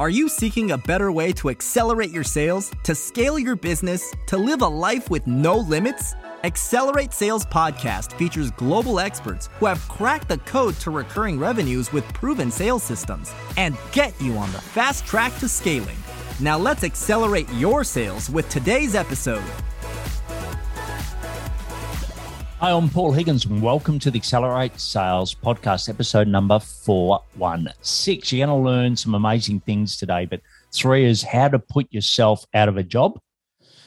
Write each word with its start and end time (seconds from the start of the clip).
Are 0.00 0.10
you 0.10 0.28
seeking 0.28 0.72
a 0.72 0.78
better 0.78 1.12
way 1.12 1.32
to 1.34 1.50
accelerate 1.50 2.10
your 2.10 2.24
sales, 2.24 2.72
to 2.82 2.96
scale 2.96 3.38
your 3.38 3.54
business, 3.54 4.12
to 4.26 4.36
live 4.36 4.62
a 4.62 4.66
life 4.66 5.08
with 5.08 5.24
no 5.28 5.56
limits? 5.56 6.16
Accelerate 6.42 7.12
Sales 7.12 7.46
Podcast 7.46 8.12
features 8.14 8.50
global 8.50 8.98
experts 8.98 9.48
who 9.60 9.66
have 9.66 9.86
cracked 9.88 10.28
the 10.28 10.38
code 10.38 10.74
to 10.80 10.90
recurring 10.90 11.38
revenues 11.38 11.92
with 11.92 12.02
proven 12.12 12.50
sales 12.50 12.82
systems 12.82 13.32
and 13.56 13.76
get 13.92 14.20
you 14.20 14.32
on 14.32 14.50
the 14.50 14.60
fast 14.60 15.06
track 15.06 15.32
to 15.38 15.48
scaling. 15.48 15.96
Now 16.40 16.58
let's 16.58 16.82
accelerate 16.82 17.48
your 17.52 17.84
sales 17.84 18.28
with 18.28 18.48
today's 18.48 18.96
episode. 18.96 19.44
Hi, 22.64 22.70
I'm 22.70 22.88
Paul 22.88 23.12
Higgins, 23.12 23.44
and 23.44 23.60
welcome 23.60 23.98
to 23.98 24.10
the 24.10 24.18
Accelerate 24.18 24.80
Sales 24.80 25.34
Podcast, 25.34 25.90
episode 25.90 26.28
number 26.28 26.58
416. 26.58 28.38
You're 28.38 28.46
going 28.46 28.58
to 28.58 28.64
learn 28.64 28.96
some 28.96 29.14
amazing 29.14 29.60
things 29.60 29.98
today, 29.98 30.24
but 30.24 30.40
three 30.72 31.04
is 31.04 31.22
how 31.22 31.48
to 31.48 31.58
put 31.58 31.92
yourself 31.92 32.46
out 32.54 32.70
of 32.70 32.78
a 32.78 32.82
job. 32.82 33.20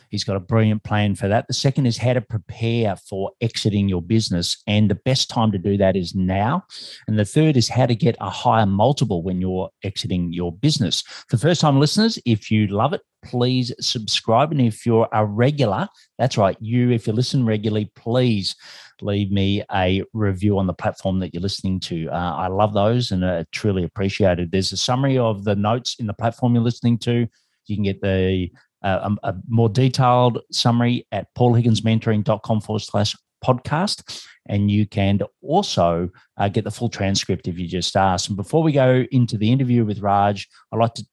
He's 0.10 0.24
got 0.24 0.36
a 0.36 0.42
brilliant 0.42 0.84
plan 0.84 1.16
for 1.16 1.28
that. 1.28 1.48
The 1.48 1.54
second 1.54 1.86
is 1.86 1.98
how 1.98 2.14
to 2.14 2.22
prepare 2.22 2.96
for 2.96 3.32
exiting 3.42 3.90
your 3.90 4.02
business. 4.02 4.62
And 4.68 4.90
the 4.90 4.96
best 4.96 5.30
time 5.30 5.52
to 5.52 5.58
do 5.58 5.78
that 5.78 5.96
is 5.96 6.16
now. 6.16 6.64
And 7.08 7.18
the 7.18 7.26
third 7.26 7.58
is 7.58 7.70
how 7.70 7.86
to 7.86 7.96
get 7.96 8.16
a 8.20 8.30
higher 8.30 8.66
multiple 8.66 9.24
when 9.24 9.42
you're 9.42 9.70
exiting 9.84 10.34
your 10.34 10.52
business. 10.52 11.02
For 11.30 11.38
first 11.38 11.62
time 11.62 11.80
listeners, 11.80 12.20
if 12.26 12.52
you 12.52 12.68
love 12.68 12.94
it, 12.94 13.02
please 13.24 13.74
subscribe. 13.80 14.52
And 14.52 14.62
if 14.62 14.86
you're 14.86 15.08
a 15.12 15.26
regular, 15.26 15.88
that's 16.18 16.38
right, 16.38 16.58
you, 16.60 16.92
if 16.92 17.08
you 17.08 17.14
listen 17.14 17.46
regularly, 17.46 17.92
please 17.96 18.56
leave 19.02 19.32
me 19.32 19.64
a 19.74 20.04
review 20.14 20.58
on 20.58 20.68
the 20.68 20.74
platform 20.74 21.20
that 21.20 21.34
you're 21.34 21.42
listening 21.42 21.80
to. 21.80 22.10
Uh, 22.10 22.36
I 22.36 22.48
love 22.48 22.74
those 22.74 23.12
and 23.12 23.24
uh, 23.24 23.44
truly 23.52 23.84
appreciated. 23.84 24.52
There's 24.52 24.72
a 24.72 24.78
summary 24.78 25.18
of 25.18 25.44
the 25.44 25.56
notes 25.56 25.96
in 26.00 26.08
the 26.08 26.14
platform 26.14 26.56
you're 26.56 26.64
listening 26.64 26.98
to. 27.00 27.28
You 27.68 27.76
can 27.76 27.84
get 27.84 28.02
the 28.02 28.50
a, 28.88 29.16
a, 29.23 29.36
more 29.48 29.70
detailed 29.70 30.39
summary 30.52 31.06
at 31.12 31.28
paulhigginsmentoring.com 31.36 32.62
forward 32.62 32.81
slash 32.81 33.16
podcast. 33.44 34.23
And 34.48 34.72
you 34.72 34.86
can 34.86 35.20
also 35.42 36.09
uh, 36.38 36.48
get 36.50 36.64
the 36.64 36.72
full 36.72 36.89
transcript 36.89 37.47
if 37.47 37.59
you 37.59 37.67
just 37.67 37.95
ask. 37.95 38.30
And 38.30 38.38
before 38.38 38.64
we 38.64 38.72
go 38.72 39.06
into 39.12 39.38
the 39.38 39.52
interview 39.52 39.86
with 39.86 40.00
Raj, 40.00 40.47
I'd 40.72 40.80
like 40.80 40.95
to 40.95 41.06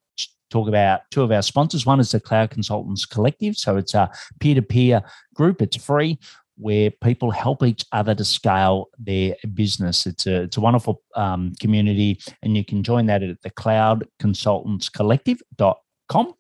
talk 0.51 0.69
about 0.69 1.03
two 1.11 1.23
of 1.23 1.33
our 1.33 1.43
sponsors. 1.43 1.85
One 1.85 2.01
is 2.01 2.13
the 2.13 2.21
Cloud 2.21 2.51
Consultants 2.51 3.05
Collective. 3.05 3.57
So 3.57 3.77
it's 3.77 3.93
a 3.95 4.11
peer 4.41 4.55
to 4.55 4.63
peer 4.63 5.03
group, 5.35 5.61
it's 5.61 5.77
free. 5.77 6.19
Where 6.57 6.93
people 7.03 7.33
help 7.33 7.65
each 7.65 7.85
other 7.91 8.15
to 8.15 8.25
scale 8.25 8.87
their 8.97 9.35
business. 9.55 10.07
It's 10.07 10.25
a 10.29 10.43
it's 10.43 10.57
a 10.57 10.61
wonderful 10.61 11.03
um, 11.17 11.53
community, 11.59 12.21
and 12.45 12.57
you 12.57 12.65
can 12.65 12.85
join 12.85 13.07
that 13.07 13.25
at 13.25 13.43
the 13.43 13.51
cloudconsultantscollective.com. 13.51 16.35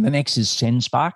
And 0.00 0.06
the 0.06 0.10
next 0.10 0.38
is 0.38 0.48
SendSpark. 0.48 1.12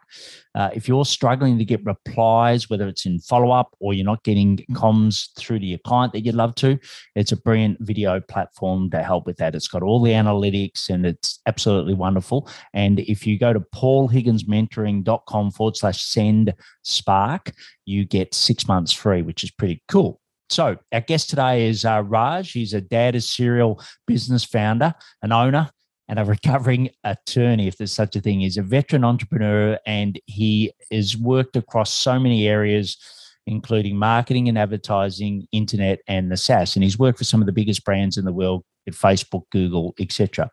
Uh, 0.54 0.68
if 0.74 0.86
you're 0.86 1.06
struggling 1.06 1.56
to 1.56 1.64
get 1.64 1.82
replies, 1.86 2.68
whether 2.68 2.86
it's 2.86 3.06
in 3.06 3.18
follow 3.18 3.50
up 3.50 3.74
or 3.80 3.94
you're 3.94 4.04
not 4.04 4.22
getting 4.24 4.58
mm. 4.58 4.76
comms 4.76 5.34
through 5.38 5.60
to 5.60 5.64
your 5.64 5.78
client 5.86 6.12
that 6.12 6.20
you'd 6.20 6.34
love 6.34 6.54
to, 6.56 6.78
it's 7.14 7.32
a 7.32 7.36
brilliant 7.38 7.78
video 7.80 8.20
platform 8.20 8.90
to 8.90 9.02
help 9.02 9.24
with 9.24 9.38
that. 9.38 9.54
It's 9.54 9.68
got 9.68 9.82
all 9.82 10.02
the 10.02 10.10
analytics 10.10 10.90
and 10.90 11.06
it's 11.06 11.40
absolutely 11.46 11.94
wonderful. 11.94 12.46
And 12.74 13.00
if 13.00 13.26
you 13.26 13.38
go 13.38 13.54
to 13.54 13.60
paulhigginsmentoring.com 13.60 15.52
forward 15.52 15.78
slash 15.78 16.02
send 16.02 16.52
spark, 16.82 17.52
you 17.86 18.04
get 18.04 18.34
six 18.34 18.68
months 18.68 18.92
free, 18.92 19.22
which 19.22 19.44
is 19.44 19.50
pretty 19.50 19.82
cool. 19.88 20.20
So, 20.50 20.76
our 20.92 21.00
guest 21.00 21.30
today 21.30 21.68
is 21.68 21.86
uh, 21.86 22.02
Raj. 22.04 22.52
He's 22.52 22.74
a 22.74 22.82
dad, 22.82 23.14
a 23.14 23.22
serial 23.22 23.82
business 24.06 24.44
founder, 24.44 24.92
an 25.22 25.32
owner, 25.32 25.70
and 26.08 26.18
a 26.18 26.24
recovering 26.24 26.90
attorney, 27.04 27.66
if 27.66 27.76
there's 27.76 27.92
such 27.92 28.16
a 28.16 28.20
thing. 28.20 28.40
He's 28.40 28.56
a 28.56 28.62
veteran 28.62 29.04
entrepreneur 29.04 29.78
and 29.86 30.20
he 30.26 30.72
has 30.90 31.16
worked 31.16 31.56
across 31.56 31.94
so 31.94 32.18
many 32.18 32.46
areas, 32.46 32.98
including 33.46 33.96
marketing 33.96 34.48
and 34.48 34.58
advertising, 34.58 35.46
internet, 35.52 36.00
and 36.06 36.30
the 36.30 36.36
SaaS. 36.36 36.76
And 36.76 36.82
he's 36.82 36.98
worked 36.98 37.18
for 37.18 37.24
some 37.24 37.40
of 37.40 37.46
the 37.46 37.52
biggest 37.52 37.84
brands 37.84 38.16
in 38.16 38.24
the 38.24 38.32
world 38.32 38.64
at 38.86 38.94
Facebook, 38.94 39.44
Google, 39.50 39.94
etc. 39.98 40.50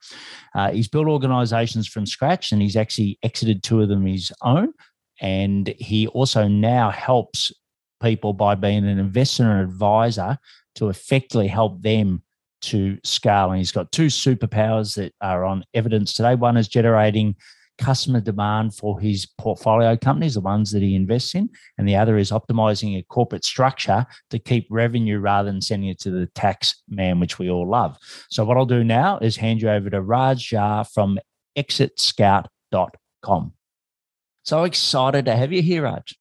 Uh, 0.56 0.72
he's 0.72 0.88
built 0.88 1.08
organizations 1.08 1.88
from 1.88 2.06
scratch 2.06 2.52
and 2.52 2.62
he's 2.62 2.78
actually 2.78 3.20
exited 3.24 3.62
two 3.62 3.82
of 3.82 3.90
them 3.90 4.06
his 4.06 4.32
own. 4.42 4.74
And 5.20 5.68
he 5.78 6.08
also 6.08 6.48
now 6.48 6.90
helps 6.90 7.52
people 8.02 8.34
by 8.34 8.56
being 8.56 8.86
an 8.88 8.98
investor 8.98 9.44
and 9.44 9.62
advisor 9.62 10.38
to 10.76 10.90
effectively 10.90 11.48
help 11.48 11.82
them 11.82 12.24
to 12.62 12.98
scale. 13.04 13.50
And 13.50 13.58
he's 13.58 13.72
got 13.72 13.92
two 13.92 14.08
superpowers 14.08 14.96
that 14.96 15.14
are 15.22 15.44
on 15.46 15.64
evidence 15.74 16.14
today. 16.14 16.36
One 16.36 16.58
is 16.58 16.68
generating 16.68 17.36
customer 17.78 18.22
demand 18.22 18.76
for 18.76 19.00
his 19.00 19.26
portfolio 19.38 19.98
companies, 19.98 20.36
the 20.36 20.42
ones 20.42 20.72
that 20.72 20.82
he 20.84 20.96
invests 20.96 21.34
in, 21.34 21.50
and 21.78 21.88
the 21.88 21.96
other 21.96 22.18
is 22.18 22.32
optimizing 22.32 22.98
a 22.98 23.04
corporate 23.04 23.44
structure 23.44 24.06
to 24.30 24.38
keep 24.38 24.68
revenue 24.70 25.20
rather 25.20 25.52
than 25.52 25.62
sending 25.62 25.90
it 25.90 26.00
to 26.00 26.12
the 26.12 26.28
tax 26.28 26.82
man, 26.88 27.20
which 27.20 27.40
we 27.40 27.50
all 27.50 27.68
love. 27.68 27.98
So, 28.30 28.46
what 28.46 28.58
I'll 28.58 28.66
do 28.66 28.84
now 28.84 29.18
is 29.18 29.36
hand 29.36 29.62
you 29.62 29.70
over 29.70 29.90
to 29.90 30.02
Raj 30.02 30.50
Jha 30.50 30.88
from 30.94 31.18
exitscout.com. 31.58 33.54
So 34.44 34.64
excited 34.64 35.26
to 35.26 35.36
have 35.36 35.52
you 35.52 35.62
here, 35.62 35.84
Raj. 35.84 36.16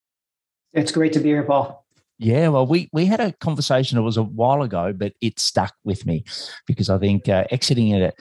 It's 0.73 0.93
great 0.93 1.13
to 1.15 1.21
be 1.21 1.31
here, 1.31 1.43
Paul. 1.43 1.87
Yeah, 2.23 2.49
well, 2.49 2.67
we 2.67 2.91
we 2.93 3.07
had 3.07 3.21
a 3.21 3.33
conversation. 3.33 3.97
It 3.97 4.03
was 4.03 4.19
a 4.19 4.23
while 4.23 4.63
ago, 4.63 4.93
but 4.93 5.15
it 5.23 5.41
stuck 5.41 5.75
with 5.85 6.05
me 6.05 6.25
because 6.67 6.91
I 6.91 6.99
think 6.99 7.31
uh, 7.31 7.45
exiting 7.51 7.89
it 7.93 8.15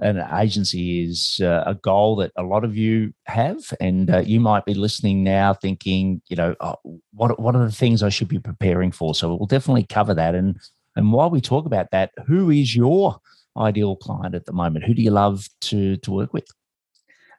an 0.00 0.18
agency 0.38 1.04
is 1.04 1.40
uh, 1.42 1.62
a 1.66 1.74
goal 1.74 2.16
that 2.16 2.32
a 2.36 2.42
lot 2.42 2.64
of 2.64 2.76
you 2.76 3.14
have, 3.24 3.56
and 3.80 4.10
uh, 4.10 4.18
you 4.18 4.40
might 4.40 4.66
be 4.66 4.74
listening 4.74 5.24
now, 5.24 5.54
thinking, 5.54 6.20
you 6.28 6.36
know, 6.36 6.54
oh, 6.60 6.76
what 7.14 7.40
what 7.40 7.56
are 7.56 7.64
the 7.64 7.72
things 7.72 8.02
I 8.02 8.10
should 8.10 8.28
be 8.28 8.38
preparing 8.38 8.92
for? 8.92 9.14
So 9.14 9.34
we'll 9.34 9.46
definitely 9.46 9.86
cover 9.88 10.12
that. 10.12 10.34
And 10.34 10.58
and 10.94 11.10
while 11.10 11.30
we 11.30 11.40
talk 11.40 11.64
about 11.64 11.90
that, 11.92 12.10
who 12.26 12.50
is 12.50 12.76
your 12.76 13.16
ideal 13.56 13.96
client 13.96 14.34
at 14.34 14.44
the 14.44 14.52
moment? 14.52 14.84
Who 14.84 14.92
do 14.92 15.00
you 15.00 15.12
love 15.12 15.48
to 15.62 15.96
to 15.96 16.12
work 16.12 16.34
with? 16.34 16.46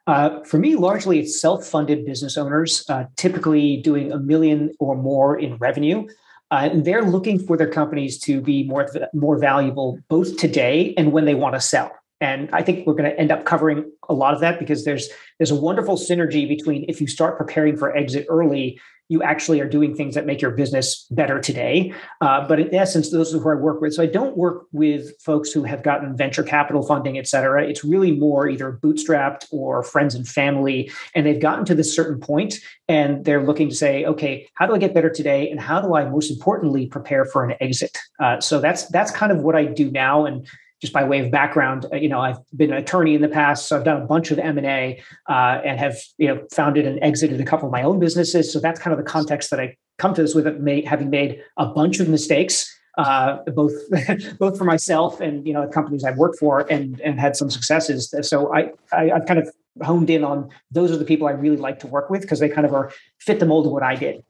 Uh, 0.08 0.42
for 0.44 0.56
me, 0.56 0.74
largely 0.74 1.20
it's 1.20 1.38
self-funded 1.38 2.06
business 2.06 2.38
owners, 2.38 2.82
uh, 2.88 3.04
typically 3.16 3.76
doing 3.76 4.10
a 4.10 4.18
million 4.18 4.72
or 4.80 4.96
more 4.96 5.38
in 5.38 5.54
revenue, 5.56 6.08
uh, 6.50 6.70
and 6.72 6.86
they're 6.86 7.02
looking 7.02 7.38
for 7.38 7.58
their 7.58 7.68
companies 7.68 8.18
to 8.18 8.40
be 8.40 8.64
more 8.64 8.88
more 9.12 9.38
valuable 9.38 9.98
both 10.08 10.38
today 10.38 10.94
and 10.96 11.12
when 11.12 11.26
they 11.26 11.34
want 11.34 11.54
to 11.54 11.60
sell. 11.60 11.92
And 12.22 12.48
I 12.54 12.62
think 12.62 12.86
we're 12.86 12.94
going 12.94 13.10
to 13.10 13.20
end 13.20 13.30
up 13.30 13.44
covering 13.44 13.84
a 14.08 14.14
lot 14.14 14.32
of 14.32 14.40
that 14.40 14.58
because 14.58 14.86
there's 14.86 15.10
there's 15.38 15.50
a 15.50 15.60
wonderful 15.60 15.98
synergy 15.98 16.48
between 16.48 16.86
if 16.88 17.02
you 17.02 17.06
start 17.06 17.36
preparing 17.36 17.76
for 17.76 17.94
exit 17.94 18.24
early 18.30 18.80
you 19.08 19.22
actually 19.22 19.60
are 19.60 19.68
doing 19.68 19.94
things 19.94 20.14
that 20.14 20.26
make 20.26 20.40
your 20.40 20.50
business 20.50 21.06
better 21.10 21.40
today. 21.40 21.92
Uh, 22.20 22.46
but 22.46 22.60
in 22.60 22.74
essence, 22.74 23.10
those 23.10 23.34
are 23.34 23.38
who 23.38 23.50
I 23.50 23.54
work 23.54 23.80
with. 23.80 23.94
So 23.94 24.02
I 24.02 24.06
don't 24.06 24.36
work 24.36 24.66
with 24.72 25.18
folks 25.20 25.50
who 25.50 25.64
have 25.64 25.82
gotten 25.82 26.16
venture 26.16 26.42
capital 26.42 26.82
funding, 26.86 27.18
et 27.18 27.26
cetera. 27.26 27.66
It's 27.66 27.82
really 27.82 28.12
more 28.12 28.48
either 28.48 28.78
bootstrapped 28.82 29.46
or 29.50 29.82
friends 29.82 30.14
and 30.14 30.28
family. 30.28 30.90
And 31.14 31.26
they've 31.26 31.40
gotten 31.40 31.64
to 31.66 31.74
this 31.74 31.94
certain 31.94 32.20
point 32.20 32.56
and 32.88 33.24
they're 33.24 33.44
looking 33.44 33.68
to 33.70 33.74
say, 33.74 34.04
okay, 34.04 34.48
how 34.54 34.66
do 34.66 34.74
I 34.74 34.78
get 34.78 34.94
better 34.94 35.10
today? 35.10 35.50
And 35.50 35.60
how 35.60 35.80
do 35.80 35.94
I 35.94 36.04
most 36.04 36.30
importantly 36.30 36.86
prepare 36.86 37.24
for 37.24 37.44
an 37.44 37.56
exit? 37.60 37.96
Uh, 38.20 38.40
so 38.40 38.60
that's 38.60 38.86
that's 38.88 39.10
kind 39.10 39.32
of 39.32 39.38
what 39.38 39.56
I 39.56 39.64
do 39.64 39.90
now. 39.90 40.26
And 40.26 40.46
just 40.80 40.92
by 40.92 41.04
way 41.04 41.18
of 41.20 41.30
background, 41.30 41.86
uh, 41.92 41.96
you 41.96 42.08
know, 42.08 42.20
I've 42.20 42.38
been 42.56 42.72
an 42.72 42.78
attorney 42.78 43.14
in 43.14 43.22
the 43.22 43.28
past, 43.28 43.66
so 43.66 43.76
I've 43.76 43.84
done 43.84 44.00
a 44.00 44.06
bunch 44.06 44.30
of 44.30 44.38
M 44.38 44.58
and 44.58 44.66
A, 44.66 45.02
uh, 45.28 45.60
and 45.64 45.78
have 45.78 45.96
you 46.18 46.28
know 46.28 46.46
founded 46.52 46.86
and 46.86 46.98
exited 47.02 47.40
a 47.40 47.44
couple 47.44 47.66
of 47.66 47.72
my 47.72 47.82
own 47.82 47.98
businesses. 47.98 48.52
So 48.52 48.60
that's 48.60 48.80
kind 48.80 48.92
of 48.92 49.04
the 49.04 49.10
context 49.10 49.50
that 49.50 49.60
I 49.60 49.76
come 49.98 50.14
to 50.14 50.22
this 50.22 50.34
with, 50.34 50.46
having 50.86 51.10
made 51.10 51.42
a 51.56 51.66
bunch 51.66 51.98
of 51.98 52.08
mistakes, 52.08 52.72
uh, 52.96 53.38
both 53.54 53.72
both 54.38 54.56
for 54.56 54.64
myself 54.64 55.20
and 55.20 55.46
you 55.46 55.52
know 55.52 55.66
the 55.66 55.72
companies 55.72 56.04
I've 56.04 56.16
worked 56.16 56.38
for, 56.38 56.60
and 56.70 57.00
and 57.00 57.18
had 57.18 57.36
some 57.36 57.50
successes. 57.50 58.14
So 58.22 58.54
I, 58.54 58.70
I 58.92 59.10
I've 59.10 59.26
kind 59.26 59.40
of 59.40 59.48
honed 59.82 60.10
in 60.10 60.24
on 60.24 60.48
those 60.70 60.90
are 60.90 60.96
the 60.96 61.04
people 61.04 61.26
I 61.26 61.32
really 61.32 61.56
like 61.56 61.78
to 61.80 61.86
work 61.86 62.10
with 62.10 62.22
because 62.22 62.40
they 62.40 62.48
kind 62.48 62.66
of 62.66 62.72
are 62.72 62.92
fit 63.18 63.40
the 63.40 63.46
mold 63.46 63.66
of 63.66 63.72
what 63.72 63.82
I 63.82 63.94
did. 63.94 64.22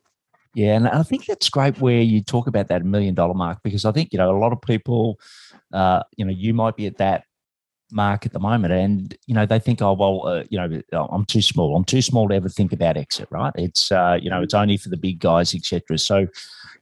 Yeah, 0.54 0.74
and 0.74 0.88
I 0.88 1.02
think 1.02 1.26
that's 1.26 1.48
great 1.50 1.80
where 1.80 2.00
you 2.00 2.22
talk 2.22 2.46
about 2.46 2.68
that 2.68 2.84
million 2.84 3.14
dollar 3.14 3.34
mark 3.34 3.58
because 3.62 3.84
I 3.84 3.92
think 3.92 4.12
you 4.12 4.18
know 4.18 4.34
a 4.34 4.38
lot 4.38 4.52
of 4.52 4.60
people 4.62 5.20
uh, 5.72 6.02
you 6.16 6.24
know, 6.24 6.32
you 6.32 6.54
might 6.54 6.76
be 6.76 6.86
at 6.86 6.98
that 6.98 7.24
mark 7.90 8.26
at 8.26 8.32
the 8.32 8.38
moment 8.38 8.72
and 8.72 9.16
you 9.26 9.34
know 9.34 9.46
they 9.46 9.58
think 9.58 9.80
oh 9.80 9.94
well 9.94 10.26
uh, 10.26 10.44
you 10.50 10.58
know 10.58 11.08
i'm 11.10 11.24
too 11.24 11.40
small. 11.40 11.74
I'm 11.76 11.84
too 11.84 12.02
small 12.02 12.28
to 12.28 12.34
ever 12.34 12.48
think 12.48 12.72
about 12.72 12.96
exit 12.96 13.28
right? 13.30 13.52
It's 13.56 13.90
uh, 13.90 14.18
you 14.20 14.30
know 14.30 14.42
it's 14.42 14.54
only 14.54 14.76
for 14.76 14.88
the 14.88 14.96
big 14.96 15.20
guys 15.20 15.54
etc 15.54 15.98
so 15.98 16.26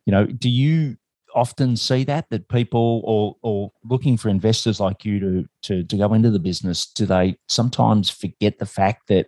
you 0.04 0.10
know 0.10 0.26
do 0.26 0.48
you 0.48 0.96
often 1.34 1.76
see 1.76 2.02
that 2.04 2.28
that 2.30 2.48
people 2.48 3.02
or 3.04 3.36
or 3.42 3.70
looking 3.84 4.16
for 4.16 4.30
investors 4.30 4.80
like 4.80 5.04
you 5.04 5.20
to 5.20 5.48
to 5.62 5.84
to 5.84 5.96
go 5.96 6.12
into 6.14 6.30
the 6.30 6.38
business 6.38 6.86
do 6.86 7.06
they 7.06 7.36
sometimes 7.48 8.08
forget 8.10 8.58
the 8.58 8.66
fact 8.66 9.06
that 9.08 9.26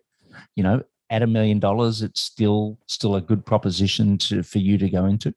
you 0.57 0.63
know 0.63 0.83
at 1.11 1.23
a 1.23 1.27
million 1.27 1.61
dollars 1.61 2.03
it's 2.03 2.23
still 2.23 2.79
still 2.87 3.15
a 3.15 3.21
good 3.21 3.45
proposition 3.45 4.19
to 4.19 4.43
for 4.43 4.59
you 4.59 4.79
to 4.79 4.89
go 4.89 5.05
into 5.05 5.35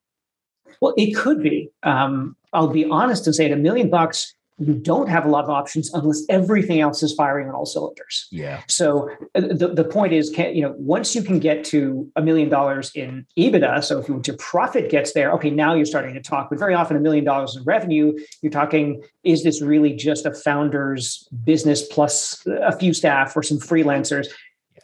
well, 0.79 0.93
it 0.97 1.15
could 1.15 1.41
be. 1.41 1.69
Um, 1.83 2.35
I'll 2.53 2.67
be 2.67 2.85
honest 2.85 3.27
and 3.27 3.35
say 3.35 3.45
at 3.45 3.51
a 3.51 3.55
million 3.55 3.89
bucks, 3.89 4.33
you 4.61 4.75
don't 4.75 5.09
have 5.09 5.25
a 5.25 5.29
lot 5.29 5.43
of 5.43 5.49
options 5.49 5.91
unless 5.93 6.23
everything 6.29 6.81
else 6.81 7.01
is 7.01 7.13
firing 7.13 7.49
on 7.49 7.55
all 7.55 7.65
cylinders. 7.65 8.27
Yeah. 8.31 8.61
So 8.67 9.09
uh, 9.33 9.41
the, 9.41 9.69
the 9.73 9.83
point 9.83 10.13
is, 10.13 10.29
can, 10.29 10.55
you 10.55 10.61
know, 10.61 10.75
once 10.77 11.15
you 11.15 11.23
can 11.23 11.39
get 11.39 11.63
to 11.65 12.09
a 12.15 12.21
million 12.21 12.47
dollars 12.47 12.91
in 12.93 13.25
EBITDA, 13.37 13.83
so 13.83 13.99
if 13.99 14.27
your 14.27 14.37
profit 14.37 14.91
gets 14.91 15.13
there, 15.13 15.31
okay, 15.33 15.49
now 15.49 15.73
you're 15.73 15.85
starting 15.85 16.13
to 16.13 16.21
talk. 16.21 16.49
But 16.49 16.59
very 16.59 16.75
often, 16.75 16.95
a 16.95 16.99
million 16.99 17.25
dollars 17.25 17.55
in 17.55 17.63
revenue, 17.63 18.13
you're 18.41 18.51
talking, 18.51 19.01
is 19.23 19.43
this 19.43 19.61
really 19.61 19.93
just 19.93 20.25
a 20.27 20.33
founder's 20.33 21.27
business 21.43 21.87
plus 21.87 22.45
a 22.45 22.77
few 22.77 22.93
staff 22.93 23.35
or 23.35 23.41
some 23.41 23.57
freelancers? 23.57 24.27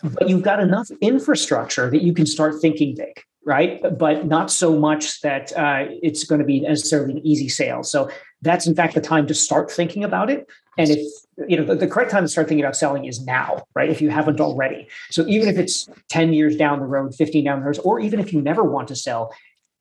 But 0.04 0.30
you've 0.30 0.44
got 0.44 0.60
enough 0.60 0.90
infrastructure 1.02 1.90
that 1.90 2.02
you 2.02 2.14
can 2.14 2.26
start 2.26 2.56
thinking 2.62 2.96
big 2.96 3.24
right? 3.48 3.82
But 3.98 4.28
not 4.28 4.52
so 4.52 4.78
much 4.78 5.22
that 5.22 5.58
uh, 5.58 5.86
it's 6.04 6.26
going 6.26 6.40
to 6.40 6.46
be 6.46 6.60
necessarily 6.60 7.14
an 7.14 7.26
easy 7.26 7.48
sale. 7.48 7.82
So 7.82 8.12
that's 8.42 8.68
in 8.68 8.76
fact 8.76 8.94
the 8.94 9.02
time 9.02 9.26
to 9.28 9.34
start 9.34 9.72
thinking 9.72 10.04
about 10.04 10.30
it. 10.30 10.48
And 10.78 10.90
if 10.90 11.00
you 11.48 11.58
know 11.58 11.64
the, 11.64 11.76
the, 11.76 11.88
correct 11.88 12.12
time 12.12 12.24
to 12.24 12.28
start 12.28 12.50
thinking 12.50 12.64
about 12.64 12.76
selling 12.76 13.06
is 13.06 13.26
now, 13.26 13.66
right? 13.74 13.90
If 13.90 14.02
you 14.02 14.10
haven't 14.10 14.42
already. 14.42 14.90
So 15.12 15.26
even 15.28 15.48
if 15.48 15.58
it's 15.58 15.88
10 16.10 16.34
years 16.34 16.58
down 16.58 16.80
the 16.80 16.86
road, 16.86 17.16
15 17.16 17.46
down 17.46 17.62
the 17.62 17.66
road, 17.66 17.80
or 17.86 18.02
even 18.02 18.20
if 18.20 18.34
you 18.34 18.42
never 18.42 18.64
want 18.64 18.90
to 18.90 18.96
sell, 18.98 19.34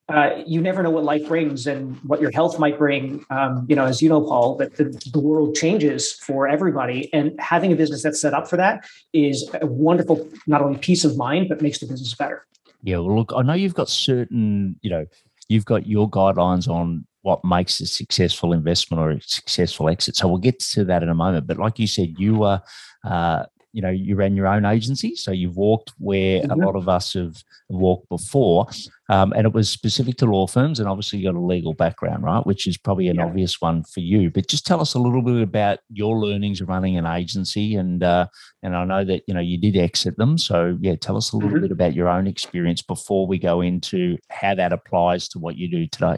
uh, 0.09 0.31
you 0.47 0.61
never 0.61 0.85
know 0.85 0.91
what 0.91 1.03
life 1.03 1.27
brings 1.27 1.67
and 1.67 1.97
what 2.05 2.21
your 2.21 2.31
health 2.31 2.61
might 2.61 2.79
bring. 2.79 3.27
Um, 3.31 3.67
you 3.69 3.75
know, 3.75 3.85
as 3.85 4.01
you 4.01 4.09
know, 4.09 4.21
Paul, 4.21 4.57
that 4.59 4.77
the, 4.77 4.85
the, 5.13 5.19
world 5.19 5.57
changes 5.57 6.13
for 6.13 6.47
everybody, 6.47 7.13
and 7.13 7.39
having 7.41 7.73
a 7.73 7.77
business 7.77 8.05
that's 8.05 8.21
set 8.21 8.33
up 8.33 8.49
for 8.49 8.57
that 8.57 8.89
is 9.13 9.51
a 9.61 9.67
wonderful, 9.67 10.27
not 10.47 10.63
only 10.63 10.79
peace 10.79 11.05
of 11.05 11.17
mind, 11.17 11.49
but 11.49 11.61
makes 11.61 11.81
the 11.81 11.87
business 11.87 12.15
better. 12.15 12.47
Yeah, 12.87 12.99
well, 12.99 13.17
look, 13.17 13.33
I 13.35 13.43
know 13.43 13.55
you've 13.55 13.75
got 13.75 13.89
certain, 13.89 14.77
you 14.81 14.91
know, 14.91 15.07
you've 15.49 15.65
got 15.65 15.89
your 15.89 16.09
guidelines 16.09 16.69
on 16.69 17.05
what 17.23 17.45
makes 17.45 17.81
a 17.81 17.87
successful 17.87 18.53
investment 18.53 19.01
or 19.01 19.11
a 19.11 19.21
successful 19.23 19.89
exit. 19.89 20.15
So 20.15 20.29
we'll 20.29 20.39
get 20.39 20.61
to 20.61 20.85
that 20.85 21.03
in 21.03 21.09
a 21.09 21.15
moment. 21.15 21.49
But 21.49 21.59
like 21.59 21.81
you 21.81 21.89
said, 21.89 22.15
you 22.17 22.37
were, 22.37 22.63
uh, 23.03 23.47
you 23.73 23.83
know, 23.83 23.91
you 23.91 24.17
ran 24.17 24.37
your 24.37 24.47
own 24.47 24.65
agency, 24.65 25.15
so 25.15 25.33
you've 25.33 25.57
walked 25.57 25.93
where 25.99 26.41
mm-hmm. 26.41 26.51
a 26.51 26.65
lot 26.65 26.77
of 26.77 26.89
us 26.89 27.13
have 27.15 27.37
walked 27.69 28.09
before, 28.09 28.67
um, 29.09 29.33
and 29.35 29.47
it 29.47 29.53
was 29.53 29.69
specific 29.69 30.17
to 30.19 30.27
law 30.27 30.47
firms. 30.47 30.81
And 30.81 30.89
obviously, 30.89 31.19
you 31.19 31.31
got 31.31 31.39
a 31.39 31.41
legal 31.41 31.75
background, 31.75 32.25
right? 32.25 32.45
Which 32.47 32.67
is 32.67 32.77
probably 32.77 33.09
an 33.09 33.17
yeah. 33.17 33.27
obvious 33.27 33.61
one 33.61 33.85
for 33.85 34.01
you. 34.01 34.31
But 34.31 34.49
just 34.49 34.67
tell 34.67 34.81
us 34.81 34.95
a 34.95 34.99
little 34.99 35.23
bit 35.23 35.43
about 35.43 35.81
your 35.91 36.19
learnings 36.19 36.61
of 36.61 36.69
running 36.69 36.97
an 36.97 37.07
agency, 37.07 37.75
and 37.75 38.03
uh, 38.03 38.27
and 38.63 38.77
I 38.77 38.85
know 38.85 39.05
that 39.05 39.23
you 39.27 39.35
know 39.35 39.41
you 39.41 39.59
did 39.59 39.77
exit 39.77 40.17
them. 40.17 40.39
So 40.39 40.79
yeah, 40.81 40.97
tell 40.97 41.17
us 41.17 41.33
a 41.33 41.37
little 41.37 41.51
mm-hmm. 41.51 41.63
bit 41.63 41.73
about 41.73 41.95
your 41.95 42.09
own 42.09 42.27
experience 42.27 42.83
before 42.83 43.27
we 43.27 43.39
go 43.39 43.61
into 43.61 44.17
how 44.31 44.55
that 44.55 44.73
applies 44.73 45.29
to 45.29 45.39
what 45.39 45.57
you 45.57 45.71
do 45.71 45.87
today. 45.87 46.17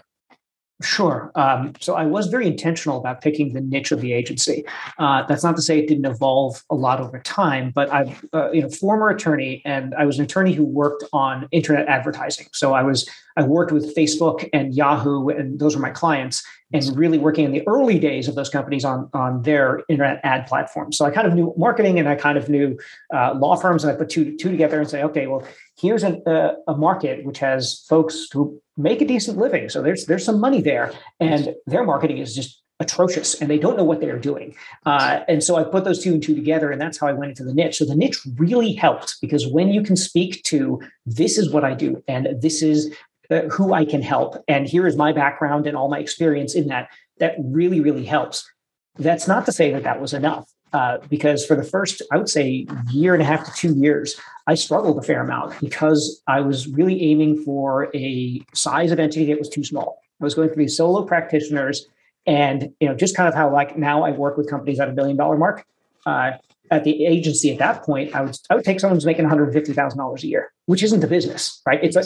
Sure. 0.81 1.33
Um, 1.35 1.73
so 1.81 1.97
I 1.97 2.05
was 2.05 2.29
very 2.29 2.47
intentional 2.47 2.99
about 2.99 3.21
picking 3.21 3.53
the 3.53 3.61
niche 3.61 3.91
of 3.91 4.01
the 4.01 4.13
agency. 4.13 4.65
Uh, 4.97 5.25
that's 5.27 5.43
not 5.43 5.57
to 5.57 5.63
say 5.63 5.81
it 5.81 5.89
didn't 5.89 6.05
evolve 6.05 6.63
a 6.71 6.77
lot 6.77 7.01
over 7.01 7.19
time, 7.19 7.73
but 7.75 7.93
I'm, 7.93 8.15
uh, 8.33 8.53
you 8.53 8.63
know, 8.63 8.71
former 8.71 9.09
attorney, 9.09 9.61
and 9.65 9.93
I 9.97 10.05
was 10.05 10.19
an 10.19 10.25
attorney 10.25 10.53
who 10.53 10.65
worked 10.65 11.03
on 11.13 11.49
internet 11.51 11.89
advertising. 11.89 12.47
So 12.53 12.75
I 12.75 12.85
was 12.85 13.09
I 13.37 13.43
worked 13.43 13.73
with 13.73 13.95
Facebook 13.97 14.49
and 14.53 14.73
Yahoo, 14.73 15.29
and 15.29 15.59
those 15.59 15.75
were 15.75 15.83
my 15.83 15.91
clients, 15.91 16.45
and 16.73 16.97
really 16.97 17.19
working 17.19 17.45
in 17.45 17.53
the 17.53 17.67
early 17.67 17.99
days 17.99 18.29
of 18.29 18.37
those 18.37 18.49
companies 18.49 18.85
on 18.85 19.11
on 19.15 19.43
their 19.43 19.83
internet 19.89 20.21
ad 20.23 20.47
platforms. 20.47 20.97
So 20.97 21.05
I 21.05 21.11
kind 21.11 21.27
of 21.27 21.35
knew 21.35 21.53
marketing, 21.57 21.99
and 21.99 22.09
I 22.09 22.15
kind 22.15 22.39
of 22.39 22.49
knew 22.49 22.79
uh, 23.13 23.35
law 23.35 23.57
firms, 23.57 23.83
and 23.83 23.93
I 23.93 23.97
put 23.97 24.11
two 24.11 24.37
two 24.37 24.53
together 24.53 24.79
and 24.79 24.89
say, 24.89 25.03
okay, 25.03 25.27
well, 25.27 25.43
here's 25.77 26.05
a, 26.05 26.55
a 26.69 26.77
market 26.77 27.25
which 27.25 27.41
has 27.41 27.85
folks 27.89 28.29
who 28.33 28.63
make 28.79 29.03
a 29.03 29.05
decent 29.05 29.37
living. 29.37 29.69
So 29.69 29.83
there's 29.83 30.07
there's 30.07 30.25
some 30.25 30.41
money 30.41 30.63
there, 30.63 30.93
and 31.21 31.55
their 31.67 31.85
marketing 31.85 32.19
is 32.19 32.35
just 32.35 32.63
atrocious, 32.81 33.35
and 33.41 33.51
they 33.51 33.59
don't 33.59 33.77
know 33.77 33.85
what 33.85 34.01
they 34.01 34.09
are 34.09 34.19
doing. 34.19 34.55
Uh, 34.87 35.21
and 35.27 35.43
so 35.43 35.57
I 35.57 35.65
put 35.65 35.85
those 35.85 36.03
two 36.03 36.13
and 36.13 36.23
two 36.23 36.35
together, 36.35 36.71
and 36.71 36.81
that's 36.81 36.99
how 36.99 37.09
I 37.09 37.13
went 37.13 37.31
into 37.31 37.45
the 37.45 37.53
niche. 37.53 37.79
So 37.79 37.85
the 37.85 37.97
niche 37.97 38.21
really 38.37 38.73
helped 38.73 39.17
because 39.21 39.47
when 39.47 39.69
you 39.69 39.83
can 39.83 39.97
speak 39.97 40.43
to 40.45 40.81
this 41.05 41.37
is 41.37 41.51
what 41.51 41.65
I 41.65 41.75
do, 41.75 42.03
and 42.07 42.41
this 42.41 42.63
is 42.63 42.95
uh, 43.31 43.43
who 43.51 43.75
I 43.75 43.85
can 43.85 44.01
help, 44.01 44.43
and 44.47 44.67
here 44.67 44.87
is 44.87 44.97
my 44.97 45.13
background 45.13 45.67
and 45.67 45.77
all 45.77 45.91
my 45.91 45.99
experience 45.99 46.55
in 46.55 46.69
that, 46.69 46.89
that 47.19 47.35
really 47.39 47.81
really 47.81 48.05
helps. 48.05 48.49
That's 48.97 49.29
not 49.29 49.45
to 49.47 49.53
say 49.53 49.73
that 49.73 49.83
that 49.83 50.01
was 50.01 50.15
enough. 50.15 50.49
Uh, 50.73 50.99
because 51.09 51.47
for 51.47 51.57
the 51.57 51.63
first, 51.65 52.03
I 52.13 52.19
would 52.19 52.29
say, 52.29 52.67
year 52.91 53.15
and 53.15 53.23
a 53.23 53.27
half 53.27 53.45
to 53.47 53.53
two 53.53 53.75
years, 53.75 54.21
I 54.47 54.55
struggled 54.55 54.99
a 54.99 55.03
fair 55.03 55.23
amount 55.23 55.59
because 55.61 56.23
I 56.27 56.41
was 56.41 56.69
really 56.69 57.03
aiming 57.03 57.43
for 57.43 57.89
a 57.95 58.43
size 58.55 58.91
of 58.91 58.99
entity 58.99 59.27
that 59.27 59.39
was 59.39 59.49
too 59.49 59.65
small. 59.65 59.99
I 60.21 60.25
was 60.25 60.35
going 60.35 60.51
to 60.51 60.57
be 60.57 60.69
solo 60.69 61.05
practitioners, 61.05 61.87
and 62.27 62.75
you 62.81 62.89
know, 62.89 62.95
just 62.95 63.17
kind 63.17 63.29
of 63.29 63.35
how 63.35 63.53
like 63.53 63.79
now 63.79 64.03
I 64.03 64.11
work 64.11 64.37
with 64.37 64.51
companies 64.51 64.79
at 64.79 64.89
a 64.89 64.93
billion 64.93 65.17
dollar 65.17 65.37
mark. 65.37 65.65
Uh, 66.05 66.33
at 66.71 66.85
the 66.85 67.07
agency 67.07 67.51
at 67.51 67.59
that 67.59 67.83
point, 67.83 68.15
I 68.15 68.23
would 68.23 68.37
I 68.51 68.55
would 68.55 68.65
take 68.65 68.81
someone 68.81 68.97
who's 68.97 69.07
making 69.07 69.25
one 69.25 69.31
hundred 69.31 69.53
fifty 69.53 69.73
thousand 69.73 69.99
dollars 69.99 70.23
a 70.23 70.27
year, 70.27 70.53
which 70.67 70.83
isn't 70.83 71.03
a 71.03 71.07
business, 71.07 71.63
right? 71.65 71.83
It's 71.83 71.97
a 71.97 72.05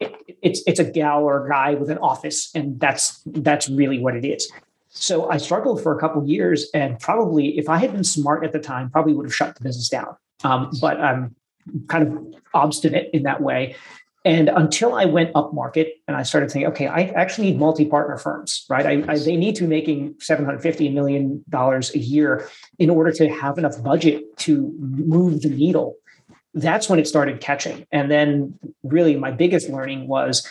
it, 0.00 0.14
it's 0.42 0.62
it's 0.66 0.80
a 0.80 0.84
gal 0.84 1.24
or 1.24 1.46
guy 1.48 1.74
with 1.74 1.90
an 1.90 1.98
office, 1.98 2.50
and 2.54 2.80
that's 2.80 3.20
that's 3.26 3.68
really 3.68 3.98
what 3.98 4.16
it 4.16 4.24
is. 4.24 4.50
So 4.90 5.30
I 5.30 5.36
struggled 5.36 5.82
for 5.82 5.96
a 5.96 6.00
couple 6.00 6.26
years, 6.26 6.70
and 6.72 6.98
probably 6.98 7.58
if 7.58 7.68
I 7.68 7.76
had 7.76 7.92
been 7.92 8.04
smart 8.04 8.44
at 8.44 8.52
the 8.52 8.58
time, 8.58 8.90
probably 8.90 9.12
would 9.12 9.26
have 9.26 9.34
shut 9.34 9.54
the 9.54 9.62
business 9.62 9.88
down. 9.88 10.16
Um, 10.44 10.70
but 10.80 11.00
I'm 11.00 11.34
kind 11.88 12.06
of 12.06 12.40
obstinate 12.54 13.10
in 13.12 13.24
that 13.24 13.40
way. 13.40 13.76
And 14.24 14.48
until 14.48 14.94
I 14.94 15.04
went 15.04 15.30
up 15.34 15.54
market 15.54 15.94
and 16.06 16.16
I 16.16 16.22
started 16.22 16.50
thinking, 16.50 16.68
okay, 16.70 16.86
I 16.86 17.04
actually 17.16 17.50
need 17.50 17.58
multi-partner 17.58 18.18
firms, 18.18 18.66
right? 18.68 18.84
I, 18.84 19.12
I, 19.12 19.18
they 19.18 19.36
need 19.36 19.54
to 19.56 19.62
be 19.62 19.68
making 19.68 20.16
750 20.18 20.90
million 20.90 21.44
dollars 21.48 21.94
a 21.94 21.98
year 21.98 22.48
in 22.78 22.90
order 22.90 23.12
to 23.12 23.28
have 23.28 23.58
enough 23.58 23.82
budget 23.82 24.36
to 24.38 24.74
move 24.78 25.42
the 25.42 25.48
needle. 25.48 25.94
That's 26.52 26.90
when 26.90 26.98
it 26.98 27.06
started 27.06 27.40
catching. 27.40 27.86
And 27.92 28.10
then 28.10 28.58
really 28.82 29.16
my 29.16 29.30
biggest 29.30 29.68
learning 29.68 30.08
was, 30.08 30.46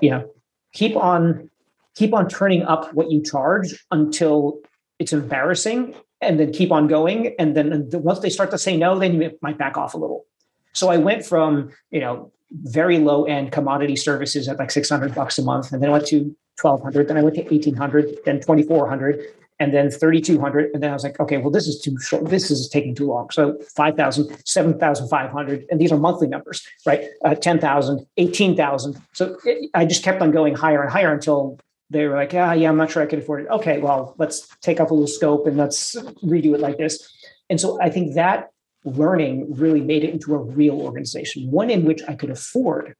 you 0.00 0.10
know, 0.10 0.30
keep 0.72 0.96
on 0.96 1.50
keep 1.98 2.14
on 2.14 2.28
turning 2.28 2.62
up 2.62 2.94
what 2.94 3.10
you 3.10 3.20
charge 3.22 3.84
until 3.90 4.60
it's 5.00 5.12
embarrassing 5.12 5.94
and 6.20 6.38
then 6.38 6.52
keep 6.52 6.70
on 6.70 6.86
going. 6.86 7.34
And 7.38 7.56
then 7.56 7.88
once 7.92 8.20
they 8.20 8.30
start 8.30 8.50
to 8.52 8.58
say 8.58 8.76
no 8.76 8.98
then 8.98 9.20
you 9.20 9.38
might 9.42 9.58
back 9.58 9.76
off 9.76 9.94
a 9.94 9.98
little. 9.98 10.24
So 10.72 10.90
i 10.90 10.96
went 10.96 11.26
from 11.26 11.70
you 11.90 12.00
know 12.00 12.30
very 12.78 12.98
low 12.98 13.24
end 13.24 13.52
commodity 13.52 13.96
services 13.96 14.48
at 14.48 14.58
like 14.58 14.70
600 14.70 15.14
bucks 15.14 15.38
a 15.38 15.42
month 15.42 15.72
and 15.72 15.82
then 15.82 15.90
I 15.90 15.92
went 15.92 16.06
to 16.06 16.34
1200 16.60 17.08
then 17.08 17.16
i 17.18 17.22
went 17.22 17.36
to 17.36 17.42
1800 17.42 18.18
then 18.24 18.36
2400 18.40 19.20
and 19.60 19.74
then 19.74 19.90
3200 19.90 20.70
and 20.72 20.82
then 20.82 20.90
i 20.90 20.92
was 20.94 21.04
like 21.04 21.20
okay 21.20 21.36
well 21.36 21.50
this 21.50 21.66
is 21.66 21.78
too 21.80 21.94
short 22.00 22.24
this 22.30 22.50
is 22.50 22.68
taking 22.68 22.94
too 22.94 23.06
long. 23.06 23.28
So 23.30 23.58
5000 23.76 24.42
7500 24.44 25.66
and 25.70 25.80
these 25.80 25.92
are 25.92 25.98
monthly 25.98 26.28
numbers 26.28 26.66
right? 26.86 27.04
Uh, 27.24 27.34
10000 27.34 28.06
18000 28.16 28.96
so 29.12 29.36
it, 29.44 29.70
i 29.74 29.84
just 29.84 30.02
kept 30.02 30.22
on 30.22 30.30
going 30.30 30.54
higher 30.54 30.82
and 30.82 30.90
higher 30.90 31.12
until 31.12 31.58
they 31.90 32.06
were 32.06 32.14
like, 32.14 32.34
ah, 32.34 32.52
yeah, 32.52 32.68
I'm 32.68 32.76
not 32.76 32.90
sure 32.90 33.02
I 33.02 33.06
could 33.06 33.20
afford 33.20 33.42
it. 33.42 33.48
Okay, 33.48 33.78
well, 33.78 34.14
let's 34.18 34.48
take 34.58 34.80
up 34.80 34.90
a 34.90 34.94
little 34.94 35.06
scope 35.06 35.46
and 35.46 35.56
let's 35.56 35.94
redo 36.22 36.54
it 36.54 36.60
like 36.60 36.76
this. 36.76 37.10
And 37.48 37.60
so 37.60 37.80
I 37.80 37.88
think 37.88 38.14
that 38.14 38.50
learning 38.84 39.46
really 39.54 39.80
made 39.80 40.04
it 40.04 40.10
into 40.10 40.34
a 40.34 40.38
real 40.38 40.80
organization, 40.80 41.50
one 41.50 41.70
in 41.70 41.84
which 41.84 42.02
I 42.06 42.14
could 42.14 42.30
afford 42.30 42.94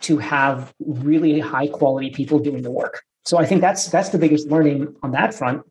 to 0.00 0.18
have 0.18 0.72
really 0.80 1.38
high 1.40 1.68
quality 1.68 2.10
people 2.10 2.38
doing 2.38 2.62
the 2.62 2.70
work. 2.70 3.02
So 3.24 3.38
I 3.38 3.44
think 3.44 3.60
that's 3.60 3.88
that's 3.88 4.08
the 4.08 4.18
biggest 4.18 4.48
learning 4.48 4.94
on 5.02 5.12
that 5.12 5.34
front. 5.34 5.62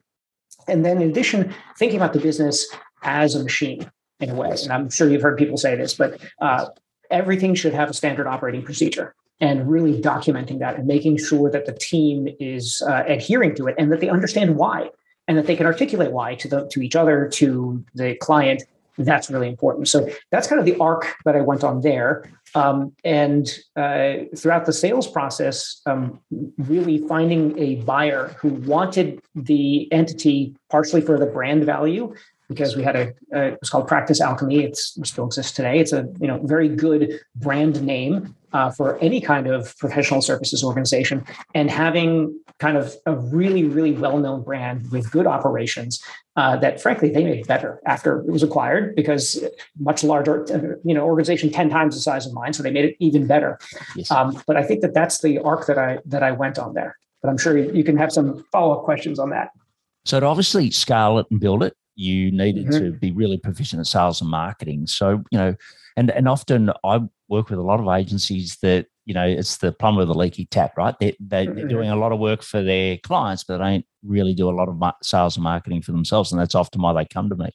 And 0.68 0.86
then 0.86 1.02
in 1.02 1.10
addition, 1.10 1.54
thinking 1.78 1.98
about 1.98 2.14
the 2.14 2.20
business 2.20 2.68
as 3.02 3.34
a 3.34 3.44
machine 3.44 3.90
in 4.20 4.30
a 4.30 4.36
way, 4.36 4.52
and 4.52 4.72
I'm 4.72 4.90
sure 4.92 5.10
you've 5.10 5.24
heard 5.24 5.38
people 5.38 5.58
say 5.58 5.76
this, 5.76 5.96
but 5.96 6.22
uh, 6.40 6.68
everything 7.10 7.56
should 7.56 7.74
have 7.74 7.90
a 7.90 7.94
standard 7.94 8.28
operating 8.28 8.62
procedure 8.62 9.16
and 9.42 9.70
really 9.70 10.02
documenting 10.02 10.60
that 10.60 10.78
and 10.78 10.88
making 10.88 11.18
sure 11.18 11.50
that 11.50 11.66
the 11.66 11.74
team 11.74 12.28
is 12.40 12.82
uh, 12.88 13.04
adhering 13.08 13.56
to 13.56 13.68
it 13.68 13.76
and 13.78 13.92
that 13.92 14.00
they 14.00 14.10
understand 14.10 14.56
why 14.56 14.90
and 15.28 15.38
that 15.38 15.46
they 15.46 15.56
can 15.56 15.66
articulate 15.66 16.12
why 16.12 16.36
to 16.36 16.48
the 16.48 16.68
to 16.68 16.82
each 16.82 16.96
other 16.96 17.30
to 17.30 17.84
the 17.96 18.16
client. 18.16 18.64
That's 18.98 19.30
really 19.30 19.48
important. 19.48 19.88
So 19.88 20.10
that's 20.30 20.48
kind 20.48 20.60
of 20.60 20.66
the 20.66 20.78
arc 20.78 21.16
that 21.24 21.36
i 21.36 21.42
went 21.42 21.64
on 21.64 21.82
there. 21.82 22.30
Um, 22.54 22.94
and 23.06 23.48
uh, 23.78 24.26
throughout 24.36 24.66
the 24.66 24.74
sales 24.74 25.08
process 25.08 25.82
um, 25.86 26.20
really 26.58 26.98
finding 27.08 27.58
a 27.58 27.76
buyer 27.76 28.36
who 28.40 28.50
wanted 28.50 29.22
the 29.36 29.92
entity 29.94 30.56
partially 30.70 31.02
for 31.02 31.18
the 31.18 31.28
brand 31.28 31.64
value 31.64 32.14
because 32.50 32.76
we 32.76 32.84
had 32.84 32.96
a, 32.96 33.14
a 33.34 33.58
was 33.62 33.70
called 33.70 33.88
Practice 33.88 34.20
Alchemy. 34.20 34.64
It's, 34.64 34.98
it 34.98 35.08
still 35.08 35.28
exists 35.28 35.54
today. 35.54 35.80
It's 35.80 35.94
a 35.94 36.08
you 36.20 36.28
know 36.28 36.40
very 36.44 36.68
good 36.68 37.20
brand 37.36 37.82
name 37.82 38.36
uh, 38.52 38.72
for 38.72 38.98
any 38.98 39.22
kind 39.22 39.48
of 39.48 39.78
professional 39.78 40.22
services 40.22 40.64
organization, 40.64 41.24
and 41.54 41.70
having 41.70 42.38
kind 42.58 42.76
of 42.76 42.96
a 43.06 43.16
really 43.16 43.64
really 43.64 43.94
well 43.94 44.18
known 44.18 44.44
brand 44.44 44.92
with 44.92 45.10
good 45.12 45.28
operations 45.28 46.02
uh, 46.36 46.58
that 46.58 46.82
frankly 46.82 47.10
they 47.10 47.24
made 47.24 47.48
better 47.48 47.80
after 47.86 48.20
it 48.22 48.32
was 48.32 48.44
acquired 48.44 48.96
because 48.96 49.44
much 49.80 50.04
larger 50.04 50.46
you 50.84 50.94
know 50.94 51.06
organization 51.06 51.52
ten 51.52 51.70
times 51.70 51.96
the 51.96 52.02
size 52.02 52.26
of 52.26 52.34
mine, 52.34 52.52
so 52.52 52.64
they 52.64 52.72
made 52.72 52.86
it 52.86 52.96
even 53.00 53.28
better. 53.28 53.60
Yes. 53.96 54.10
Um, 54.12 54.42
but 54.48 54.58
I 54.58 54.64
think 54.64 54.82
that 54.82 54.94
that's 54.94 55.22
the 55.22 55.38
arc 55.40 55.68
that 55.68 55.78
I 55.78 56.00
that 56.06 56.24
I 56.24 56.32
went 56.32 56.58
on 56.58 56.74
there. 56.74 56.98
But 57.22 57.30
I'm 57.30 57.38
sure 57.38 57.58
you, 57.58 57.72
you 57.74 57.84
can 57.84 57.98
have 57.98 58.12
some 58.12 58.44
follow 58.52 58.80
up 58.80 58.86
questions 58.86 59.20
on 59.20 59.30
that. 59.32 59.50
So 60.06 60.20
to 60.20 60.26
obviously 60.26 60.72
scale 60.72 61.20
it 61.20 61.28
and 61.30 61.40
build 61.40 61.64
it, 61.64 61.76
you 62.00 62.32
needed 62.32 62.68
mm-hmm. 62.68 62.86
to 62.86 62.92
be 62.94 63.12
really 63.12 63.38
proficient 63.38 63.82
at 63.82 63.88
sales 63.88 64.22
and 64.22 64.30
marketing. 64.30 64.88
So, 64.88 65.22
you 65.32 65.38
know, 65.38 65.56
and 65.98 66.10
and 66.12 66.30
often 66.30 66.72
I 66.86 67.02
work 67.28 67.50
with 67.50 67.60
a 67.60 67.64
lot 67.64 67.82
of 67.82 67.88
agencies 67.90 68.58
that, 68.62 68.88
you 69.06 69.14
know, 69.14 69.26
it's 69.26 69.58
the 69.58 69.74
plumber 69.74 70.00
with 70.00 70.08
the 70.08 70.14
leaky 70.14 70.46
tap, 70.46 70.78
right? 70.78 70.96
They, 70.98 71.16
they, 71.20 71.46
are 71.46 71.54
mm-hmm. 71.54 71.68
doing 71.68 71.90
a 71.90 71.98
lot 71.98 72.14
of 72.14 72.20
work 72.20 72.42
for 72.42 72.64
their 72.64 72.98
clients, 72.98 73.44
but 73.44 73.58
they 73.58 73.64
don't 73.64 73.86
really 74.04 74.34
do 74.34 74.50
a 74.50 74.52
lot 74.52 74.70
of 74.70 74.82
sales 75.04 75.36
and 75.36 75.44
marketing 75.44 75.82
for 75.82 75.92
themselves. 75.92 76.32
And 76.32 76.40
that's 76.40 76.56
often 76.56 76.82
why 76.82 76.94
they 76.94 77.06
come 77.06 77.30
to 77.30 77.36
me. 77.36 77.50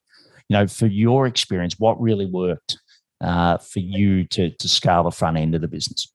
You 0.51 0.59
know, 0.59 0.67
for 0.67 0.87
your 0.87 1.27
experience, 1.27 1.79
what 1.79 2.01
really 2.01 2.27
worked 2.27 2.79
uh, 3.23 3.57
for 3.57 3.79
you 3.79 4.25
to, 4.27 4.51
to 4.51 4.69
scale 4.69 5.05
the 5.05 5.11
front 5.11 5.39
end 5.39 5.55
of 5.55 5.63
the 5.63 5.69
business? 5.69 6.13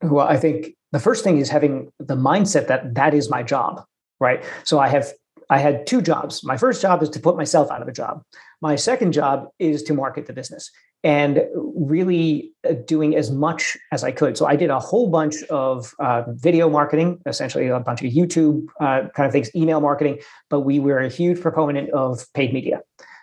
Well, 0.00 0.28
I 0.28 0.36
think 0.36 0.74
the 0.92 1.00
first 1.00 1.24
thing 1.24 1.38
is 1.38 1.50
having 1.50 1.90
the 1.98 2.16
mindset 2.16 2.68
that 2.68 2.94
that 2.94 3.14
is 3.14 3.28
my 3.28 3.42
job, 3.42 3.82
right? 4.20 4.44
So 4.62 4.78
I 4.78 4.88
have 4.88 5.12
I 5.50 5.58
had 5.58 5.86
two 5.86 6.00
jobs. 6.00 6.42
My 6.44 6.56
first 6.56 6.80
job 6.82 7.02
is 7.02 7.10
to 7.10 7.20
put 7.20 7.36
myself 7.36 7.70
out 7.70 7.82
of 7.82 7.88
a 7.88 7.92
job. 7.92 8.22
My 8.60 8.76
second 8.76 9.12
job 9.12 9.48
is 9.58 9.82
to 9.84 9.94
market 9.94 10.26
the 10.26 10.32
business 10.32 10.70
and 11.04 11.42
really 11.54 12.52
uh, 12.68 12.72
doing 12.86 13.14
as 13.14 13.30
much 13.30 13.76
as 13.92 14.02
I 14.02 14.10
could. 14.10 14.38
So 14.38 14.46
I 14.46 14.56
did 14.56 14.70
a 14.70 14.80
whole 14.80 15.10
bunch 15.10 15.42
of 15.44 15.92
uh, 15.98 16.22
video 16.28 16.70
marketing, 16.70 17.20
essentially 17.26 17.68
a 17.68 17.78
bunch 17.78 18.02
of 18.02 18.10
YouTube 18.10 18.66
uh, 18.80 19.08
kind 19.14 19.26
of 19.26 19.32
things, 19.32 19.54
email 19.54 19.80
marketing, 19.80 20.18
but 20.48 20.60
we 20.60 20.78
were 20.80 20.98
a 20.98 21.10
huge 21.10 21.40
proponent 21.40 21.90
of 21.90 22.24
paid 22.32 22.54
media. 22.54 22.80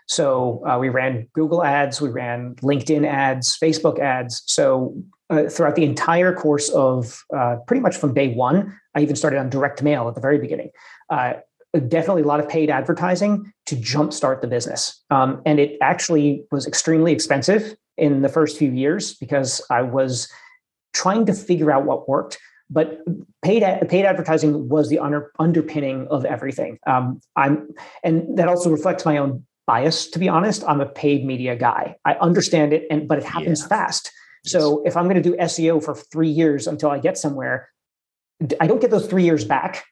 So 0.07 0.63
uh, 0.67 0.77
we 0.77 0.89
ran 0.89 1.27
Google 1.33 1.63
ads, 1.63 1.99
we 1.99 2.09
ran 2.09 2.55
LinkedIn 2.55 3.07
ads, 3.07 3.57
Facebook 3.57 3.97
ads. 3.97 4.43
So 4.45 4.95
uh, 5.31 5.49
throughout 5.49 5.75
the 5.75 5.85
entire 5.85 6.33
course 6.35 6.69
of 6.69 7.23
uh, 7.35 7.55
pretty 7.65 7.81
much 7.81 7.95
from 7.95 8.13
day 8.13 8.33
one, 8.33 8.77
I 8.93 9.01
even 9.01 9.15
started 9.15 9.39
on 9.39 9.49
direct 9.49 9.81
mail 9.81 10.07
at 10.07 10.15
the 10.15 10.21
very 10.21 10.37
beginning. 10.37 10.69
Definitely 11.87 12.23
a 12.23 12.25
lot 12.25 12.39
of 12.39 12.49
paid 12.49 12.69
advertising 12.69 13.53
to 13.67 13.75
jumpstart 13.75 14.41
the 14.41 14.47
business. 14.47 15.01
Um, 15.09 15.41
and 15.45 15.59
it 15.59 15.77
actually 15.81 16.43
was 16.51 16.67
extremely 16.67 17.13
expensive 17.13 17.75
in 17.97 18.21
the 18.21 18.29
first 18.29 18.57
few 18.57 18.71
years 18.71 19.13
because 19.15 19.61
I 19.69 19.81
was 19.81 20.29
trying 20.93 21.25
to 21.27 21.33
figure 21.33 21.71
out 21.71 21.85
what 21.85 22.09
worked. 22.09 22.37
But 22.69 22.99
paid 23.41 23.63
paid 23.89 24.05
advertising 24.05 24.69
was 24.69 24.89
the 24.89 24.99
under, 24.99 25.31
underpinning 25.39 26.07
of 26.09 26.23
everything. 26.25 26.77
Um, 26.87 27.21
I'm, 27.35 27.67
and 28.03 28.37
that 28.37 28.47
also 28.47 28.69
reflects 28.69 29.05
my 29.05 29.17
own 29.17 29.45
bias. 29.67 30.07
To 30.11 30.19
be 30.19 30.29
honest, 30.29 30.63
I'm 30.67 30.81
a 30.81 30.85
paid 30.85 31.25
media 31.25 31.55
guy. 31.55 31.95
I 32.05 32.13
understand 32.15 32.73
it, 32.73 32.85
and 32.89 33.07
but 33.07 33.17
it 33.17 33.25
happens 33.25 33.61
yeah. 33.61 33.67
fast. 33.67 34.11
So 34.45 34.81
if 34.85 34.97
I'm 34.97 35.03
going 35.03 35.21
to 35.21 35.29
do 35.29 35.35
SEO 35.35 35.83
for 35.83 35.95
three 35.95 36.29
years 36.29 36.65
until 36.65 36.89
I 36.89 36.99
get 36.99 37.17
somewhere, 37.17 37.69
I 38.59 38.67
don't 38.67 38.81
get 38.81 38.89
those 38.89 39.05
three 39.05 39.23
years 39.23 39.45
back 39.45 39.85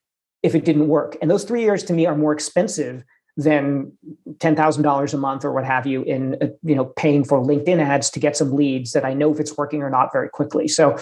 if 0.44 0.56
it 0.56 0.66
didn't 0.66 0.88
work. 0.88 1.18
And 1.22 1.30
those 1.30 1.44
three 1.44 1.62
years 1.62 1.84
to 1.84 1.94
me 1.94 2.06
are 2.06 2.16
more 2.16 2.34
expensive 2.34 3.04
than 3.38 3.92
ten 4.40 4.56
thousand 4.56 4.84
dollars 4.84 5.14
a 5.14 5.18
month 5.18 5.46
or 5.46 5.54
what 5.54 5.64
have 5.64 5.88
you 5.88 6.04
in 6.04 6.36
uh, 6.42 6.48
you 6.64 6.76
know 6.76 6.86
paying 6.86 7.24
for 7.24 7.40
LinkedIn 7.40 7.80
ads 7.80 8.10
to 8.10 8.20
get 8.20 8.36
some 8.36 8.54
leads 8.54 8.92
that 8.92 9.06
I 9.06 9.14
know 9.14 9.32
if 9.32 9.40
it's 9.40 9.58
working 9.58 9.82
or 9.82 9.90
not 9.90 10.12
very 10.12 10.30
quickly. 10.30 10.68
So 10.68 10.98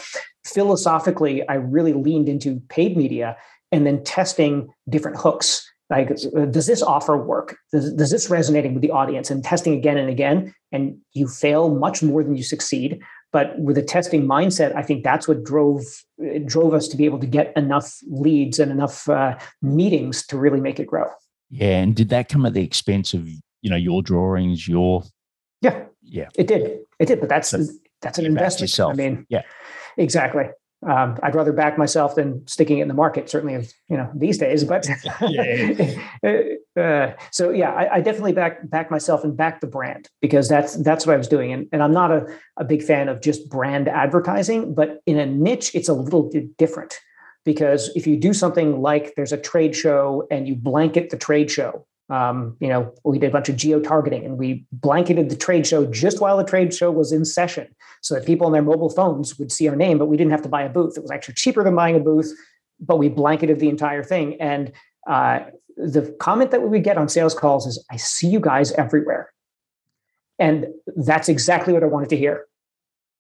philosophically, 0.46 1.48
I 1.50 1.56
really 1.56 1.94
leaned 1.94 2.30
into 2.30 2.62
paid 2.70 2.96
media 2.96 3.36
and 3.72 3.86
then 3.86 4.04
testing 4.04 4.70
different 4.88 5.18
hooks. 5.18 5.68
Like, 5.90 6.12
uh, 6.12 6.46
does 6.46 6.68
this 6.68 6.82
offer 6.82 7.18
work? 7.18 7.58
Does, 7.72 7.94
does 7.94 8.12
this 8.12 8.30
resonating 8.30 8.74
with 8.74 8.82
the 8.82 8.92
audience? 8.92 9.32
And 9.32 9.44
testing 9.44 9.74
again 9.74 9.98
and 9.98 10.10
again, 10.10 10.54
and 10.72 10.98
you 11.14 11.28
fail 11.28 11.74
much 11.74 12.04
more 12.04 12.24
than 12.24 12.36
you 12.36 12.44
succeed. 12.44 13.02
But 13.38 13.60
with 13.60 13.78
a 13.78 13.84
testing 13.84 14.26
mindset, 14.26 14.76
I 14.76 14.82
think 14.82 15.04
that's 15.04 15.28
what 15.28 15.44
drove 15.44 15.84
drove 16.46 16.74
us 16.74 16.88
to 16.88 16.98
be 16.98 17.06
able 17.06 17.20
to 17.20 17.28
get 17.28 17.56
enough 17.56 18.00
leads 18.10 18.58
and 18.58 18.72
enough 18.72 19.08
uh, 19.08 19.38
meetings 19.62 20.26
to 20.26 20.40
really 20.40 20.60
make 20.60 20.80
it 20.80 20.88
grow. 20.88 21.06
Yeah, 21.52 21.78
and 21.78 21.96
did 21.96 22.10
that 22.10 22.30
come 22.30 22.48
at 22.48 22.56
the 22.56 22.64
expense 22.64 23.14
of 23.14 23.30
you 23.30 23.70
know 23.70 23.76
your 23.76 24.02
drawings, 24.02 24.68
your 24.68 25.04
yeah, 25.62 25.84
yeah, 26.02 26.30
it 26.36 26.48
did, 26.48 26.80
it 26.98 27.06
did. 27.06 27.20
But 27.20 27.30
that's 27.30 27.50
so 27.50 27.64
that's 28.02 28.18
an 28.18 28.26
investment. 28.26 28.72
Yourself. 28.72 28.94
I 28.94 28.96
mean, 28.96 29.28
yeah, 29.30 29.44
exactly 29.98 30.46
um, 30.86 31.18
I'd 31.24 31.34
rather 31.34 31.54
back 31.54 31.78
myself 31.78 32.16
than 32.16 32.46
sticking 32.48 32.78
it 32.78 32.84
in 32.84 32.88
the 32.88 32.94
market, 32.94 33.30
certainly, 33.30 33.68
you 33.90 33.98
know, 33.98 34.12
these 34.16 34.38
days. 34.38 34.64
But 34.64 34.88
uh, 36.78 37.14
so 37.32 37.50
yeah, 37.50 37.72
I, 37.72 37.96
I, 37.96 38.02
definitely 38.02 38.34
back 38.34 38.70
back 38.70 38.92
myself 38.92 39.24
and 39.24 39.36
back 39.36 39.60
the 39.60 39.68
brand 39.68 40.08
because 40.22 40.48
that's 40.48 40.76
that's 40.84 41.08
what 41.08 41.16
I 41.16 41.18
was 41.18 41.28
doing. 41.28 41.52
And, 41.52 41.68
and 41.72 41.82
I'm 41.82 41.94
not 41.94 42.12
a, 42.12 42.28
a 42.58 42.64
big 42.64 42.84
fan 42.84 43.10
of 43.10 43.22
just 43.22 43.50
brand 43.50 43.88
advertising, 43.88 44.76
but 44.76 45.02
in 45.08 45.18
a 45.18 45.26
niche, 45.26 45.72
it's 45.74 45.90
a 45.90 45.94
little 45.94 46.32
different 46.58 47.00
because 47.44 47.90
if 47.96 48.06
you 48.06 48.16
do 48.16 48.34
something 48.34 48.80
like 48.82 49.16
there's 49.16 49.32
a 49.32 49.38
trade 49.38 49.76
show 49.76 50.28
and 50.30 50.48
you 50.48 50.56
blanket 50.56 51.10
the 51.10 51.18
trade 51.18 51.50
show 51.50 51.87
um, 52.10 52.56
you 52.60 52.70
know, 52.70 52.94
we 53.04 53.20
did 53.20 53.30
a 53.30 53.32
bunch 53.32 53.50
of 53.50 53.58
geo 53.58 53.80
targeting 53.80 54.24
and 54.24 54.38
we 54.38 54.66
blanketed 54.72 55.30
the 55.30 55.36
trade 55.36 55.68
show 55.68 55.86
just 55.86 56.22
while 56.22 56.38
the 56.38 56.44
trade 56.44 56.74
show 56.74 56.90
was 56.90 57.12
in 57.12 57.26
session 57.26 57.68
so 58.02 58.16
that 58.16 58.26
people 58.26 58.48
on 58.48 58.54
their 58.54 58.62
mobile 58.62 58.90
phones 58.90 59.38
would 59.38 59.52
see 59.52 59.68
our 59.68 59.76
name, 59.76 59.98
but 59.98 60.06
we 60.06 60.16
didn't 60.16 60.32
have 60.32 60.42
to 60.44 60.50
buy 60.50 60.62
a 60.62 60.70
booth. 60.70 60.98
It 60.98 61.02
was 61.02 61.12
actually 61.12 61.34
cheaper 61.34 61.64
than 61.64 61.76
buying 61.76 61.96
a 61.96 62.00
booth, 62.00 62.32
but 62.80 62.98
we 62.98 63.10
blanketed 63.10 63.60
the 63.60 63.68
entire 63.68 64.04
thing. 64.04 64.40
And 64.40 64.72
uh, 65.10 65.40
the 65.76 66.16
comment 66.20 66.52
that 66.52 66.62
we 66.62 66.70
would 66.70 66.84
get 66.84 66.98
on 66.98 67.10
sales 67.10 67.34
calls 67.34 67.66
is, 67.68 67.84
I 67.92 67.98
see 67.98 68.28
you 68.28 68.40
guys 68.40 68.72
everywhere. 68.74 69.32
And 70.40 70.68
that's 70.96 71.28
exactly 71.30 71.74
what 71.74 71.84
I 71.84 71.88
wanted 71.88 72.10
to 72.10 72.18
hear. 72.18 72.46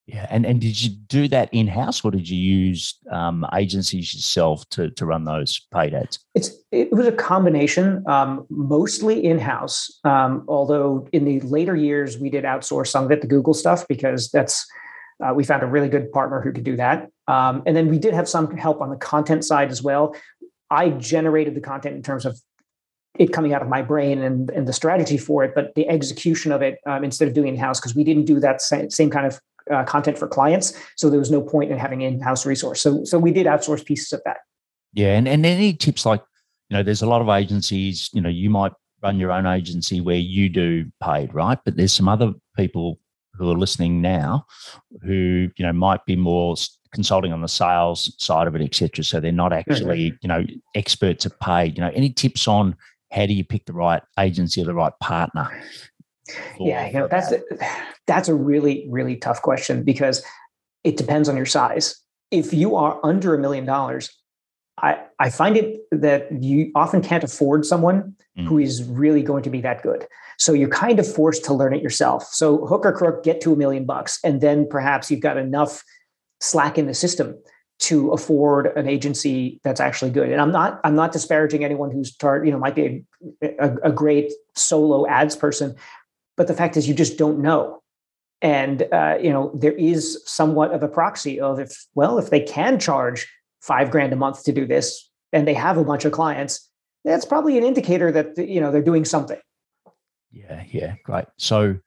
Yeah, 0.07 0.25
and 0.29 0.45
and 0.45 0.61
did 0.61 0.81
you 0.81 0.89
do 0.89 1.27
that 1.27 1.49
in 1.51 1.67
house, 1.67 2.03
or 2.03 2.11
did 2.11 2.29
you 2.29 2.37
use 2.37 2.97
um, 3.11 3.45
agencies 3.53 4.13
yourself 4.13 4.67
to 4.69 4.89
to 4.91 5.05
run 5.05 5.25
those 5.25 5.59
paid 5.73 5.93
ads? 5.93 6.19
It's 6.33 6.51
it 6.71 6.93
was 6.93 7.07
a 7.07 7.11
combination, 7.11 8.07
um, 8.07 8.45
mostly 8.49 9.21
in 9.23 9.37
house. 9.37 9.99
Um, 10.05 10.45
although 10.47 11.09
in 11.11 11.25
the 11.25 11.41
later 11.41 11.75
years 11.75 12.17
we 12.17 12.29
did 12.29 12.45
outsource 12.45 12.87
some 12.87 13.03
of 13.03 13.11
it, 13.11 13.19
the 13.19 13.27
Google 13.27 13.53
stuff, 13.53 13.85
because 13.89 14.31
that's 14.31 14.65
uh, 15.21 15.33
we 15.33 15.43
found 15.43 15.61
a 15.61 15.67
really 15.67 15.89
good 15.89 16.09
partner 16.13 16.39
who 16.39 16.53
could 16.53 16.63
do 16.63 16.77
that. 16.77 17.09
Um, 17.27 17.63
and 17.65 17.75
then 17.75 17.89
we 17.89 17.99
did 17.99 18.13
have 18.13 18.29
some 18.29 18.55
help 18.55 18.79
on 18.79 18.89
the 18.89 18.95
content 18.95 19.43
side 19.43 19.71
as 19.71 19.83
well. 19.83 20.15
I 20.69 20.91
generated 20.91 21.53
the 21.53 21.61
content 21.61 21.97
in 21.97 22.01
terms 22.01 22.25
of 22.25 22.39
it 23.19 23.33
coming 23.33 23.53
out 23.53 23.61
of 23.61 23.67
my 23.67 23.81
brain 23.81 24.21
and, 24.21 24.49
and 24.51 24.67
the 24.67 24.73
strategy 24.73 25.17
for 25.17 25.43
it, 25.43 25.53
but 25.55 25.73
the 25.75 25.87
execution 25.89 26.51
of 26.51 26.61
it 26.61 26.79
um, 26.85 27.03
instead 27.03 27.27
of 27.27 27.33
doing 27.33 27.49
in 27.49 27.57
house 27.57 27.79
because 27.79 27.95
we 27.95 28.05
didn't 28.05 28.25
do 28.25 28.39
that 28.39 28.61
same, 28.61 28.89
same 28.89 29.09
kind 29.09 29.25
of 29.25 29.39
uh, 29.71 29.83
content 29.83 30.17
for 30.17 30.27
clients. 30.27 30.73
So 30.95 31.09
there 31.09 31.19
was 31.19 31.31
no 31.31 31.41
point 31.41 31.71
in 31.71 31.77
having 31.77 32.01
in-house 32.01 32.45
resource. 32.45 32.81
So 32.81 33.03
so 33.03 33.19
we 33.19 33.31
did 33.31 33.47
outsource 33.47 33.85
pieces 33.85 34.13
of 34.13 34.21
that. 34.25 34.37
Yeah, 34.93 35.15
and 35.15 35.27
and 35.27 35.45
any 35.45 35.73
tips 35.73 36.05
like 36.05 36.21
you 36.69 36.77
know, 36.77 36.83
there's 36.83 37.01
a 37.01 37.07
lot 37.07 37.21
of 37.21 37.29
agencies. 37.29 38.09
You 38.13 38.21
know, 38.21 38.29
you 38.29 38.49
might 38.49 38.73
run 39.01 39.19
your 39.19 39.31
own 39.31 39.45
agency 39.45 40.01
where 40.01 40.15
you 40.15 40.49
do 40.49 40.85
paid, 41.01 41.33
right? 41.33 41.59
But 41.63 41.77
there's 41.77 41.93
some 41.93 42.09
other 42.09 42.33
people 42.55 42.99
who 43.33 43.51
are 43.51 43.57
listening 43.57 44.01
now 44.01 44.45
who 45.03 45.49
you 45.55 45.65
know 45.65 45.73
might 45.73 46.05
be 46.05 46.15
more 46.15 46.55
consulting 46.93 47.31
on 47.31 47.41
the 47.41 47.47
sales 47.47 48.13
side 48.17 48.47
of 48.47 48.55
it, 48.55 48.61
etc. 48.61 49.03
So 49.03 49.19
they're 49.19 49.31
not 49.31 49.53
actually 49.53 50.11
mm-hmm. 50.11 50.17
you 50.21 50.27
know 50.27 50.45
experts 50.75 51.25
at 51.25 51.39
paid. 51.39 51.77
You 51.77 51.83
know, 51.83 51.91
any 51.93 52.09
tips 52.09 52.47
on 52.47 52.75
how 53.11 53.25
do 53.25 53.33
you 53.33 53.43
pick 53.43 53.65
the 53.65 53.73
right 53.73 54.01
agency 54.19 54.61
or 54.61 54.65
the 54.65 54.73
right 54.73 54.93
partner 54.99 55.49
yeah, 56.59 56.87
you 56.87 56.93
know, 56.93 57.07
that's 57.07 57.31
a, 57.31 57.41
that's 58.05 58.27
a 58.27 58.35
really 58.35 58.87
really 58.89 59.15
tough 59.15 59.41
question 59.41 59.83
because 59.83 60.23
it 60.83 60.97
depends 60.97 61.29
on 61.29 61.35
your 61.35 61.45
size. 61.45 61.95
If 62.31 62.53
you 62.53 62.75
are 62.75 62.99
under 63.03 63.33
a 63.33 63.39
million 63.39 63.65
dollars, 63.65 64.09
I 64.77 64.99
I 65.19 65.29
find 65.29 65.57
it 65.57 65.81
that 65.91 66.27
you 66.41 66.71
often 66.75 67.01
can't 67.01 67.23
afford 67.23 67.65
someone 67.65 68.15
mm. 68.37 68.47
who 68.47 68.57
is 68.57 68.83
really 68.83 69.23
going 69.23 69.43
to 69.43 69.49
be 69.49 69.61
that 69.61 69.81
good. 69.81 70.05
So 70.37 70.53
you're 70.53 70.69
kind 70.69 70.99
of 70.99 71.11
forced 71.11 71.43
to 71.45 71.53
learn 71.53 71.73
it 71.73 71.81
yourself. 71.81 72.25
So 72.25 72.65
hook 72.67 72.85
or 72.85 72.93
crook, 72.93 73.23
get 73.23 73.41
to 73.41 73.53
a 73.53 73.55
million 73.55 73.85
bucks, 73.85 74.19
and 74.23 74.39
then 74.39 74.67
perhaps 74.69 75.09
you've 75.09 75.21
got 75.21 75.37
enough 75.37 75.83
slack 76.39 76.77
in 76.77 76.85
the 76.85 76.93
system 76.93 77.35
to 77.79 78.09
afford 78.09 78.67
an 78.75 78.87
agency 78.87 79.59
that's 79.63 79.79
actually 79.79 80.11
good. 80.11 80.31
And 80.31 80.41
I'm 80.41 80.51
not 80.51 80.79
I'm 80.83 80.95
not 80.95 81.11
disparaging 81.11 81.63
anyone 81.63 81.91
who's 81.91 82.11
start 82.13 82.45
you 82.45 82.51
know 82.51 82.59
might 82.59 82.75
be 82.75 83.03
a, 83.41 83.47
a, 83.59 83.75
a 83.83 83.91
great 83.91 84.31
solo 84.55 85.07
ads 85.07 85.35
person, 85.35 85.75
but 86.37 86.47
the 86.47 86.53
fact 86.53 86.77
is, 86.77 86.87
you 86.87 86.93
just 86.93 87.17
don't 87.17 87.39
know. 87.39 87.81
And 88.41 88.83
uh, 88.93 89.17
you 89.19 89.31
know 89.31 89.51
there 89.55 89.73
is 89.73 90.21
somewhat 90.25 90.71
of 90.71 90.83
a 90.83 90.87
proxy 90.87 91.39
of 91.39 91.59
if 91.59 91.87
well 91.95 92.19
if 92.19 92.29
they 92.29 92.39
can 92.39 92.77
charge 92.77 93.27
five 93.61 93.89
grand 93.89 94.13
a 94.13 94.15
month 94.15 94.43
to 94.43 94.53
do 94.53 94.67
this 94.67 95.09
and 95.33 95.47
they 95.47 95.55
have 95.55 95.77
a 95.77 95.83
bunch 95.83 96.05
of 96.05 96.11
clients, 96.11 96.69
that's 97.03 97.25
probably 97.25 97.57
an 97.57 97.63
indicator 97.63 98.11
that 98.11 98.37
you 98.37 98.61
know 98.61 98.71
they're 98.71 98.83
doing 98.83 99.05
something. 99.05 99.39
Yeah, 100.31 100.63
yeah, 100.69 100.95
great. 101.03 101.25
So, 101.37 101.77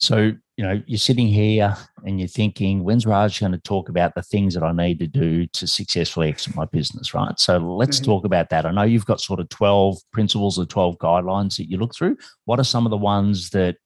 so 0.00 0.32
you 0.56 0.64
know, 0.64 0.82
you're 0.86 0.98
sitting 0.98 1.26
here 1.26 1.76
and 2.06 2.18
you're 2.18 2.28
thinking, 2.28 2.82
when's 2.82 3.04
Raj 3.04 3.40
going 3.40 3.52
to 3.52 3.58
talk 3.58 3.90
about 3.90 4.14
the 4.14 4.22
things 4.22 4.54
that 4.54 4.62
I 4.62 4.72
need 4.72 4.98
to 5.00 5.06
do 5.06 5.46
to 5.48 5.66
successfully 5.66 6.28
exit 6.28 6.56
my 6.56 6.64
business, 6.64 7.12
right? 7.12 7.38
So 7.38 7.58
let's 7.58 7.98
mm-hmm. 7.98 8.06
talk 8.06 8.24
about 8.24 8.48
that. 8.50 8.64
I 8.64 8.70
know 8.70 8.82
you've 8.82 9.04
got 9.04 9.20
sort 9.20 9.38
of 9.38 9.50
12 9.50 9.98
principles 10.12 10.58
or 10.58 10.64
12 10.64 10.96
guidelines 10.96 11.58
that 11.58 11.68
you 11.70 11.76
look 11.76 11.94
through. 11.94 12.16
What 12.46 12.58
are 12.58 12.64
some 12.64 12.86
of 12.86 12.90
the 12.90 12.96
ones 12.96 13.50
that 13.50 13.76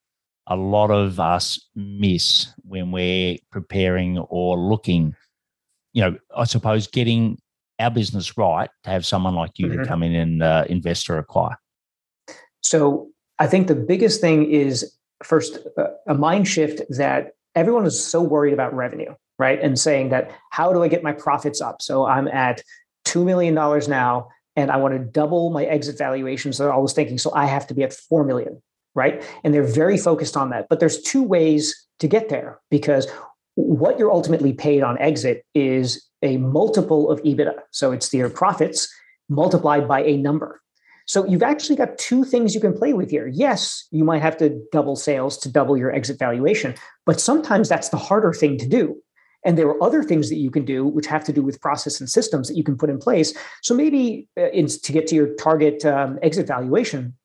a 0.46 0.54
lot 0.54 0.92
of 0.92 1.18
us 1.18 1.60
miss 1.74 2.46
when 2.62 2.92
we're 2.92 3.38
preparing 3.50 4.18
or 4.18 4.56
looking, 4.56 5.16
you 5.92 6.02
know, 6.02 6.16
I 6.36 6.44
suppose 6.44 6.86
getting 6.86 7.38
our 7.80 7.90
business 7.90 8.38
right 8.38 8.70
to 8.84 8.90
have 8.90 9.04
someone 9.04 9.34
like 9.34 9.58
you 9.58 9.66
mm-hmm. 9.66 9.82
to 9.82 9.88
come 9.88 10.04
in 10.04 10.14
and 10.14 10.42
uh, 10.42 10.66
invest 10.68 11.10
or 11.10 11.18
acquire? 11.18 11.56
So 12.60 13.08
I 13.40 13.48
think 13.48 13.66
the 13.66 13.74
biggest 13.74 14.20
thing 14.20 14.48
is 14.48 14.94
first 15.22 15.58
uh, 15.76 15.88
a 16.06 16.14
mind 16.14 16.48
shift 16.48 16.82
that 16.90 17.32
everyone 17.54 17.86
is 17.86 18.02
so 18.02 18.22
worried 18.22 18.52
about 18.52 18.74
revenue, 18.74 19.14
right? 19.38 19.60
And 19.60 19.78
saying 19.78 20.10
that 20.10 20.30
how 20.50 20.72
do 20.72 20.82
I 20.82 20.88
get 20.88 21.02
my 21.02 21.12
profits 21.12 21.60
up? 21.60 21.82
So 21.82 22.06
I'm 22.06 22.28
at 22.28 22.62
$2 23.06 23.24
million 23.24 23.54
now 23.54 24.28
and 24.56 24.70
I 24.70 24.76
want 24.76 24.94
to 24.94 24.98
double 24.98 25.50
my 25.50 25.64
exit 25.64 25.98
valuation. 25.98 26.52
So 26.52 26.70
I 26.70 26.76
was 26.76 26.92
thinking, 26.92 27.18
so 27.18 27.32
I 27.34 27.46
have 27.46 27.66
to 27.68 27.74
be 27.74 27.82
at 27.82 27.92
4 27.92 28.24
million, 28.24 28.62
right? 28.94 29.24
And 29.44 29.54
they're 29.54 29.62
very 29.62 29.96
focused 29.98 30.36
on 30.36 30.50
that. 30.50 30.68
But 30.68 30.80
there's 30.80 31.00
two 31.02 31.22
ways 31.22 31.86
to 31.98 32.08
get 32.08 32.28
there 32.28 32.60
because 32.70 33.06
what 33.54 33.98
you're 33.98 34.12
ultimately 34.12 34.52
paid 34.52 34.82
on 34.82 34.98
exit 34.98 35.44
is 35.54 36.08
a 36.22 36.36
multiple 36.38 37.10
of 37.10 37.22
EBITDA. 37.22 37.54
So 37.70 37.92
it's 37.92 38.12
your 38.12 38.30
profits 38.30 38.92
multiplied 39.28 39.86
by 39.88 40.02
a 40.02 40.16
number. 40.16 40.60
So 41.10 41.26
you've 41.26 41.42
actually 41.42 41.74
got 41.74 41.98
two 41.98 42.22
things 42.22 42.54
you 42.54 42.60
can 42.60 42.72
play 42.72 42.92
with 42.92 43.10
here. 43.10 43.26
Yes, 43.26 43.88
you 43.90 44.04
might 44.04 44.22
have 44.22 44.36
to 44.36 44.62
double 44.70 44.94
sales 44.94 45.36
to 45.38 45.48
double 45.50 45.76
your 45.76 45.90
exit 45.90 46.20
valuation, 46.20 46.76
but 47.04 47.20
sometimes 47.20 47.68
that's 47.68 47.88
the 47.88 47.96
harder 47.96 48.32
thing 48.32 48.56
to 48.58 48.68
do. 48.68 48.94
And 49.44 49.58
there 49.58 49.66
are 49.66 49.82
other 49.82 50.04
things 50.04 50.28
that 50.28 50.36
you 50.36 50.52
can 50.52 50.64
do, 50.64 50.86
which 50.86 51.08
have 51.08 51.24
to 51.24 51.32
do 51.32 51.42
with 51.42 51.60
process 51.60 51.98
and 51.98 52.08
systems 52.08 52.46
that 52.46 52.56
you 52.56 52.62
can 52.62 52.76
put 52.76 52.90
in 52.90 52.98
place. 52.98 53.36
So 53.60 53.74
maybe 53.74 54.28
uh, 54.40 54.50
to 54.52 54.92
get 54.92 55.08
to 55.08 55.16
your 55.16 55.34
target 55.34 55.84
um, 55.84 56.20
exit 56.22 56.46
valuation, 56.46 57.16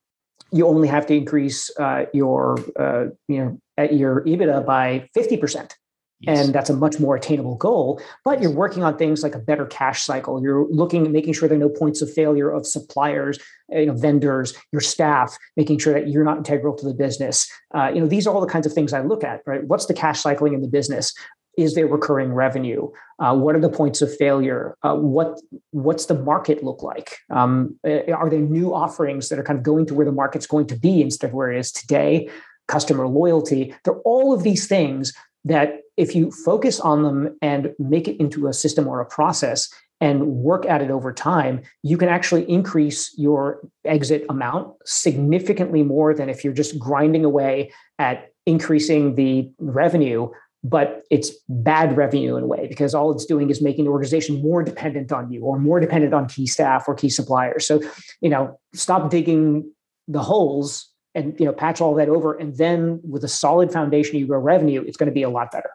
you 0.52 0.66
only 0.66 0.88
have 0.88 1.06
to 1.06 1.14
increase 1.14 1.70
uh, 1.78 2.06
your 2.12 2.58
uh, 2.80 3.12
you 3.28 3.38
know 3.38 3.86
your 3.92 4.24
EBITDA 4.24 4.66
by 4.66 5.08
fifty 5.14 5.38
percent. 5.38 5.76
Yes. 6.22 6.46
And 6.46 6.56
that's 6.56 6.70
a 6.70 6.76
much 6.76 7.00
more 7.00 7.16
attainable 7.16 7.56
goal. 7.56 8.02
But 8.24 8.42
you're 8.42 8.52
working 8.52 8.84
on 8.84 8.98
things 8.98 9.22
like 9.22 9.36
a 9.36 9.40
better 9.40 9.66
cash 9.66 10.04
cycle. 10.04 10.42
You're 10.42 10.66
looking 10.70 11.12
making 11.12 11.34
sure 11.34 11.50
there 11.50 11.58
are 11.58 11.60
no 11.60 11.70
points 11.70 12.02
of 12.02 12.12
failure 12.12 12.50
of 12.50 12.66
suppliers, 12.66 13.38
uh, 13.74 13.80
you 13.80 13.86
know, 13.88 13.94
vendors, 13.94 14.54
your 14.72 14.82
staff, 14.82 15.38
making 15.58 15.80
sure 15.80 15.94
that 15.94 16.08
you're 16.08 16.24
not 16.24 16.38
integral 16.38 16.76
to 16.78 16.86
the 16.86 16.94
business. 16.94 17.50
Uh, 17.74 17.92
you 17.94 18.00
know, 18.00 18.08
these 18.08 18.26
are 18.26 18.34
all 18.34 18.42
the 18.42 18.48
kinds 18.48 18.66
of 18.66 18.74
things 18.74 18.94
I 18.94 19.02
look 19.02 19.24
at. 19.24 19.42
Right? 19.46 19.64
What's 19.66 19.88
the 19.88 19.94
cash 19.94 20.22
cycling 20.22 20.54
in 20.54 20.62
the 20.62 20.70
business? 20.70 21.14
Is 21.58 21.76
there 21.76 21.88
recurring 21.88 22.34
revenue? 22.34 22.90
Uh, 23.20 23.36
what 23.36 23.56
are 23.56 23.62
the 23.62 23.70
points 23.70 24.02
of 24.02 24.14
failure? 24.16 24.76
Uh, 24.84 24.96
what 24.96 25.40
what's 25.72 26.06
the 26.06 26.16
market 26.16 26.64
look 26.64 26.82
like? 26.82 27.18
Um, 27.30 27.78
uh, 27.86 28.12
are 28.12 28.30
there 28.30 28.40
new 28.40 28.74
offerings 28.74 29.30
that 29.30 29.40
are 29.40 29.44
kind 29.44 29.60
of 29.60 29.64
going 29.64 29.86
to 29.88 29.94
where 29.94 30.06
the 30.06 30.12
market's 30.12 30.48
going 30.48 30.68
to 30.68 30.78
be 30.78 31.02
instead 31.02 31.28
of 31.28 31.34
where 31.34 31.52
it 31.52 31.60
is 31.60 31.72
today? 31.72 32.30
Customer 32.68 33.08
loyalty. 33.08 33.76
They're 33.84 34.00
all 34.00 34.34
of 34.34 34.44
these 34.44 34.68
things 34.68 35.14
that 35.46 35.82
if 35.98 36.16
you 36.16 36.32
focus 36.32 36.80
on 36.80 37.04
them 37.04 37.38
and 37.42 37.74
make 37.80 38.08
it 38.08 38.20
into 38.20 38.48
a 38.48 38.54
system 38.54 38.88
or 38.88 39.00
a 39.00 39.06
process 39.06 39.70
and 40.02 40.28
work 40.28 40.66
at 40.66 40.82
it 40.82 40.92
over 40.92 41.14
time, 41.14 41.62
you 41.84 41.98
can 41.98 42.10
actually 42.10 42.50
increase 42.50 43.14
your 43.18 43.62
exit 43.86 44.26
amount 44.28 44.76
significantly 44.86 45.84
more 45.84 46.14
than 46.14 46.28
if 46.28 46.44
you're 46.44 46.54
just 46.54 46.78
grinding 46.78 47.24
away 47.24 47.72
at 47.98 48.30
increasing 48.46 49.16
the 49.16 49.50
revenue 49.60 50.30
but 50.66 51.04
it's 51.12 51.30
bad 51.48 51.96
revenue 51.96 52.36
in 52.36 52.44
a 52.44 52.48
way 52.48 52.66
because 52.68 52.96
all 52.96 53.12
it's 53.12 53.26
doing 53.26 53.52
is 53.52 53.62
making 53.62 53.86
the 53.86 53.92
organization 53.92 54.42
more 54.42 54.64
dependent 54.64 55.12
on 55.12 55.32
you 55.32 55.44
or 55.44 55.60
more 55.60 55.80
dependent 55.80 56.12
on 56.12 56.28
key 56.28 56.48
staff 56.48 56.86
or 56.88 56.96
key 56.96 57.10
suppliers. 57.10 57.68
So, 57.68 57.80
you 58.20 58.30
know, 58.30 58.60
stop 58.74 59.12
digging 59.12 59.72
the 60.08 60.24
holes 60.24 60.92
and 61.16 61.40
you 61.40 61.46
know 61.46 61.54
patch 61.54 61.82
all 61.82 61.96
that 61.96 62.10
over 62.10 62.34
and 62.34 62.58
then 62.58 63.00
with 63.04 63.24
a 63.24 63.28
solid 63.28 63.72
foundation 63.72 64.18
you 64.18 64.28
grow 64.28 64.40
revenue 64.40 64.84
it's 64.86 64.98
going 64.98 65.10
to 65.10 65.14
be 65.14 65.24
a 65.24 65.30
lot 65.30 65.52
better 65.52 65.72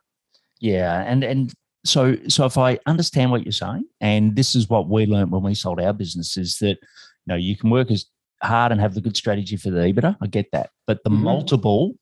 yeah 0.61 1.03
and 1.07 1.25
and 1.25 1.53
so 1.85 2.17
so 2.29 2.45
if 2.45 2.59
i 2.59 2.79
understand 2.87 3.31
what 3.31 3.45
you're 3.45 3.53
saying 3.53 3.85
and 4.01 4.37
this 4.37 4.55
is 4.55 4.69
what 4.69 4.89
we 4.89 5.07
learned 5.07 5.33
when 5.33 5.43
we 5.43 5.55
sold 5.55 5.81
our 5.81 5.93
business 5.93 6.37
is 6.37 6.59
that 6.59 6.77
you 6.77 7.27
know 7.27 7.37
you 7.37 7.57
can 7.57 7.71
work 7.71 7.91
as 7.91 8.05
hard 8.43 8.71
and 8.71 8.81
have 8.81 8.95
the 8.95 9.01
good 9.01 9.17
strategy 9.17 9.57
for 9.57 9.71
the 9.71 9.81
ebitda 9.81 10.17
i 10.21 10.27
get 10.27 10.47
that 10.53 10.71
but 10.87 11.03
the 11.05 11.11
mm-hmm. 11.11 11.25
multiple 11.25 11.95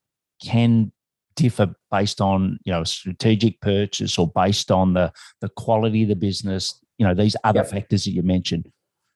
can 0.42 0.92
differ 1.37 1.73
based 1.92 2.21
on 2.21 2.59
you 2.64 2.73
know 2.73 2.83
strategic 2.83 3.61
purchase 3.61 4.18
or 4.18 4.30
based 4.35 4.73
on 4.73 4.95
the 4.95 5.12
the 5.41 5.49
quality 5.50 6.02
of 6.02 6.08
the 6.08 6.17
business 6.17 6.80
you 6.99 7.06
know 7.06 7.15
these 7.15 7.36
other 7.45 7.60
yep. 7.60 7.71
factors 7.71 8.04
that 8.04 8.10
you 8.10 8.23
mentioned 8.23 8.69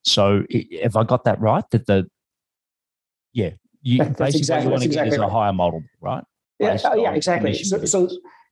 so 0.04 0.44
if 0.48 0.96
i 0.96 1.02
got 1.02 1.24
that 1.24 1.40
right 1.40 1.64
that 1.72 1.86
the 1.86 2.08
yeah 3.32 3.50
you 3.82 3.98
that's 4.04 4.18
basically 4.18 4.38
exactly, 4.38 4.56
what 4.56 4.64
you 4.64 4.70
want 4.70 4.82
to 4.82 4.88
exactly 4.88 5.10
get 5.10 5.14
is 5.14 5.20
right. 5.20 5.26
a 5.26 5.30
higher 5.30 5.52
model 5.52 5.82
right 6.00 6.24
yeah, 6.58 6.78
uh, 6.84 6.94
yeah 6.94 7.12
exactly 7.12 7.54
so, 7.54 7.84
so 7.84 8.10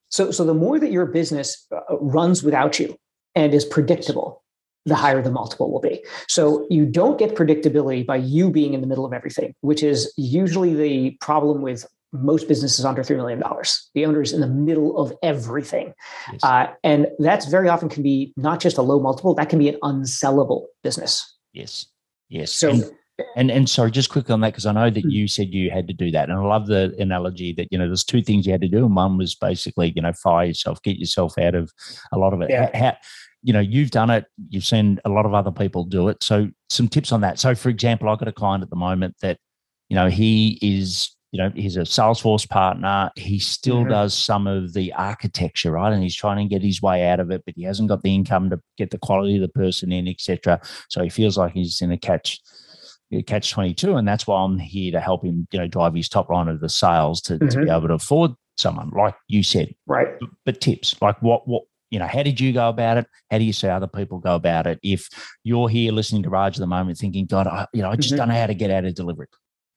so 0.09 0.31
so 0.31 0.43
the 0.43 0.53
more 0.53 0.79
that 0.79 0.91
your 0.91 1.05
business 1.05 1.65
uh, 1.71 1.97
runs 1.99 2.43
without 2.43 2.79
you 2.79 2.95
and 3.35 3.53
is 3.53 3.65
predictable 3.65 4.41
the 4.85 4.95
higher 4.95 5.21
the 5.21 5.31
multiple 5.31 5.71
will 5.71 5.79
be. 5.79 6.03
So 6.27 6.65
you 6.69 6.85
don't 6.85 7.19
get 7.19 7.35
predictability 7.35 8.05
by 8.05 8.15
you 8.15 8.49
being 8.49 8.73
in 8.73 8.81
the 8.81 8.87
middle 8.87 9.05
of 9.05 9.13
everything, 9.13 9.53
which 9.61 9.83
is 9.83 10.11
usually 10.17 10.73
the 10.73 11.17
problem 11.21 11.61
with 11.61 11.85
most 12.13 12.47
businesses 12.47 12.83
under 12.83 13.03
$3 13.03 13.15
million. 13.15 13.41
The 13.93 14.05
owner 14.05 14.21
is 14.21 14.33
in 14.33 14.41
the 14.41 14.47
middle 14.47 14.97
of 14.97 15.13
everything. 15.23 15.93
Yes. 16.31 16.43
Uh, 16.43 16.67
and 16.83 17.07
that's 17.19 17.45
very 17.45 17.69
often 17.69 17.89
can 17.89 18.03
be 18.03 18.33
not 18.35 18.59
just 18.59 18.77
a 18.77 18.81
low 18.81 18.99
multiple, 18.99 19.33
that 19.35 19.49
can 19.49 19.59
be 19.59 19.69
an 19.69 19.77
unsellable 19.83 20.65
business. 20.83 21.37
Yes. 21.53 21.85
Yes. 22.27 22.51
So, 22.51 22.69
and, 22.71 22.91
and, 23.35 23.51
and 23.51 23.69
sorry, 23.69 23.91
just 23.91 24.09
quickly 24.09 24.33
on 24.33 24.41
that, 24.41 24.53
because 24.53 24.65
I 24.65 24.71
know 24.71 24.89
that 24.89 25.05
mm. 25.05 25.11
you 25.11 25.27
said 25.27 25.53
you 25.53 25.71
had 25.71 25.87
to 25.87 25.93
do 25.93 26.11
that. 26.11 26.29
And 26.29 26.37
I 26.37 26.41
love 26.41 26.67
the 26.67 26.95
analogy 26.99 27.53
that, 27.53 27.67
you 27.71 27.77
know, 27.77 27.87
there's 27.87 28.03
two 28.03 28.21
things 28.21 28.45
you 28.45 28.51
had 28.51 28.61
to 28.61 28.67
do. 28.67 28.85
And 28.85 28.95
one 28.95 29.17
was 29.17 29.35
basically, 29.35 29.93
you 29.95 30.01
know, 30.01 30.13
fire 30.13 30.45
yourself, 30.45 30.81
get 30.81 30.97
yourself 30.97 31.37
out 31.37 31.55
of 31.55 31.71
a 32.11 32.17
lot 32.17 32.33
of 32.33 32.41
it. 32.41 32.49
Yeah. 32.49 32.75
How, 32.77 32.97
you 33.43 33.53
know, 33.53 33.59
you've 33.59 33.91
done 33.91 34.09
it, 34.09 34.25
you've 34.49 34.65
seen 34.65 34.99
a 35.05 35.09
lot 35.09 35.25
of 35.25 35.33
other 35.33 35.51
people 35.51 35.83
do 35.83 36.09
it. 36.09 36.23
So 36.23 36.49
some 36.69 36.87
tips 36.87 37.11
on 37.11 37.21
that. 37.21 37.39
So 37.39 37.55
for 37.55 37.69
example, 37.69 38.09
I've 38.09 38.19
got 38.19 38.27
a 38.27 38.33
client 38.33 38.63
at 38.63 38.69
the 38.69 38.75
moment 38.75 39.15
that, 39.21 39.37
you 39.89 39.95
know, 39.95 40.09
he 40.09 40.59
is 40.61 41.15
you 41.31 41.41
know, 41.41 41.49
he's 41.55 41.77
a 41.77 41.81
Salesforce 41.81 42.47
partner. 42.47 43.09
He 43.15 43.39
still 43.39 43.81
mm-hmm. 43.81 43.89
does 43.89 44.13
some 44.13 44.47
of 44.47 44.73
the 44.73 44.91
architecture, 44.93 45.71
right? 45.71 45.93
And 45.93 46.03
he's 46.03 46.15
trying 46.15 46.37
to 46.37 46.53
get 46.53 46.61
his 46.61 46.81
way 46.81 47.07
out 47.07 47.21
of 47.21 47.31
it, 47.31 47.43
but 47.45 47.55
he 47.55 47.63
hasn't 47.63 47.87
got 47.87 48.03
the 48.03 48.13
income 48.13 48.49
to 48.49 48.59
get 48.77 48.91
the 48.91 48.97
quality 48.97 49.35
of 49.35 49.41
the 49.41 49.47
person 49.47 49.93
in, 49.93 50.09
etc. 50.09 50.59
So 50.89 51.01
he 51.01 51.09
feels 51.09 51.37
like 51.37 51.53
he's 51.53 51.81
in 51.81 51.91
a 51.91 51.97
catch 51.97 52.41
catch 53.23 53.51
22 53.51 53.95
and 53.95 54.07
that's 54.07 54.25
why 54.25 54.41
i'm 54.41 54.57
here 54.57 54.91
to 54.91 54.99
help 54.99 55.23
him 55.23 55.47
you 55.51 55.59
know 55.59 55.67
drive 55.67 55.93
his 55.93 56.09
top 56.09 56.29
line 56.29 56.47
of 56.47 56.59
the 56.59 56.69
sales 56.69 57.21
to, 57.21 57.33
mm-hmm. 57.33 57.47
to 57.47 57.57
be 57.57 57.63
mm-hmm. 57.65 57.75
able 57.75 57.87
to 57.87 57.93
afford 57.95 58.31
someone 58.57 58.89
like 58.91 59.15
you 59.27 59.43
said 59.43 59.73
right 59.87 60.09
but 60.45 60.61
tips 60.61 60.95
like 61.01 61.21
what 61.21 61.47
what 61.47 61.63
you 61.89 61.99
know 61.99 62.07
how 62.07 62.23
did 62.23 62.39
you 62.39 62.53
go 62.53 62.69
about 62.69 62.97
it 62.97 63.07
how 63.29 63.37
do 63.37 63.43
you 63.43 63.53
see 63.53 63.67
other 63.67 63.87
people 63.87 64.19
go 64.19 64.35
about 64.35 64.67
it 64.67 64.79
if 64.83 65.09
you're 65.43 65.67
here 65.67 65.91
listening 65.91 66.23
to 66.23 66.29
raj 66.29 66.55
at 66.55 66.59
the 66.59 66.67
moment 66.67 66.97
thinking 66.97 67.25
god 67.25 67.47
I, 67.47 67.67
you 67.73 67.81
know 67.81 67.89
i 67.89 67.95
just 67.95 68.09
mm-hmm. 68.09 68.17
don't 68.17 68.29
know 68.29 68.35
how 68.35 68.47
to 68.47 68.53
get 68.53 68.71
out 68.71 68.85
of 68.85 68.95
delivery 68.95 69.27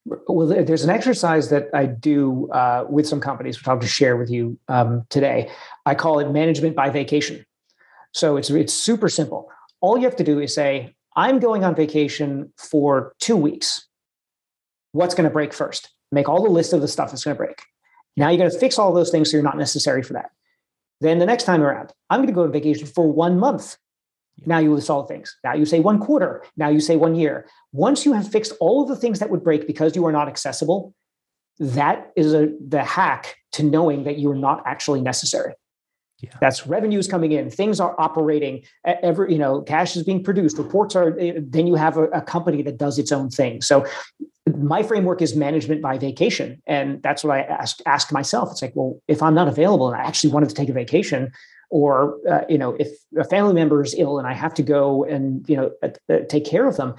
well, 0.07 0.47
there's 0.47 0.85
an 0.85 0.91
exercise 0.91 1.49
that 1.49 1.69
I 1.73 1.87
do 1.87 2.51
uh, 2.51 2.85
with 2.89 3.07
some 3.07 3.21
companies, 3.21 3.59
which 3.59 3.67
I'll 3.67 3.79
just 3.79 3.95
share 3.95 4.17
with 4.17 4.31
you 4.31 4.59
um, 4.69 5.07
today. 5.09 5.51
I 5.87 5.95
call 5.95 6.19
it 6.19 6.31
management 6.31 6.77
by 6.77 6.91
vacation. 6.91 7.45
So 8.13 8.37
it's 8.37 8.51
it's 8.51 8.75
super 8.75 9.09
simple. 9.09 9.49
All 9.81 9.97
you 9.97 10.05
have 10.05 10.17
to 10.17 10.25
do 10.25 10.41
is 10.41 10.55
say, 10.55 10.95
"I'm 11.17 11.39
going 11.39 11.65
on 11.65 11.75
vacation 11.75 12.53
for 12.57 13.15
two 13.21 13.37
weeks. 13.37 13.87
What's 14.93 15.15
going 15.15 15.29
to 15.29 15.33
break 15.33 15.53
first? 15.53 15.91
Make 16.13 16.29
all 16.29 16.43
the 16.43 16.51
list 16.51 16.73
of 16.73 16.81
the 16.81 16.89
stuff 16.89 17.11
that's 17.11 17.25
going 17.25 17.37
to 17.37 17.39
break. 17.39 17.63
Now 18.17 18.31
you 18.31 18.39
got 18.39 18.51
to 18.51 18.59
fix 18.59 18.79
all 18.79 18.93
those 18.93 19.11
things 19.11 19.31
so 19.31 19.37
you're 19.37 19.45
not 19.45 19.59
necessary 19.59 20.03
for 20.03 20.13
that. 20.13 20.31
Then 21.01 21.19
the 21.19 21.27
next 21.27 21.45
time 21.45 21.63
around, 21.63 21.93
I'm 22.11 22.21
going 22.21 22.29
to 22.29 22.33
go 22.33 22.45
on 22.45 22.53
vacation 22.53 22.87
for 22.87 23.11
one 23.11 23.39
month. 23.39 23.77
Now 24.47 24.59
you 24.59 24.75
list 24.75 24.91
all 24.91 25.03
the 25.03 25.09
things. 25.09 25.37
Now 25.45 25.55
you 25.55 25.65
say 25.65 25.81
one 25.81 25.99
quarter. 25.99 26.45
Now 26.57 26.69
you 26.69 26.81
say 26.81 26.97
one 26.97 27.15
year. 27.15 27.49
Once 27.73 28.05
you 28.05 28.13
have 28.13 28.31
fixed 28.31 28.53
all 28.61 28.83
of 28.83 28.89
the 28.89 28.97
things 28.97 29.19
that 29.19 29.31
would 29.31 29.45
break 29.45 29.67
because 29.67 29.97
you 29.97 30.07
are 30.07 30.13
not 30.13 30.29
accessible, 30.29 30.95
that 31.59 32.13
is 32.17 32.35
a, 32.35 32.53
the 32.67 32.83
hack 32.83 33.37
to 33.53 33.63
knowing 33.63 34.05
that 34.05 34.19
you 34.19 34.31
are 34.31 34.37
not 34.37 34.63
actually 34.67 35.01
necessary. 35.01 35.55
Yeah. 36.25 36.39
That's 36.41 36.67
revenues 36.67 37.09
coming 37.09 37.33
in, 37.33 37.51
things 37.51 37.81
are 37.81 37.95
operating, 37.99 38.65
every 38.85 39.33
you 39.33 39.39
know, 39.39 39.63
cash 39.63 39.97
is 39.97 40.03
being 40.03 40.23
produced, 40.23 40.59
reports 40.59 40.97
are. 40.97 41.19
Eh, 41.19 41.35
then 41.37 41.67
you 41.67 41.75
have 41.75 41.97
a, 41.97 42.05
a 42.05 42.21
company 42.21 42.63
that 42.63 42.79
does 42.79 42.99
its 42.99 43.13
own 43.13 43.31
thing. 43.31 43.61
So, 43.61 43.87
my 44.59 44.83
framework 44.83 45.23
is 45.23 45.35
management 45.35 45.83
by 45.83 45.99
vacation, 45.99 46.63
and 46.67 47.03
that's 47.03 47.25
what 47.25 47.37
I 47.37 47.43
ask 47.43 47.81
ask 47.87 48.13
myself. 48.13 48.51
It's 48.53 48.63
like, 48.63 48.73
well, 48.75 49.01
if 49.09 49.23
I'm 49.23 49.35
not 49.35 49.49
available 49.49 49.91
and 49.91 50.01
I 50.01 50.05
actually 50.05 50.33
wanted 50.33 50.49
to 50.51 50.55
take 50.55 50.69
a 50.69 50.73
vacation, 50.73 51.33
or 51.71 52.19
uh, 52.31 52.43
you 52.49 52.57
know 52.57 52.77
if 52.79 52.89
a 53.19 53.25
family 53.25 53.53
member 53.53 53.83
is 53.83 53.95
ill 53.99 54.19
and 54.19 54.29
i 54.29 54.33
have 54.33 54.55
to 54.55 54.63
go 54.63 55.05
and 55.05 55.49
you 55.49 55.57
know 55.57 55.71
uh, 55.83 55.89
uh, 56.09 56.19
take 56.29 56.45
care 56.45 56.67
of 56.67 56.77
them 56.77 56.95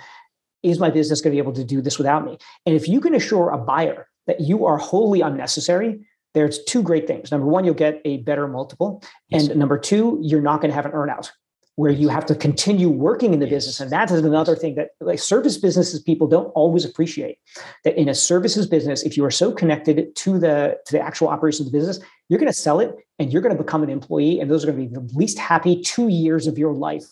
is 0.64 0.80
my 0.80 0.90
business 0.90 1.22
going 1.22 1.32
to 1.32 1.36
be 1.36 1.40
able 1.40 1.54
to 1.54 1.64
do 1.64 1.82
this 1.82 1.98
without 1.98 2.26
me 2.26 2.38
and 2.66 2.76
if 2.76 2.88
you 2.88 3.00
can 3.00 3.16
assure 3.16 3.50
a 3.50 3.58
buyer 3.58 4.08
that 4.28 4.42
you 4.42 4.66
are 4.66 4.78
wholly 4.78 5.22
unnecessary 5.22 6.06
there's 6.36 6.64
two 6.66 6.84
great 6.84 7.08
things 7.08 7.32
number 7.32 7.48
one 7.48 7.66
you'll 7.66 7.74
get 7.74 8.00
a 8.06 8.18
better 8.18 8.48
multiple 8.48 9.02
yes. 9.30 9.48
and 9.48 9.58
number 9.58 9.80
two 9.80 10.20
you're 10.22 10.42
not 10.42 10.62
going 10.62 10.70
to 10.70 10.76
have 10.76 10.86
an 10.86 10.92
earnout 10.92 11.32
where 11.76 11.92
you 11.92 12.08
have 12.08 12.26
to 12.26 12.36
continue 12.36 12.90
working 12.90 13.34
in 13.34 13.40
the 13.40 13.46
yes. 13.46 13.56
business. 13.56 13.80
And 13.82 13.92
that 13.92 14.10
is 14.10 14.24
another 14.24 14.56
thing 14.56 14.76
that 14.76 14.92
like 15.02 15.20
service 15.20 15.58
businesses 15.58 16.02
people 16.02 16.28
don't 16.28 16.48
always 16.56 16.86
appreciate. 16.86 17.38
That 17.84 17.98
in 17.98 18.08
a 18.08 18.16
services 18.16 18.66
business, 18.66 19.04
if 19.04 19.18
you 19.18 19.26
are 19.26 19.32
so 19.32 19.52
connected 19.52 20.16
to 20.16 20.40
the 20.40 20.78
to 20.86 20.94
the 20.94 21.02
actual 21.02 21.28
operation 21.28 21.66
of 21.66 21.72
the 21.72 21.78
business, 21.78 22.00
you're 22.30 22.40
going 22.40 22.52
to 22.52 22.58
sell 22.58 22.80
it 22.80 22.96
and 23.20 23.32
you're 23.32 23.42
going 23.42 23.56
to 23.56 23.62
become 23.62 23.84
an 23.84 23.90
employee, 23.90 24.40
and 24.40 24.50
those 24.50 24.64
are 24.64 24.72
going 24.72 24.90
to 24.90 24.90
be 24.90 25.08
the 25.08 25.18
least 25.18 25.38
happy 25.38 25.82
two 25.82 26.08
years 26.08 26.48
of 26.48 26.58
your 26.58 26.74
life. 26.74 27.06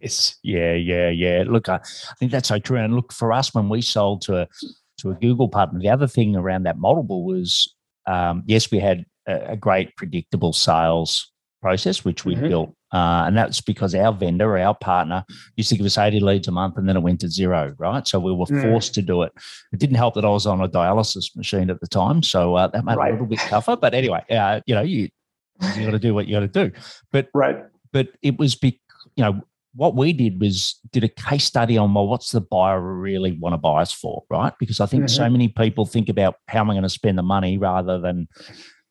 Yes. 0.00 0.36
Yeah, 0.42 0.74
yeah, 0.74 1.08
yeah. 1.08 1.44
Look, 1.46 1.68
I, 1.68 1.76
I 1.76 2.14
think 2.18 2.30
that's 2.30 2.48
so 2.48 2.58
true. 2.58 2.78
And 2.78 2.94
look, 2.94 3.12
for 3.12 3.32
us, 3.32 3.54
when 3.54 3.68
we 3.68 3.80
sold 3.80 4.22
to 4.22 4.42
a 4.42 4.48
to 4.98 5.10
a 5.10 5.14
Google 5.14 5.48
partner, 5.48 5.78
the 5.78 5.90
other 5.90 6.06
thing 6.06 6.36
around 6.36 6.62
that 6.62 6.78
multiple 6.78 7.24
was 7.24 7.74
um, 8.06 8.42
yes, 8.46 8.70
we 8.70 8.78
had 8.78 9.04
a, 9.26 9.52
a, 9.52 9.56
great 9.56 9.96
predictable 9.96 10.52
sales 10.52 11.30
process, 11.60 12.04
which 12.04 12.24
we 12.24 12.34
mm-hmm. 12.34 12.48
built. 12.48 12.74
Uh, 12.92 13.24
and 13.26 13.36
that's 13.36 13.60
because 13.60 13.94
our 13.94 14.12
vendor, 14.12 14.56
our 14.56 14.74
partner, 14.74 15.24
used 15.56 15.68
to 15.68 15.76
give 15.76 15.84
us 15.84 15.98
80 15.98 16.20
leads 16.20 16.48
a 16.48 16.52
month 16.52 16.78
and 16.78 16.88
then 16.88 16.96
it 16.96 17.00
went 17.00 17.20
to 17.20 17.28
zero, 17.28 17.74
right? 17.78 18.06
So 18.06 18.20
we 18.20 18.32
were 18.32 18.46
mm. 18.46 18.62
forced 18.62 18.94
to 18.94 19.02
do 19.02 19.22
it. 19.22 19.32
It 19.72 19.80
didn't 19.80 19.96
help 19.96 20.14
that 20.14 20.24
I 20.24 20.28
was 20.28 20.46
on 20.46 20.60
a 20.60 20.68
dialysis 20.68 21.34
machine 21.36 21.68
at 21.68 21.80
the 21.80 21.88
time. 21.88 22.22
So 22.22 22.54
uh, 22.54 22.68
that 22.68 22.84
made 22.84 22.96
right. 22.96 23.08
it 23.08 23.10
a 23.10 23.12
little 23.14 23.26
bit 23.26 23.40
tougher. 23.40 23.76
But 23.76 23.92
anyway, 23.92 24.24
uh, 24.30 24.60
you 24.66 24.74
know, 24.74 24.82
you, 24.82 25.08
you 25.74 25.84
got 25.84 25.90
to 25.90 25.98
do 25.98 26.14
what 26.14 26.28
you 26.28 26.36
got 26.36 26.52
to 26.52 26.68
do. 26.68 26.70
But, 27.10 27.28
right. 27.34 27.64
but 27.92 28.08
it 28.22 28.38
was, 28.38 28.54
be, 28.54 28.80
you 29.16 29.24
know, 29.24 29.42
what 29.76 29.94
we 29.94 30.12
did 30.12 30.40
was 30.40 30.80
did 30.90 31.04
a 31.04 31.08
case 31.08 31.44
study 31.44 31.76
on 31.76 31.92
well, 31.92 32.08
what's 32.08 32.30
the 32.30 32.40
buyer 32.40 32.80
really 32.80 33.32
want 33.32 33.52
to 33.52 33.58
buy 33.58 33.82
us 33.82 33.92
for, 33.92 34.24
right? 34.30 34.52
Because 34.58 34.80
I 34.80 34.86
think 34.86 35.04
mm-hmm. 35.04 35.16
so 35.16 35.28
many 35.28 35.48
people 35.48 35.84
think 35.84 36.08
about 36.08 36.36
how 36.48 36.60
am 36.60 36.70
I 36.70 36.74
going 36.74 36.82
to 36.82 36.88
spend 36.88 37.18
the 37.18 37.22
money 37.22 37.58
rather 37.58 38.00
than 38.00 38.26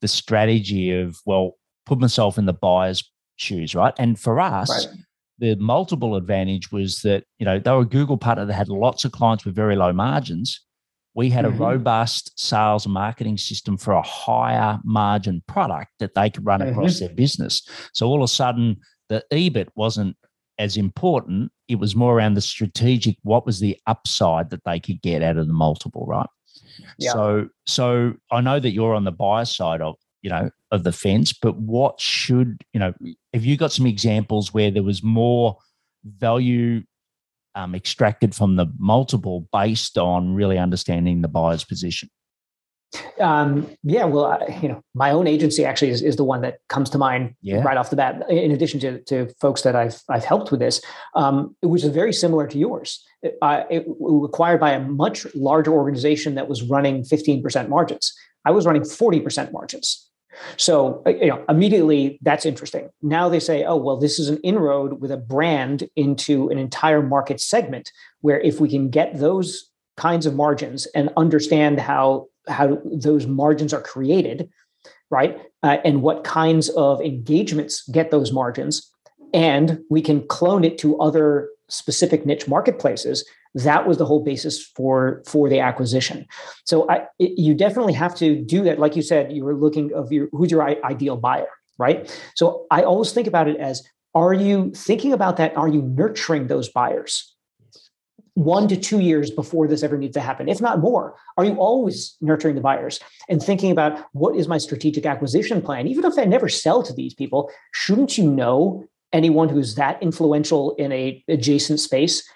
the 0.02 0.08
strategy 0.08 0.92
of 0.92 1.18
well, 1.26 1.54
put 1.86 2.00
myself 2.00 2.38
in 2.38 2.46
the 2.46 2.54
buyer's 2.54 3.12
shoes, 3.38 3.74
right? 3.74 3.94
And 3.98 4.20
for 4.20 4.40
us, 4.40 4.88
right. 4.88 4.96
the 5.40 5.56
multiple 5.56 6.16
advantage 6.16 6.72
was 6.72 7.02
that 7.02 7.24
you 7.40 7.46
know 7.46 7.60
they 7.60 7.72
were 7.72 7.82
a 7.82 7.86
Google 7.86 8.18
partner 8.18 8.46
that 8.46 8.54
had 8.54 8.70
lots 8.70 9.06
of 9.06 9.12
clients 9.12 9.44
with 9.44 9.56
very 9.56 9.76
low 9.76 9.92
margins. 9.92 10.62
We 11.16 11.30
had 11.30 11.46
mm-hmm. 11.46 11.62
a 11.62 11.66
robust 11.68 12.32
sales 12.36 12.86
and 12.86 12.94
marketing 12.94 13.38
system 13.38 13.78
for 13.78 13.94
a 13.94 14.02
higher 14.02 14.80
margin 14.84 15.42
product 15.48 15.92
that 16.00 16.14
they 16.14 16.30
could 16.30 16.46
run 16.46 16.60
mm-hmm. 16.60 16.72
across 16.72 17.00
their 17.00 17.10
business. 17.10 17.68
So 17.94 18.08
all 18.08 18.18
of 18.18 18.24
a 18.24 18.28
sudden, 18.28 18.78
the 19.10 19.24
EBIT 19.32 19.70
wasn't 19.76 20.18
as 20.58 20.78
important. 20.78 21.52
It 21.68 21.76
was 21.76 21.96
more 21.96 22.16
around 22.16 22.36
the 22.36 22.42
strategic, 22.42 23.18
what 23.24 23.46
was 23.46 23.60
the 23.60 23.78
upside 23.88 24.50
that 24.52 24.64
they 24.66 24.80
could 24.80 25.02
get 25.02 25.22
out 25.22 25.38
of 25.38 25.48
the 25.48 25.54
multiple, 25.54 26.06
right? 26.06 26.30
Yeah. 26.98 27.14
So 27.14 27.50
so 27.66 28.14
I 28.32 28.42
know 28.42 28.60
that 28.60 28.72
you're 28.72 28.96
on 28.96 29.04
the 29.04 29.12
buyer 29.12 29.46
side 29.46 29.82
of, 29.82 29.96
you 30.22 30.30
know, 30.30 30.50
of 30.72 30.84
the 30.84 30.92
fence, 30.92 31.34
but 31.34 31.58
what 31.58 32.00
should, 32.00 32.64
you 32.74 32.80
know, 32.80 32.94
have 33.34 33.46
you 33.46 33.58
got 33.58 33.72
some 33.72 33.86
examples 33.86 34.54
where 34.54 34.72
there 34.72 34.84
was 34.84 35.04
more 35.04 35.58
value 36.04 36.84
um, 37.56 37.74
extracted 37.76 38.36
from 38.36 38.56
the 38.56 38.68
multiple 38.78 39.48
based 39.52 39.98
on 39.98 40.34
really 40.34 40.58
understanding 40.58 41.22
the 41.22 41.28
buyer's 41.28 41.64
position? 41.64 42.10
Um, 43.20 43.70
yeah, 43.84 44.06
well, 44.06 44.26
I, 44.26 44.60
you 44.62 44.70
know, 44.70 44.82
my 44.94 45.12
own 45.12 45.28
agency 45.28 45.66
actually 45.66 45.90
is, 45.90 46.02
is 46.02 46.16
the 46.16 46.24
one 46.24 46.42
that 46.42 46.60
comes 46.70 46.90
to 46.92 46.98
mind 46.98 47.36
yeah. 47.42 47.62
right 47.62 47.78
off 47.78 47.90
the 47.90 47.96
bat. 47.96 48.24
In 48.30 48.52
addition 48.52 48.80
to, 48.82 49.02
to 49.04 49.30
folks 49.40 49.62
that 49.64 49.76
I've 49.76 50.02
I've 50.10 50.26
helped 50.26 50.52
with 50.52 50.60
this, 50.60 50.82
um, 51.16 51.56
it 51.62 51.68
was 51.68 51.84
very 51.86 52.14
similar 52.14 52.48
to 52.48 52.58
yours. 52.58 53.04
It, 53.22 53.38
uh, 53.42 53.64
it 53.70 53.86
was 53.88 54.30
acquired 54.30 54.60
by 54.60 54.72
a 54.72 54.80
much 54.80 55.26
larger 55.36 55.72
organization 55.72 56.36
that 56.36 56.48
was 56.48 56.64
running 56.64 57.04
15% 57.04 57.70
margins. 57.70 58.14
I 58.46 58.52
was 58.52 58.66
running 58.66 58.84
40% 58.84 59.52
margins. 59.52 60.10
So 60.58 61.02
uh, 61.06 61.12
you 61.12 61.28
know, 61.28 61.44
immediately 61.50 62.20
that's 62.22 62.46
interesting. 62.46 62.90
Now 63.02 63.30
they 63.30 63.40
say, 63.40 63.64
oh 63.64 63.78
well, 63.78 63.98
this 63.98 64.20
is 64.20 64.30
an 64.30 64.38
inroad 64.44 65.02
with 65.02 65.12
a 65.12 65.18
brand 65.18 65.90
into 65.96 66.50
an 66.50 66.58
entire 66.58 67.02
market 67.02 67.40
segment 67.40 67.92
where 68.22 68.40
if 68.40 68.60
we 68.60 68.70
can 68.70 68.90
get 68.90 69.18
those 69.20 69.70
kinds 69.98 70.26
of 70.26 70.36
margins 70.36 70.88
and 70.88 71.10
understand 71.16 71.80
how 71.80 72.28
how 72.48 72.80
those 72.86 73.28
margins 73.28 73.74
are 73.74 73.82
created, 73.82 74.50
right? 75.10 75.40
Uh, 75.64 75.78
and 75.84 76.02
what 76.02 76.24
kinds 76.24 76.70
of 76.70 77.02
engagements 77.02 77.88
get 77.90 78.12
those 78.12 78.32
margins. 78.32 78.92
And 79.34 79.82
we 79.90 80.02
can 80.02 80.26
clone 80.28 80.64
it 80.64 80.78
to 80.80 80.98
other 81.00 81.50
specific 81.70 82.26
niche 82.26 82.48
marketplaces. 82.48 83.26
That 83.56 83.88
was 83.88 83.98
the 83.98 84.06
whole 84.06 84.24
basis 84.24 84.64
for 84.64 85.24
for 85.26 85.50
the 85.50 85.60
acquisition. 85.60 86.26
So 86.66 86.90
I, 86.90 87.06
it, 87.20 87.40
you 87.40 87.54
definitely 87.54 87.94
have 87.94 88.16
to 88.16 88.42
do 88.42 88.64
that. 88.64 88.80
Like 88.80 88.96
you 88.96 89.02
said, 89.02 89.32
you 89.32 89.44
were 89.44 89.56
looking 89.56 89.94
of 89.94 90.12
your 90.12 90.28
who's 90.32 90.52
your 90.52 90.64
ideal 90.86 91.18
buyer, 91.18 91.48
right? 91.78 92.10
So 92.36 92.66
I 92.70 92.84
always 92.84 93.14
think 93.14 93.28
about 93.28 93.48
it 93.48 93.58
as: 93.58 93.84
Are 94.14 94.34
you 94.34 94.72
thinking 94.76 95.14
about 95.14 95.38
that? 95.38 95.56
Are 95.56 95.70
you 95.70 95.82
nurturing 95.82 96.48
those 96.48 96.70
buyers? 96.70 97.35
One 98.36 98.68
to 98.68 98.76
two 98.76 99.00
years 99.00 99.32
before 99.32 99.68
this 99.68 99.82
ever 99.82 99.98
needs 99.98 100.14
to 100.14 100.20
happen, 100.20 100.48
if 100.48 100.62
not 100.62 100.80
more? 100.80 101.16
Are 101.38 101.46
you 101.46 101.56
always 101.56 102.16
nurturing 102.22 102.56
the 102.56 102.62
buyers 102.62 103.00
and 103.30 103.42
thinking 103.42 103.72
about 103.72 104.06
what 104.12 104.36
is 104.36 104.48
my 104.48 104.58
strategic 104.58 105.06
acquisition 105.06 105.62
plan? 105.62 105.88
Even 105.88 106.06
if 106.06 106.20
I 106.20 106.26
never 106.26 106.50
sell 106.50 106.84
to 106.84 106.94
these 106.94 107.14
people, 107.14 107.50
shouldn't 107.72 108.18
you 108.18 108.30
know 108.30 108.86
anyone 109.14 109.48
who's 109.48 109.76
that 109.76 110.02
influential 110.04 110.76
in 110.76 110.92
a 110.92 111.24
adjacent 111.30 111.80
space? 111.80 112.28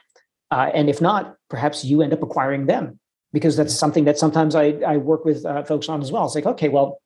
Uh, 0.51 0.71
and 0.73 0.89
if 0.89 1.01
not, 1.01 1.35
perhaps 1.49 1.83
you 1.83 2.01
end 2.01 2.13
up 2.13 2.23
acquiring 2.23 2.65
them 2.65 2.97
because 3.33 3.57
that's 3.57 3.75
something 3.75 4.05
that 4.05 4.17
sometimes 4.17 4.55
I, 4.55 4.79
I 4.87 4.97
work 4.97 5.25
with 5.25 5.45
uh, 5.45 5.63
folks 5.63 5.89
on 5.89 6.01
as 6.01 6.13
well. 6.13 6.25
It's 6.25 6.33
like, 6.33 6.45
okay, 6.45 6.69
well, 6.69 7.01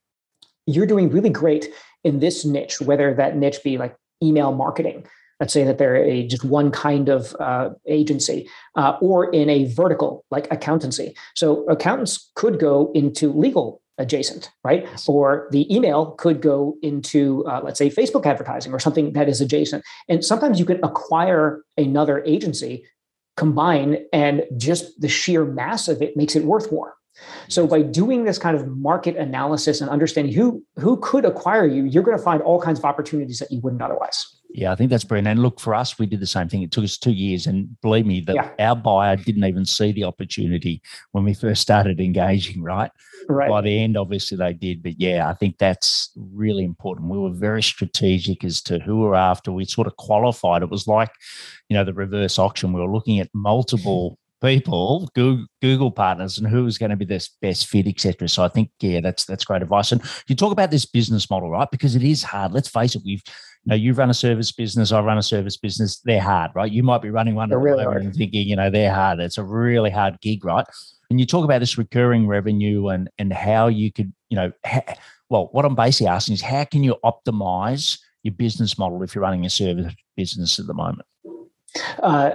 you're 0.67 0.85
doing 0.85 1.09
really 1.09 1.31
great 1.31 1.67
in 2.03 2.19
this 2.19 2.45
niche, 2.45 2.79
whether 2.79 3.13
that 3.15 3.35
niche 3.35 3.63
be 3.63 3.77
like 3.79 3.95
email 4.21 4.53
marketing 4.53 5.05
let's 5.43 5.51
say 5.51 5.65
that 5.65 5.77
they're 5.77 5.97
a 5.97 6.25
just 6.25 6.45
one 6.45 6.71
kind 6.71 7.09
of 7.09 7.35
uh, 7.37 7.71
agency 7.85 8.49
uh, 8.77 8.95
or 9.01 9.29
in 9.33 9.49
a 9.49 9.65
vertical 9.65 10.23
like 10.31 10.47
accountancy. 10.51 11.13
So 11.35 11.65
accountants 11.65 12.31
could 12.35 12.61
go 12.61 12.93
into 12.95 13.29
legal 13.33 13.81
adjacent 13.97 14.49
right? 14.63 14.87
Or 15.05 15.49
the 15.51 15.67
email 15.75 16.11
could 16.11 16.41
go 16.41 16.77
into 16.81 17.45
uh, 17.45 17.59
let's 17.61 17.77
say 17.77 17.89
facebook 17.89 18.25
advertising 18.25 18.71
or 18.71 18.79
something 18.79 19.11
that 19.13 19.27
is 19.27 19.41
adjacent. 19.41 19.83
And 20.07 20.23
sometimes 20.23 20.59
you 20.59 20.65
can 20.65 20.81
acquire 20.81 21.61
another 21.77 22.23
agency 22.23 22.85
combine 23.35 23.97
and 24.13 24.43
just 24.55 25.01
the 25.01 25.09
sheer 25.09 25.43
mass 25.43 25.89
of 25.89 26.01
it 26.01 26.15
makes 26.15 26.37
it 26.37 26.45
worth 26.45 26.71
more 26.71 26.93
so 27.47 27.67
by 27.67 27.81
doing 27.81 28.23
this 28.23 28.37
kind 28.37 28.55
of 28.55 28.67
market 28.67 29.15
analysis 29.15 29.81
and 29.81 29.89
understanding 29.89 30.33
who 30.33 30.63
who 30.77 30.97
could 30.97 31.25
acquire 31.25 31.65
you 31.65 31.83
you're 31.83 32.03
going 32.03 32.17
to 32.17 32.23
find 32.23 32.41
all 32.41 32.61
kinds 32.61 32.79
of 32.79 32.85
opportunities 32.85 33.39
that 33.39 33.51
you 33.51 33.59
wouldn't 33.61 33.81
otherwise 33.81 34.33
yeah, 34.55 34.71
I 34.71 34.75
think 34.75 34.91
that's 34.91 35.03
brilliant. 35.03 35.27
And 35.27 35.41
look, 35.41 35.59
for 35.59 35.73
us, 35.73 35.97
we 35.97 36.05
did 36.05 36.19
the 36.19 36.27
same 36.27 36.47
thing. 36.47 36.61
It 36.61 36.71
took 36.71 36.83
us 36.83 36.95
two 36.95 37.11
years, 37.11 37.47
and 37.47 37.75
believe 37.81 38.05
me, 38.05 38.21
that 38.21 38.35
yeah. 38.35 38.49
our 38.59 38.75
buyer 38.75 39.15
didn't 39.15 39.45
even 39.45 39.65
see 39.65 39.91
the 39.91 40.03
opportunity 40.03 40.79
when 41.11 41.23
we 41.23 41.33
first 41.33 41.63
started 41.63 41.99
engaging. 41.99 42.61
Right? 42.61 42.91
right. 43.27 43.49
By 43.49 43.61
the 43.61 43.79
end, 43.79 43.97
obviously 43.97 44.37
they 44.37 44.53
did, 44.53 44.83
but 44.83 45.01
yeah, 45.01 45.27
I 45.27 45.33
think 45.33 45.57
that's 45.57 46.11
really 46.15 46.63
important. 46.63 47.09
We 47.09 47.17
were 47.17 47.31
very 47.31 47.63
strategic 47.63 48.43
as 48.43 48.61
to 48.63 48.77
who 48.77 48.99
we're 48.99 49.15
after. 49.15 49.51
We 49.51 49.65
sort 49.65 49.87
of 49.87 49.97
qualified. 49.97 50.61
It 50.61 50.69
was 50.69 50.87
like, 50.87 51.09
you 51.67 51.75
know, 51.75 51.83
the 51.83 51.93
reverse 51.93 52.37
auction. 52.37 52.73
We 52.73 52.81
were 52.81 52.93
looking 52.93 53.19
at 53.19 53.29
multiple 53.33 54.19
people, 54.43 55.09
Google, 55.15 55.45
Google 55.61 55.91
partners, 55.91 56.37
and 56.37 56.47
who 56.47 56.65
is 56.65 56.77
going 56.77 56.89
to 56.89 56.97
be 56.97 57.05
the 57.05 57.27
best 57.41 57.67
fit, 57.67 57.87
etc. 57.87 58.27
So 58.27 58.43
I 58.43 58.49
think, 58.49 58.69
yeah, 58.79 58.99
that's 58.99 59.25
that's 59.25 59.45
great 59.45 59.61
advice. 59.61 59.91
And 59.91 60.01
you 60.27 60.35
talk 60.35 60.51
about 60.51 60.71
this 60.71 60.85
business 60.85 61.29
model, 61.29 61.49
right? 61.49 61.69
Because 61.71 61.95
it 61.95 62.03
is 62.03 62.23
hard. 62.23 62.51
Let's 62.51 62.69
face 62.69 62.95
it, 62.95 63.01
we've 63.05 63.23
you 63.65 63.69
know, 63.69 63.75
you 63.75 63.93
run 63.93 64.09
a 64.09 64.13
service 64.13 64.51
business, 64.51 64.91
I 64.91 64.99
run 64.99 65.17
a 65.17 65.23
service 65.23 65.55
business. 65.55 66.01
They're 66.01 66.21
hard, 66.21 66.51
right? 66.53 66.69
You 66.69 66.83
might 66.83 67.01
be 67.01 67.09
running 67.09 67.35
one 67.35 67.49
really 67.49 67.85
and 67.85 68.13
thinking, 68.13 68.45
you 68.45 68.57
know, 68.57 68.69
they're 68.69 68.93
hard. 68.93 69.19
It's 69.21 69.37
a 69.37 69.43
really 69.43 69.89
hard 69.89 70.19
gig, 70.21 70.43
right? 70.43 70.65
And 71.09 71.19
you 71.19 71.25
talk 71.25 71.45
about 71.45 71.59
this 71.59 71.77
recurring 71.77 72.27
revenue 72.27 72.89
and 72.89 73.09
and 73.17 73.31
how 73.31 73.67
you 73.67 73.91
could, 73.91 74.11
you 74.29 74.35
know, 74.35 74.51
ha- 74.65 74.95
well, 75.29 75.47
what 75.53 75.63
I'm 75.63 75.75
basically 75.75 76.07
asking 76.07 76.33
is 76.33 76.41
how 76.41 76.65
can 76.65 76.83
you 76.83 76.97
optimize 77.05 77.99
your 78.23 78.33
business 78.33 78.77
model 78.77 79.01
if 79.03 79.15
you're 79.15 79.21
running 79.21 79.45
a 79.45 79.49
service 79.49 79.93
business 80.17 80.59
at 80.59 80.67
the 80.67 80.73
moment? 80.73 81.07
Uh, 81.99 82.31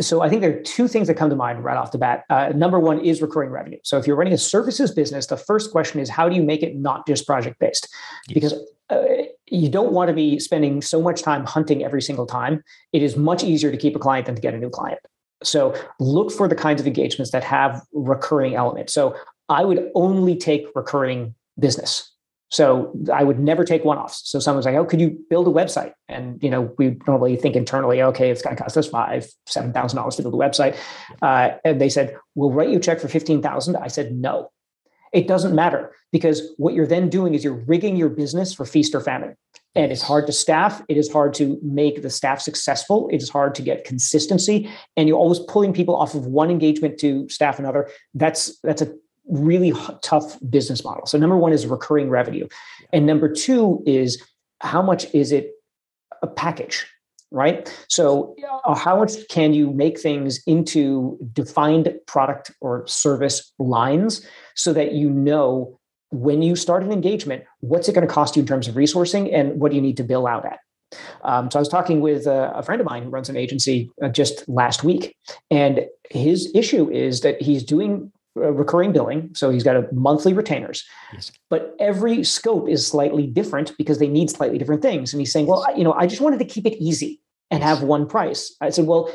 so 0.00 0.22
I 0.22 0.28
think 0.28 0.42
there 0.42 0.56
are 0.56 0.62
two 0.62 0.86
things 0.86 1.08
that 1.08 1.14
come 1.14 1.28
to 1.30 1.36
mind 1.36 1.64
right 1.64 1.76
off 1.76 1.90
the 1.90 1.98
bat. 1.98 2.24
Uh, 2.30 2.50
number 2.54 2.78
one 2.78 3.00
is 3.00 3.20
recurring 3.20 3.50
revenue. 3.50 3.78
So 3.82 3.98
if 3.98 4.06
you're 4.06 4.16
running 4.16 4.32
a 4.32 4.38
services 4.38 4.92
business, 4.92 5.26
the 5.26 5.36
first 5.36 5.72
question 5.72 5.98
is 6.00 6.08
how 6.08 6.28
do 6.28 6.36
you 6.36 6.42
make 6.42 6.62
it 6.62 6.76
not 6.76 7.06
just 7.06 7.26
project 7.26 7.58
based? 7.58 7.88
Yes. 8.28 8.34
Because 8.34 8.54
uh, 8.90 9.24
you 9.46 9.68
don't 9.68 9.92
want 9.92 10.08
to 10.08 10.14
be 10.14 10.38
spending 10.38 10.82
so 10.82 11.02
much 11.02 11.22
time 11.22 11.44
hunting 11.44 11.84
every 11.84 12.00
single 12.00 12.26
time. 12.26 12.62
It 12.92 13.02
is 13.02 13.16
much 13.16 13.42
easier 13.42 13.70
to 13.70 13.76
keep 13.76 13.96
a 13.96 13.98
client 13.98 14.26
than 14.26 14.36
to 14.36 14.40
get 14.40 14.54
a 14.54 14.58
new 14.58 14.70
client. 14.70 15.00
So 15.42 15.74
look 15.98 16.30
for 16.32 16.48
the 16.48 16.54
kinds 16.54 16.80
of 16.80 16.86
engagements 16.86 17.32
that 17.32 17.44
have 17.44 17.82
recurring 17.92 18.54
elements. 18.54 18.92
So 18.92 19.16
I 19.48 19.64
would 19.64 19.90
only 19.94 20.36
take 20.36 20.66
recurring 20.74 21.34
business. 21.58 22.12
So 22.50 22.94
I 23.12 23.24
would 23.24 23.38
never 23.38 23.64
take 23.64 23.84
one-offs. 23.84 24.22
So 24.24 24.38
someone's 24.38 24.64
like, 24.64 24.74
"Oh, 24.74 24.84
could 24.84 25.00
you 25.00 25.18
build 25.28 25.46
a 25.46 25.50
website?" 25.50 25.92
And 26.08 26.42
you 26.42 26.50
know, 26.50 26.74
we 26.78 26.96
normally 27.06 27.36
think 27.36 27.56
internally, 27.56 28.02
"Okay, 28.02 28.30
it's 28.30 28.42
going 28.42 28.56
to 28.56 28.62
cost 28.62 28.76
us 28.76 28.88
five, 28.88 29.26
seven 29.46 29.72
thousand 29.72 29.96
dollars 29.96 30.16
to 30.16 30.22
build 30.22 30.34
a 30.34 30.38
website." 30.38 30.76
Uh, 31.20 31.58
and 31.64 31.80
they 31.80 31.88
said, 31.88 32.16
"We'll 32.34 32.50
write 32.50 32.70
you 32.70 32.78
a 32.78 32.80
check 32.80 33.00
for 33.00 33.08
fifteen 33.08 33.42
thousand. 33.42 33.76
I 33.76 33.88
said, 33.88 34.12
"No, 34.12 34.50
it 35.12 35.26
doesn't 35.26 35.54
matter 35.54 35.94
because 36.12 36.42
what 36.56 36.74
you're 36.74 36.86
then 36.86 37.08
doing 37.08 37.34
is 37.34 37.44
you're 37.44 37.64
rigging 37.66 37.96
your 37.96 38.08
business 38.08 38.52
for 38.52 38.64
feast 38.64 38.94
or 38.94 39.00
famine. 39.00 39.36
And 39.74 39.92
it's 39.92 40.02
hard 40.02 40.26
to 40.26 40.32
staff. 40.32 40.82
It 40.88 40.96
is 40.96 41.10
hard 41.10 41.34
to 41.34 41.58
make 41.62 42.02
the 42.02 42.10
staff 42.10 42.40
successful. 42.40 43.08
It 43.12 43.22
is 43.22 43.28
hard 43.28 43.54
to 43.56 43.62
get 43.62 43.84
consistency. 43.84 44.68
And 44.96 45.08
you're 45.08 45.18
always 45.18 45.38
pulling 45.40 45.72
people 45.72 45.94
off 45.94 46.14
of 46.14 46.26
one 46.26 46.50
engagement 46.50 46.98
to 47.00 47.28
staff 47.28 47.58
another. 47.58 47.88
That's 48.14 48.58
that's 48.60 48.82
a 48.82 48.92
really 49.28 49.72
tough 50.02 50.36
business 50.48 50.84
model. 50.84 51.06
So 51.06 51.18
number 51.18 51.36
one 51.36 51.52
is 51.52 51.66
recurring 51.66 52.08
revenue. 52.08 52.48
And 52.92 53.06
number 53.06 53.32
two 53.32 53.82
is 53.86 54.22
how 54.60 54.82
much 54.82 55.12
is 55.14 55.32
it 55.32 55.52
a 56.22 56.26
package? 56.26 56.86
right? 57.30 57.72
So, 57.88 58.34
how 58.74 58.98
much 58.98 59.12
can 59.28 59.52
you 59.52 59.70
make 59.72 60.00
things 60.00 60.42
into 60.46 61.18
defined 61.32 61.92
product 62.06 62.50
or 62.60 62.86
service 62.86 63.52
lines 63.58 64.26
so 64.54 64.72
that 64.72 64.92
you 64.92 65.10
know 65.10 65.78
when 66.10 66.42
you 66.42 66.56
start 66.56 66.82
an 66.82 66.92
engagement, 66.92 67.44
what's 67.60 67.88
it 67.88 67.94
going 67.94 68.06
to 68.06 68.12
cost 68.12 68.36
you 68.36 68.40
in 68.40 68.46
terms 68.46 68.66
of 68.66 68.76
resourcing 68.76 69.32
and 69.32 69.60
what 69.60 69.70
do 69.70 69.76
you 69.76 69.82
need 69.82 69.96
to 69.98 70.04
bill 70.04 70.26
out 70.26 70.46
at? 70.46 70.60
Um, 71.22 71.50
so 71.50 71.58
I 71.58 71.60
was 71.60 71.68
talking 71.68 72.00
with 72.00 72.26
a, 72.26 72.50
a, 72.54 72.62
friend 72.62 72.80
of 72.80 72.86
mine 72.86 73.02
who 73.02 73.10
runs 73.10 73.28
an 73.28 73.36
agency 73.36 73.90
uh, 74.02 74.08
just 74.08 74.48
last 74.48 74.84
week, 74.84 75.14
and 75.50 75.84
his 76.08 76.50
issue 76.54 76.90
is 76.90 77.20
that 77.20 77.42
he's 77.42 77.62
doing 77.62 78.10
Uh, 78.40 78.52
recurring 78.52 78.92
billing, 78.92 79.34
so 79.34 79.50
he's 79.50 79.64
got 79.64 79.76
a 79.76 79.88
monthly 79.92 80.32
retainers, 80.32 80.84
yes. 81.12 81.32
but 81.50 81.74
every 81.80 82.22
scope 82.22 82.68
is 82.68 82.86
slightly 82.86 83.26
different 83.26 83.76
because 83.76 83.98
they 83.98 84.06
need 84.06 84.30
slightly 84.30 84.58
different 84.58 84.82
things. 84.82 85.12
And 85.12 85.20
he's 85.20 85.32
saying, 85.32 85.46
"Well, 85.46 85.66
you 85.76 85.84
know, 85.84 85.92
I 85.92 86.06
just 86.06 86.20
wanted 86.20 86.38
to 86.38 86.44
keep 86.44 86.64
it 86.66 86.80
easy 86.82 87.20
and 87.50 87.62
have 87.62 87.82
one 87.82 88.06
price." 88.06 88.54
I 88.60 88.70
said, 88.70 88.86
"Well, 88.86 89.12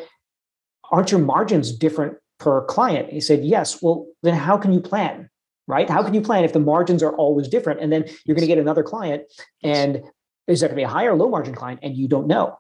aren't 0.91 1.11
your 1.11 1.21
margins 1.21 1.71
different 1.71 2.17
per 2.39 2.65
client?" 2.65 3.11
He 3.11 3.21
said, 3.21 3.43
"Yes." 3.43 3.81
Well, 3.81 4.07
then 4.23 4.33
how 4.33 4.57
can 4.57 4.73
you 4.73 4.81
plan? 4.81 5.29
Right? 5.67 5.89
How 5.89 6.03
can 6.03 6.13
you 6.13 6.21
plan 6.21 6.43
if 6.43 6.51
the 6.51 6.59
margins 6.59 7.01
are 7.01 7.15
always 7.15 7.47
different? 7.47 7.79
And 7.79 7.91
then 7.91 8.05
you're 8.25 8.35
going 8.35 8.47
to 8.47 8.53
get 8.53 8.57
another 8.57 8.83
client, 8.83 9.23
and 9.63 10.03
is 10.47 10.59
that 10.59 10.67
going 10.67 10.75
to 10.75 10.81
be 10.81 10.83
a 10.83 10.89
high 10.89 11.05
or 11.05 11.15
low 11.15 11.29
margin 11.29 11.55
client 11.55 11.79
and 11.83 11.95
you 11.95 12.07
don't 12.07 12.27
know 12.27 12.57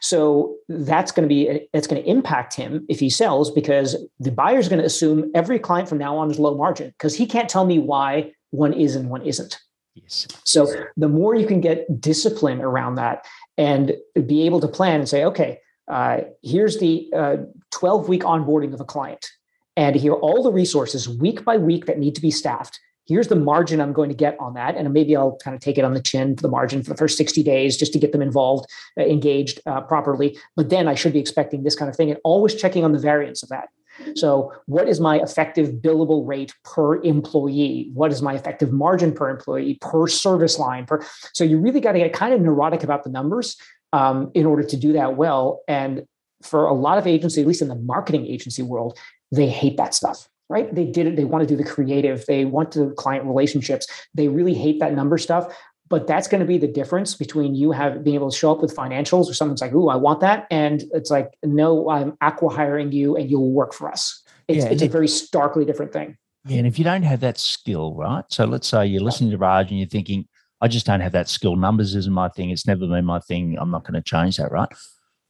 so 0.00 0.56
that's 0.68 1.12
going 1.12 1.28
to 1.28 1.32
be 1.32 1.68
it's 1.72 1.86
going 1.86 2.02
to 2.02 2.08
impact 2.08 2.54
him 2.54 2.84
if 2.88 3.00
he 3.00 3.10
sells 3.10 3.50
because 3.50 3.96
the 4.20 4.30
buyer 4.30 4.58
is 4.58 4.68
going 4.68 4.80
to 4.80 4.84
assume 4.84 5.30
every 5.34 5.58
client 5.58 5.88
from 5.88 5.98
now 5.98 6.16
on 6.16 6.30
is 6.30 6.38
low 6.38 6.56
margin 6.56 6.88
because 6.90 7.14
he 7.14 7.26
can't 7.26 7.48
tell 7.48 7.64
me 7.64 7.78
why 7.78 8.32
one 8.50 8.72
is 8.72 8.94
and 8.94 9.10
one 9.10 9.22
isn't. 9.22 9.58
Yes. 9.94 10.26
So 10.44 10.72
the 10.96 11.08
more 11.08 11.34
you 11.34 11.46
can 11.46 11.60
get 11.60 12.00
discipline 12.00 12.60
around 12.60 12.96
that 12.96 13.24
and 13.56 13.92
be 14.26 14.44
able 14.44 14.60
to 14.60 14.68
plan 14.68 15.00
and 15.00 15.08
say 15.08 15.24
okay 15.24 15.60
uh, 15.86 16.20
here's 16.42 16.78
the 16.78 17.10
uh, 17.14 17.36
12 17.72 18.08
week 18.08 18.22
onboarding 18.22 18.72
of 18.72 18.80
a 18.80 18.84
client 18.84 19.30
and 19.76 19.96
here 19.96 20.12
are 20.12 20.20
all 20.20 20.42
the 20.42 20.52
resources 20.52 21.08
week 21.08 21.44
by 21.44 21.56
week 21.56 21.86
that 21.86 21.98
need 21.98 22.14
to 22.14 22.20
be 22.20 22.30
staffed 22.30 22.80
here's 23.06 23.28
the 23.28 23.36
margin 23.36 23.80
I'm 23.80 23.92
going 23.92 24.08
to 24.08 24.14
get 24.14 24.38
on 24.40 24.54
that. 24.54 24.76
And 24.76 24.92
maybe 24.92 25.16
I'll 25.16 25.36
kind 25.36 25.54
of 25.54 25.60
take 25.60 25.78
it 25.78 25.84
on 25.84 25.94
the 25.94 26.02
chin 26.02 26.36
for 26.36 26.42
the 26.42 26.48
margin 26.48 26.82
for 26.82 26.90
the 26.90 26.96
first 26.96 27.16
60 27.16 27.42
days 27.42 27.76
just 27.76 27.92
to 27.92 27.98
get 27.98 28.12
them 28.12 28.22
involved, 28.22 28.70
uh, 28.98 29.04
engaged 29.04 29.60
uh, 29.66 29.80
properly. 29.82 30.38
But 30.56 30.70
then 30.70 30.88
I 30.88 30.94
should 30.94 31.12
be 31.12 31.18
expecting 31.18 31.62
this 31.62 31.76
kind 31.76 31.88
of 31.88 31.96
thing 31.96 32.10
and 32.10 32.20
always 32.24 32.54
checking 32.54 32.84
on 32.84 32.92
the 32.92 32.98
variance 32.98 33.42
of 33.42 33.48
that. 33.50 33.68
So, 34.16 34.52
what 34.66 34.88
is 34.88 34.98
my 34.98 35.20
effective 35.20 35.74
billable 35.74 36.26
rate 36.26 36.52
per 36.64 37.00
employee? 37.02 37.90
What 37.94 38.10
is 38.10 38.22
my 38.22 38.34
effective 38.34 38.72
margin 38.72 39.12
per 39.12 39.28
employee 39.28 39.78
per 39.80 40.08
service 40.08 40.58
line? 40.58 40.84
Per 40.84 41.06
so 41.32 41.44
you 41.44 41.58
really 41.58 41.78
got 41.78 41.92
to 41.92 42.00
get 42.00 42.12
kind 42.12 42.34
of 42.34 42.40
neurotic 42.40 42.82
about 42.82 43.04
the 43.04 43.10
numbers 43.10 43.56
um, 43.92 44.32
in 44.34 44.46
order 44.46 44.64
to 44.64 44.76
do 44.76 44.94
that 44.94 45.16
well. 45.16 45.62
And 45.68 46.06
for 46.42 46.66
a 46.66 46.74
lot 46.74 46.98
of 46.98 47.06
agencies, 47.06 47.42
at 47.42 47.46
least 47.46 47.62
in 47.62 47.68
the 47.68 47.76
marketing 47.76 48.26
agency 48.26 48.62
world, 48.62 48.98
they 49.30 49.46
hate 49.46 49.76
that 49.76 49.94
stuff 49.94 50.28
right? 50.48 50.74
They 50.74 50.84
did 50.84 51.06
it. 51.06 51.16
They 51.16 51.24
want 51.24 51.46
to 51.46 51.48
do 51.48 51.56
the 51.56 51.68
creative. 51.68 52.24
They 52.26 52.44
want 52.44 52.72
to 52.72 52.90
client 52.92 53.24
relationships. 53.24 53.86
They 54.14 54.28
really 54.28 54.54
hate 54.54 54.80
that 54.80 54.94
number 54.94 55.18
stuff. 55.18 55.54
But 55.88 56.06
that's 56.06 56.28
going 56.28 56.40
to 56.40 56.46
be 56.46 56.58
the 56.58 56.66
difference 56.66 57.14
between 57.14 57.54
you 57.54 57.70
have 57.72 58.02
being 58.02 58.16
able 58.16 58.30
to 58.30 58.36
show 58.36 58.50
up 58.50 58.62
with 58.62 58.74
financials 58.74 59.28
or 59.28 59.34
someone's 59.34 59.60
like, 59.60 59.74
"Ooh, 59.74 59.88
I 59.88 59.96
want 59.96 60.20
that," 60.20 60.46
and 60.50 60.82
it's 60.92 61.10
like, 61.10 61.36
"No, 61.44 61.90
I'm 61.90 62.12
acqui-hiring 62.22 62.90
you, 62.92 63.16
and 63.16 63.30
you'll 63.30 63.52
work 63.52 63.74
for 63.74 63.90
us." 63.90 64.22
It's, 64.48 64.64
yeah, 64.64 64.70
it's 64.70 64.82
a 64.82 64.88
very 64.88 65.08
starkly 65.08 65.64
different 65.64 65.92
thing. 65.92 66.16
Yeah, 66.46 66.58
and 66.58 66.66
if 66.66 66.78
you 66.78 66.84
don't 66.84 67.02
have 67.02 67.20
that 67.20 67.38
skill, 67.38 67.94
right? 67.94 68.24
So 68.28 68.44
let's 68.46 68.66
say 68.66 68.86
you're 68.86 69.02
listening 69.02 69.30
to 69.30 69.38
Raj 69.38 69.70
and 69.70 69.78
you're 69.78 69.88
thinking, 69.88 70.26
"I 70.62 70.68
just 70.68 70.86
don't 70.86 71.00
have 71.00 71.12
that 71.12 71.28
skill. 71.28 71.54
Numbers 71.54 71.94
isn't 71.94 72.12
my 72.12 72.30
thing. 72.30 72.50
It's 72.50 72.66
never 72.66 72.86
been 72.86 73.04
my 73.04 73.20
thing. 73.20 73.56
I'm 73.58 73.70
not 73.70 73.84
going 73.84 73.94
to 73.94 74.02
change 74.02 74.38
that." 74.38 74.50
Right? 74.50 74.68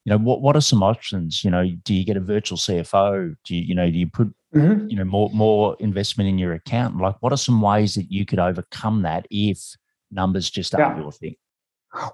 You 0.05 0.11
know, 0.11 0.19
what 0.19 0.41
what 0.41 0.55
are 0.55 0.61
some 0.61 0.85
options? 0.85 1.43
You 1.43 1.51
know, 1.51 1.69
do 1.83 1.95
you 1.95 2.05
get 2.05 2.17
a 2.17 2.21
virtual 2.21 2.59
CFO? 2.59 3.35
Do 3.45 3.57
you 3.57 3.63
you 3.63 3.75
know 3.75 3.91
do 3.91 3.99
you 3.99 4.09
put 4.09 4.33
mm-hmm. 4.55 4.89
you 4.89 4.97
know 4.97 5.05
more 5.05 5.31
more 5.33 5.77
investment 5.81 6.29
in 6.29 6.39
your 6.39 6.53
account 6.53 6.97
like 6.99 7.17
what 7.21 7.33
are 7.33 7.39
some 7.39 7.61
ways 7.61 7.95
that 7.95 8.11
you 8.11 8.25
could 8.25 8.39
overcome 8.39 9.03
that 9.03 9.27
if 9.31 9.77
numbers 10.11 10.51
just 10.51 10.75
aren't 10.75 10.97
yeah. 10.97 11.03
your 11.03 11.13
thing 11.13 11.37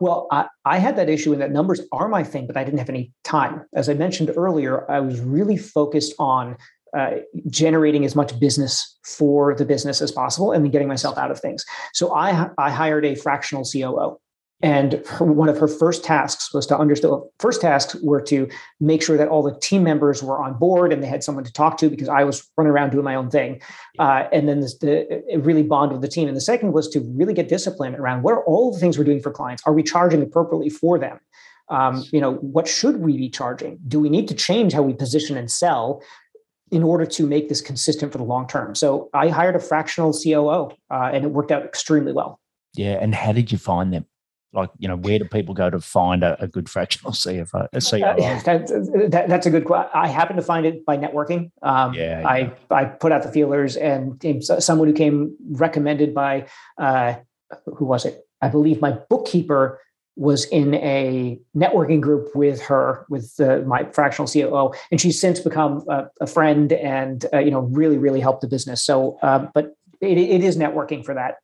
well, 0.01 0.27
I, 0.31 0.47
I, 0.65 0.79
had 0.79 0.97
that 0.97 1.09
issue 1.09 1.33
in 1.33 1.39
that 1.39 1.53
numbers 1.53 1.81
are 1.93 2.09
my 2.09 2.23
thing, 2.23 2.47
but 2.47 2.57
I 2.57 2.65
didn't 2.65 2.79
have 2.79 2.91
any 2.91 3.13
time. 3.25 3.65
As 3.75 3.89
I 3.89 3.95
mentioned 3.95 4.31
earlier, 4.37 4.91
I 4.91 5.01
was 5.01 5.21
really 5.21 5.57
focused 5.57 6.15
on 6.19 6.57
uh, 6.97 7.19
generating 7.49 8.05
as 8.05 8.17
much 8.17 8.39
business 8.39 8.99
for 9.05 9.55
the 9.55 9.65
business 9.65 10.03
as 10.03 10.11
possible 10.11 10.53
and 10.53 10.65
then 10.65 10.71
getting 10.71 10.89
myself 10.89 11.17
out 11.17 11.31
of 11.31 11.41
things. 11.41 11.65
So 11.95 12.15
I, 12.15 12.51
I 12.59 12.71
hired 12.71 13.05
a 13.05 13.15
fractional 13.15 13.65
COO. 13.65 14.19
And 14.63 15.03
her, 15.09 15.25
one 15.25 15.49
of 15.49 15.59
her 15.59 15.69
first 15.69 16.05
tasks 16.05 16.53
was 16.53 16.67
to 16.67 16.77
understand. 16.77 17.15
First 17.39 17.63
tasks 17.63 17.97
were 18.03 18.21
to 18.23 18.49
make 18.79 19.03
sure 19.03 19.17
that 19.17 19.29
all 19.29 19.43
the 19.43 19.59
team 19.59 19.83
members 19.83 20.23
were 20.23 20.43
on 20.43 20.59
board 20.59 20.93
and 20.93 21.03
they 21.03 21.07
had 21.07 21.25
someone 21.25 21.45
to 21.45 21.53
talk 21.53 21.79
to 21.79 21.89
because 21.89 22.09
I 22.09 22.25
was 22.25 22.47
running 22.59 22.71
around 22.71 22.91
doing 22.91 23.05
my 23.05 23.15
own 23.15 23.31
thing. 23.31 23.63
Uh, 23.99 24.25
and 24.33 24.49
then 24.49 24.61
this, 24.61 24.77
the, 24.79 25.11
it 25.33 25.43
really 25.43 25.63
bond 25.63 25.93
with 25.93 26.03
the 26.03 26.09
team. 26.09 26.29
And 26.29 26.37
the 26.37 26.43
second 26.43 26.73
was 26.73 26.89
to 26.91 27.01
really 27.01 27.33
get 27.33 27.49
discipline 27.49 27.95
around 27.95 28.23
what 28.23 28.33
are 28.33 28.45
all 28.45 28.73
the 28.73 28.79
things 28.79 28.99
we're 28.99 29.05
doing 29.05 29.21
for 29.21 29.31
clients? 29.31 29.63
Are 29.65 29.73
we 29.73 29.83
charging 29.83 30.23
appropriately 30.23 30.69
for 30.69 30.99
them? 30.99 31.19
Um, 31.71 32.05
you 32.13 32.21
know, 32.21 32.35
what 32.35 32.69
should 32.69 32.97
we 33.01 33.17
be 33.17 33.31
charging? 33.31 33.79
Do 33.87 34.01
we 34.01 34.11
need 34.11 34.29
to 34.29 34.35
change 34.35 34.73
how 34.73 34.83
we 34.83 34.93
position 34.93 35.37
and 35.37 35.51
sell 35.51 36.03
in 36.71 36.83
order 36.83 37.07
to 37.07 37.27
make 37.27 37.49
this 37.49 37.61
consistent 37.61 38.13
for 38.13 38.19
the 38.19 38.25
long 38.25 38.47
term? 38.47 38.75
So 38.75 39.09
I 39.15 39.29
hired 39.29 39.57
a 39.57 39.61
fractional 39.61 40.13
COO, 40.13 40.71
uh, 40.91 41.11
and 41.13 41.25
it 41.25 41.29
worked 41.29 41.53
out 41.53 41.65
extremely 41.65 42.13
well. 42.13 42.41
Yeah, 42.75 42.99
and 43.01 43.15
how 43.15 43.33
did 43.33 43.53
you 43.53 43.59
find 43.59 43.93
them? 43.93 44.05
Like 44.53 44.71
you 44.79 44.89
know 44.89 44.97
where 44.97 45.19
do 45.19 45.25
people 45.25 45.55
go 45.55 45.71
to 45.71 45.81
find 45.81 46.23
a, 46.23 46.41
a 46.43 46.49
good 46.49 46.69
fractional 46.69 47.13
CFO? 47.13 47.69
A 47.73 47.79
CFO? 47.79 48.13
Uh, 48.13 48.15
yeah, 48.19 48.43
that, 48.43 49.11
that, 49.11 49.29
that's 49.29 49.47
a 49.47 49.51
good 49.51 49.65
question. 49.65 49.91
I 49.95 50.09
happen 50.09 50.37
to 50.37 50.43
find 50.43 50.67
it 50.67 50.85
by 50.85 50.97
networking. 50.97 51.51
Um, 51.63 51.95
yeah, 51.95 52.23
I 52.27 52.39
yeah. 52.39 52.51
I 52.71 52.85
put 52.85 53.13
out 53.13 53.23
the 53.23 53.31
feelers, 53.31 53.77
and 53.77 54.23
someone 54.43 54.89
who 54.89 54.95
came 54.95 55.37
recommended 55.51 56.15
by 56.15 56.47
uh, 56.79 57.15
who 57.67 57.85
was 57.85 58.05
it? 58.05 58.27
I 58.43 58.49
believe 58.49 58.81
my 58.81 58.93
bookkeeper 59.09 59.81
was 60.17 60.45
in 60.47 60.75
a 60.75 61.41
networking 61.57 62.01
group 62.01 62.35
with 62.35 62.61
her 62.61 63.07
with 63.09 63.33
uh, 63.41 63.59
my 63.67 63.85
fractional 63.93 64.29
COO, 64.29 64.73
and 64.91 65.01
she's 65.01 65.21
since 65.21 65.41
become 65.41 65.85
a, 65.89 66.09
a 66.21 66.27
friend 66.27 66.73
and 66.73 67.27
uh, 67.33 67.39
you 67.39 67.51
know 67.51 67.61
really 67.61 67.99
really 67.99 68.21
helped 68.21 68.41
the 68.41 68.49
business. 68.49 68.85
So, 68.85 69.19
uh, 69.23 69.47
but 69.55 69.75
it, 70.01 70.19
it 70.19 70.43
is 70.43 70.57
networking 70.57 71.05
for 71.05 71.15
that. 71.15 71.37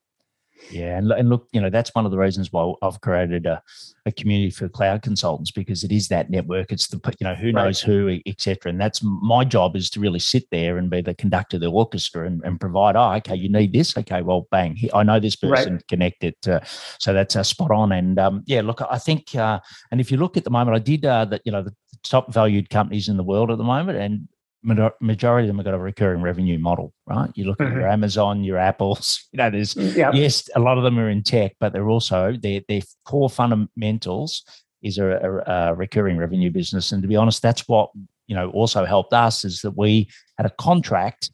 Yeah, 0.70 0.98
and, 0.98 1.10
and 1.12 1.28
look, 1.28 1.48
you 1.52 1.60
know 1.60 1.70
that's 1.70 1.94
one 1.94 2.04
of 2.04 2.10
the 2.10 2.18
reasons 2.18 2.52
why 2.52 2.72
I've 2.82 3.00
created 3.00 3.46
a, 3.46 3.62
a 4.04 4.12
community 4.12 4.50
for 4.50 4.68
cloud 4.68 5.02
consultants 5.02 5.50
because 5.50 5.84
it 5.84 5.92
is 5.92 6.08
that 6.08 6.30
network. 6.30 6.72
It's 6.72 6.88
the 6.88 7.00
you 7.20 7.24
know 7.24 7.34
who 7.34 7.52
knows 7.52 7.82
right. 7.82 7.92
who, 7.92 8.20
etc. 8.26 8.70
And 8.70 8.80
that's 8.80 9.00
my 9.02 9.44
job 9.44 9.76
is 9.76 9.90
to 9.90 10.00
really 10.00 10.18
sit 10.18 10.44
there 10.50 10.78
and 10.78 10.90
be 10.90 11.02
the 11.02 11.14
conductor 11.14 11.56
of 11.56 11.60
the 11.60 11.70
orchestra 11.70 12.26
and, 12.26 12.42
and 12.44 12.60
provide. 12.60 12.96
Oh, 12.96 13.12
okay, 13.14 13.36
you 13.36 13.48
need 13.48 13.72
this. 13.72 13.96
Okay, 13.96 14.22
well, 14.22 14.48
bang, 14.50 14.78
I 14.92 15.02
know 15.02 15.20
this 15.20 15.36
person. 15.36 15.74
Right. 15.74 15.88
Connect 15.88 16.24
it. 16.24 16.48
Uh, 16.48 16.60
so 16.98 17.12
that's 17.12 17.36
uh, 17.36 17.42
spot 17.42 17.70
on. 17.70 17.92
And 17.92 18.18
um, 18.18 18.42
yeah, 18.46 18.62
look, 18.62 18.80
I 18.90 18.98
think, 18.98 19.34
uh, 19.34 19.60
and 19.90 20.00
if 20.00 20.10
you 20.10 20.16
look 20.16 20.36
at 20.36 20.44
the 20.44 20.50
moment, 20.50 20.76
I 20.76 20.80
did 20.80 21.04
uh, 21.04 21.24
that. 21.26 21.42
You 21.44 21.52
know, 21.52 21.62
the 21.62 21.74
top 22.02 22.32
valued 22.32 22.70
companies 22.70 23.08
in 23.08 23.16
the 23.16 23.22
world 23.22 23.50
at 23.50 23.58
the 23.58 23.64
moment, 23.64 23.98
and 23.98 24.28
majority 24.66 25.44
of 25.44 25.48
them 25.48 25.58
have 25.58 25.64
got 25.64 25.74
a 25.74 25.78
recurring 25.78 26.20
revenue 26.20 26.58
model, 26.58 26.92
right? 27.06 27.30
You 27.34 27.44
look 27.44 27.60
at 27.60 27.68
mm-hmm. 27.68 27.78
your 27.78 27.88
Amazon, 27.88 28.42
your 28.42 28.58
Apples, 28.58 29.24
you 29.32 29.38
know, 29.38 29.50
there's, 29.50 29.76
yep. 29.76 30.14
yes, 30.14 30.48
a 30.54 30.60
lot 30.60 30.76
of 30.76 30.84
them 30.84 30.98
are 30.98 31.08
in 31.08 31.22
tech, 31.22 31.52
but 31.60 31.72
they're 31.72 31.88
also, 31.88 32.34
their, 32.40 32.60
their 32.68 32.82
core 33.04 33.30
fundamentals 33.30 34.42
is 34.82 34.98
a, 34.98 35.06
a, 35.06 35.52
a, 35.52 35.74
recurring 35.74 36.16
revenue 36.16 36.50
business. 36.50 36.92
And 36.92 37.00
to 37.02 37.08
be 37.08 37.16
honest, 37.16 37.42
that's 37.42 37.68
what, 37.68 37.90
you 38.26 38.34
know, 38.34 38.50
also 38.50 38.84
helped 38.84 39.12
us 39.12 39.44
is 39.44 39.60
that 39.60 39.76
we 39.76 40.08
had 40.36 40.46
a 40.46 40.54
contract 40.58 41.30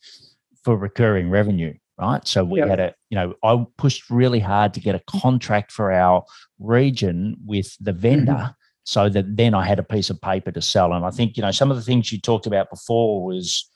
for 0.62 0.76
recurring 0.76 1.30
revenue, 1.30 1.74
right? 1.98 2.26
So 2.28 2.44
we 2.44 2.60
yep. 2.60 2.68
had 2.68 2.80
a, 2.80 2.94
you 3.08 3.16
know, 3.16 3.34
I 3.42 3.64
pushed 3.78 4.10
really 4.10 4.40
hard 4.40 4.74
to 4.74 4.80
get 4.80 4.94
a 4.94 5.02
contract 5.08 5.72
for 5.72 5.90
our 5.90 6.24
region 6.58 7.36
with 7.44 7.74
the 7.80 7.92
vendor. 7.92 8.32
Mm-hmm 8.32 8.52
so 8.84 9.08
that 9.08 9.36
then 9.36 9.54
I 9.54 9.64
had 9.64 9.78
a 9.78 9.84
piece 9.84 10.10
of 10.10 10.20
paper 10.20 10.50
to 10.52 10.62
sell. 10.62 10.92
And 10.92 11.04
I 11.04 11.10
think, 11.10 11.36
you 11.36 11.42
know, 11.42 11.50
some 11.50 11.70
of 11.70 11.76
the 11.76 11.82
things 11.82 12.12
you 12.12 12.20
talked 12.20 12.46
about 12.46 12.70
before 12.70 13.24
was, 13.24 13.68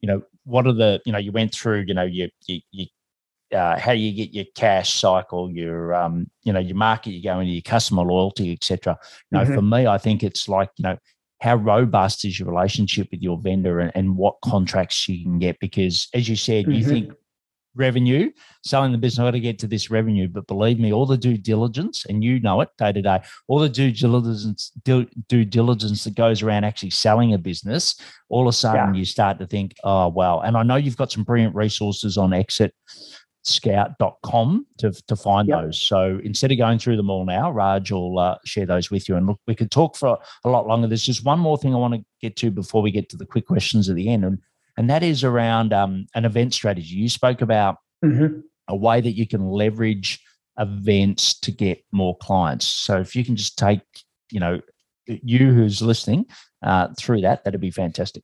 you 0.00 0.06
know, 0.06 0.22
what 0.44 0.66
are 0.66 0.72
the, 0.72 1.00
you 1.04 1.12
know, 1.12 1.18
you 1.18 1.32
went 1.32 1.52
through, 1.54 1.84
you 1.86 1.94
know, 1.94 2.04
you, 2.04 2.28
you, 2.46 2.60
you 2.70 2.86
uh, 3.52 3.78
how 3.78 3.92
you 3.92 4.12
get 4.12 4.32
your 4.32 4.46
cash 4.54 4.94
cycle, 4.94 5.50
your, 5.50 5.94
um, 5.94 6.30
you 6.42 6.52
know, 6.52 6.60
your 6.60 6.76
market, 6.76 7.10
you 7.10 7.22
go 7.22 7.38
into 7.38 7.52
your 7.52 7.62
customer 7.62 8.02
loyalty, 8.02 8.52
etc. 8.52 8.98
You 9.30 9.38
know, 9.38 9.44
mm-hmm. 9.44 9.54
for 9.54 9.62
me, 9.62 9.86
I 9.86 9.98
think 9.98 10.22
it's 10.22 10.48
like, 10.48 10.70
you 10.76 10.84
know, 10.84 10.96
how 11.40 11.56
robust 11.56 12.24
is 12.24 12.38
your 12.38 12.48
relationship 12.48 13.08
with 13.10 13.20
your 13.20 13.36
vendor 13.36 13.80
and, 13.80 13.92
and 13.94 14.16
what 14.16 14.36
contracts 14.44 15.08
you 15.08 15.24
can 15.24 15.38
get? 15.38 15.58
Because 15.58 16.08
as 16.14 16.28
you 16.28 16.36
said, 16.36 16.64
mm-hmm. 16.64 16.72
you 16.72 16.84
think 16.84 17.12
revenue, 17.74 18.30
selling 18.64 18.92
the 18.92 18.98
business, 18.98 19.20
I 19.20 19.26
got 19.26 19.30
to 19.32 19.40
get 19.40 19.58
to 19.60 19.66
this 19.66 19.90
revenue. 19.90 20.28
But 20.28 20.46
believe 20.46 20.78
me, 20.78 20.92
all 20.92 21.06
the 21.06 21.16
due 21.16 21.36
diligence, 21.36 22.04
and 22.06 22.22
you 22.22 22.40
know 22.40 22.60
it 22.60 22.68
day 22.78 22.92
to 22.92 23.02
day, 23.02 23.20
all 23.48 23.58
the 23.58 23.68
due 23.68 23.92
diligence, 23.92 24.70
due, 24.84 25.06
due 25.28 25.44
diligence 25.44 26.04
that 26.04 26.14
goes 26.14 26.42
around 26.42 26.64
actually 26.64 26.90
selling 26.90 27.34
a 27.34 27.38
business, 27.38 28.00
all 28.28 28.42
of 28.42 28.48
a 28.48 28.52
sudden 28.52 28.94
yeah. 28.94 28.98
you 28.98 29.04
start 29.04 29.38
to 29.38 29.46
think, 29.46 29.74
oh, 29.84 30.08
wow. 30.08 30.40
And 30.40 30.56
I 30.56 30.62
know 30.62 30.76
you've 30.76 30.96
got 30.96 31.12
some 31.12 31.24
brilliant 31.24 31.54
resources 31.54 32.16
on 32.16 32.32
exit 32.32 32.74
exitscout.com 33.44 34.66
to, 34.78 34.92
to 35.08 35.16
find 35.16 35.48
yep. 35.48 35.62
those. 35.62 35.80
So 35.80 36.20
instead 36.22 36.52
of 36.52 36.58
going 36.58 36.78
through 36.78 36.96
them 36.96 37.10
all 37.10 37.24
now, 37.24 37.50
Raj 37.50 37.90
will 37.90 38.18
uh, 38.18 38.36
share 38.44 38.66
those 38.66 38.90
with 38.90 39.08
you. 39.08 39.16
And 39.16 39.26
look, 39.26 39.40
we 39.46 39.54
could 39.54 39.70
talk 39.70 39.96
for 39.96 40.18
a 40.44 40.48
lot 40.48 40.66
longer. 40.66 40.88
There's 40.88 41.02
just 41.02 41.24
one 41.24 41.38
more 41.38 41.58
thing 41.58 41.74
I 41.74 41.78
want 41.78 41.94
to 41.94 42.04
get 42.20 42.36
to 42.36 42.50
before 42.50 42.82
we 42.82 42.90
get 42.90 43.08
to 43.10 43.16
the 43.16 43.26
quick 43.26 43.46
questions 43.46 43.88
at 43.88 43.96
the 43.96 44.08
end. 44.08 44.24
And, 44.24 44.38
and 44.76 44.88
that 44.90 45.02
is 45.02 45.24
around 45.24 45.72
um, 45.72 46.06
an 46.14 46.24
event 46.24 46.54
strategy. 46.54 46.94
You 46.94 47.08
spoke 47.08 47.42
about 47.42 47.76
mm-hmm. 48.04 48.40
a 48.68 48.76
way 48.76 49.00
that 49.00 49.12
you 49.12 49.26
can 49.26 49.46
leverage 49.46 50.20
events 50.58 51.38
to 51.40 51.50
get 51.50 51.84
more 51.92 52.16
clients. 52.18 52.66
So 52.66 52.98
if 52.98 53.16
you 53.16 53.24
can 53.24 53.36
just 53.36 53.58
take, 53.58 53.80
you 54.30 54.40
know, 54.40 54.60
you 55.06 55.52
who's 55.52 55.82
listening 55.82 56.26
uh, 56.62 56.88
through 56.98 57.22
that, 57.22 57.44
that'd 57.44 57.60
be 57.60 57.70
fantastic. 57.70 58.22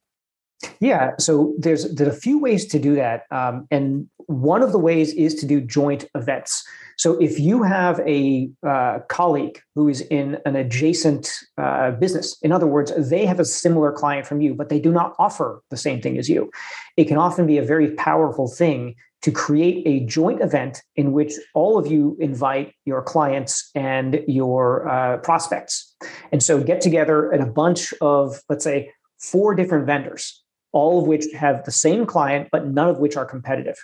Yeah, 0.81 1.13
so 1.19 1.55
there's 1.59 1.95
there's 1.95 2.15
a 2.15 2.21
few 2.21 2.39
ways 2.39 2.67
to 2.67 2.81
do 2.81 2.97
that, 2.97 3.23
um, 3.31 3.69
and 3.71 4.09
one 4.27 4.63
of 4.63 4.73
the 4.73 4.79
ways 4.79 5.15
is 5.15 5.37
to 5.37 5.47
do 5.47 5.61
joint 5.61 6.05
events. 6.17 6.65
So 6.99 7.17
if 7.21 7.39
you 7.39 7.63
have 7.63 8.01
a 8.01 8.51
uh, 8.67 8.99
colleague 9.09 9.61
who 9.77 9.89
is 9.89 10.01
in 10.01 10.39
an 10.45 10.57
adjacent 10.57 11.31
uh, 11.57 11.93
business, 11.93 12.37
in 12.43 12.51
other 12.51 12.67
words, 12.67 12.93
they 13.09 13.25
have 13.25 13.39
a 13.39 13.45
similar 13.45 13.93
client 13.93 14.27
from 14.27 14.41
you, 14.41 14.53
but 14.53 14.69
they 14.69 14.81
do 14.81 14.91
not 14.91 15.15
offer 15.17 15.63
the 15.71 15.77
same 15.77 16.01
thing 16.01 16.19
as 16.19 16.29
you, 16.29 16.51
it 16.97 17.05
can 17.05 17.17
often 17.17 17.47
be 17.47 17.57
a 17.57 17.63
very 17.63 17.93
powerful 17.95 18.49
thing 18.49 18.97
to 19.23 19.31
create 19.31 19.87
a 19.87 20.05
joint 20.07 20.41
event 20.41 20.83
in 20.97 21.13
which 21.13 21.35
all 21.55 21.79
of 21.79 21.87
you 21.87 22.17
invite 22.19 22.73
your 22.85 23.03
clients 23.03 23.71
and 23.77 24.21
your 24.27 24.89
uh, 24.89 25.19
prospects. 25.19 25.97
And 26.33 26.43
so 26.43 26.63
get 26.63 26.81
together 26.81 27.33
at 27.33 27.41
a 27.41 27.47
bunch 27.47 27.95
of, 28.01 28.41
let's 28.49 28.65
say, 28.65 28.93
four 29.19 29.55
different 29.55 29.87
vendors 29.87 30.43
all 30.73 31.01
of 31.01 31.07
which 31.07 31.25
have 31.35 31.65
the 31.65 31.73
same 31.73 32.05
client, 32.05 32.49
but 32.53 32.67
none 32.67 32.89
of 32.89 32.99
which 32.99 33.17
are 33.17 33.25
competitive. 33.25 33.77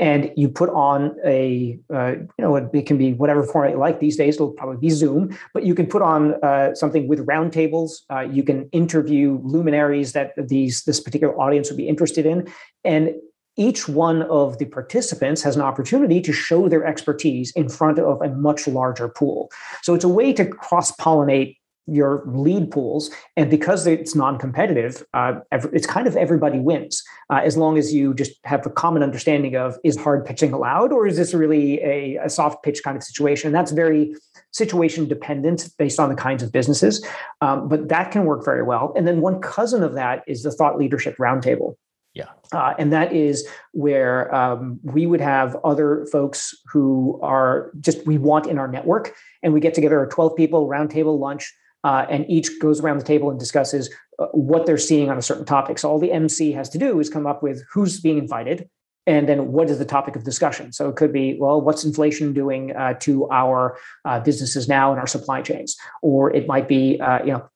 And 0.00 0.32
you 0.36 0.48
put 0.48 0.70
on 0.70 1.16
a, 1.24 1.78
uh, 1.92 2.12
you 2.16 2.28
know, 2.38 2.56
it 2.56 2.86
can 2.86 2.98
be 2.98 3.12
whatever 3.12 3.44
format 3.44 3.72
you 3.72 3.78
like 3.78 4.00
these 4.00 4.16
days. 4.16 4.34
It'll 4.34 4.50
probably 4.50 4.78
be 4.78 4.90
Zoom, 4.90 5.36
but 5.52 5.64
you 5.64 5.74
can 5.74 5.86
put 5.86 6.02
on 6.02 6.34
uh, 6.42 6.74
something 6.74 7.06
with 7.06 7.24
roundtables. 7.26 8.02
Uh, 8.10 8.20
you 8.20 8.42
can 8.42 8.68
interview 8.70 9.40
luminaries 9.44 10.12
that 10.12 10.32
these 10.36 10.82
this 10.82 10.98
particular 10.98 11.38
audience 11.40 11.70
would 11.70 11.76
be 11.76 11.88
interested 11.88 12.26
in, 12.26 12.48
and 12.84 13.14
each 13.56 13.88
one 13.88 14.22
of 14.22 14.58
the 14.58 14.64
participants 14.64 15.42
has 15.42 15.54
an 15.54 15.62
opportunity 15.62 16.20
to 16.20 16.32
show 16.32 16.68
their 16.68 16.84
expertise 16.84 17.52
in 17.52 17.68
front 17.68 17.98
of 17.98 18.20
a 18.20 18.28
much 18.28 18.66
larger 18.66 19.08
pool. 19.08 19.50
So 19.82 19.94
it's 19.94 20.04
a 20.04 20.08
way 20.08 20.32
to 20.32 20.44
cross 20.44 20.90
pollinate 20.96 21.56
your 21.86 22.22
lead 22.26 22.70
pools 22.70 23.10
and 23.36 23.50
because 23.50 23.86
it's 23.86 24.14
non-competitive 24.14 25.04
uh, 25.12 25.34
it's 25.52 25.86
kind 25.86 26.06
of 26.06 26.16
everybody 26.16 26.58
wins 26.58 27.02
uh, 27.30 27.40
as 27.44 27.56
long 27.56 27.76
as 27.76 27.92
you 27.92 28.14
just 28.14 28.32
have 28.44 28.64
a 28.64 28.70
common 28.70 29.02
understanding 29.02 29.54
of 29.54 29.76
is 29.84 29.96
hard 29.96 30.24
pitching 30.24 30.52
allowed 30.52 30.92
or 30.92 31.06
is 31.06 31.16
this 31.16 31.34
really 31.34 31.82
a, 31.82 32.16
a 32.16 32.30
soft 32.30 32.62
pitch 32.62 32.82
kind 32.82 32.96
of 32.96 33.02
situation 33.02 33.48
and 33.48 33.54
that's 33.54 33.70
very 33.70 34.14
situation 34.50 35.06
dependent 35.06 35.68
based 35.78 36.00
on 36.00 36.08
the 36.08 36.14
kinds 36.14 36.42
of 36.42 36.50
businesses 36.50 37.04
um, 37.42 37.68
but 37.68 37.88
that 37.88 38.10
can 38.10 38.24
work 38.24 38.44
very 38.44 38.62
well 38.62 38.92
and 38.96 39.06
then 39.06 39.20
one 39.20 39.38
cousin 39.40 39.82
of 39.82 39.92
that 39.92 40.22
is 40.26 40.42
the 40.42 40.50
thought 40.50 40.78
leadership 40.78 41.16
roundtable 41.18 41.76
yeah. 42.14 42.28
Uh, 42.52 42.74
and 42.78 42.92
that 42.92 43.12
is 43.12 43.46
where 43.72 44.32
um, 44.32 44.78
we 44.84 45.04
would 45.04 45.20
have 45.20 45.56
other 45.64 46.06
folks 46.12 46.54
who 46.66 47.18
are 47.22 47.72
just, 47.80 48.06
we 48.06 48.18
want 48.18 48.46
in 48.46 48.56
our 48.56 48.68
network. 48.68 49.16
And 49.42 49.52
we 49.52 49.58
get 49.58 49.74
together 49.74 50.08
12 50.10 50.36
people, 50.36 50.68
roundtable 50.68 51.18
lunch, 51.18 51.52
uh, 51.84 52.06
and 52.10 52.24
each 52.28 52.58
goes 52.60 52.80
around 52.80 52.98
the 52.98 53.04
table 53.04 53.30
and 53.30 53.38
discusses 53.38 53.90
uh, 54.18 54.26
what 54.32 54.66
they're 54.66 54.78
seeing 54.78 55.10
on 55.10 55.18
a 55.18 55.22
certain 55.22 55.44
topic. 55.44 55.78
So 55.78 55.90
all 55.90 55.98
the 55.98 56.12
MC 56.12 56.52
has 56.52 56.68
to 56.70 56.78
do 56.78 56.98
is 56.98 57.08
come 57.08 57.26
up 57.26 57.42
with 57.42 57.62
who's 57.72 58.00
being 58.00 58.18
invited, 58.18 58.68
and 59.06 59.28
then 59.28 59.52
what 59.52 59.70
is 59.70 59.78
the 59.78 59.84
topic 59.84 60.16
of 60.16 60.24
discussion. 60.24 60.72
So 60.72 60.88
it 60.88 60.96
could 60.96 61.12
be, 61.12 61.36
well, 61.38 61.60
what's 61.60 61.84
inflation 61.84 62.32
doing 62.32 62.74
uh, 62.74 62.94
to 63.00 63.28
our 63.30 63.76
uh, 64.04 64.20
businesses 64.20 64.66
now 64.66 64.90
and 64.90 64.98
our 64.98 65.06
supply 65.06 65.42
chains, 65.42 65.76
or 66.02 66.34
it 66.34 66.46
might 66.48 66.66
be, 66.66 66.98
uh, 67.00 67.20
you 67.24 67.32
know. 67.32 67.48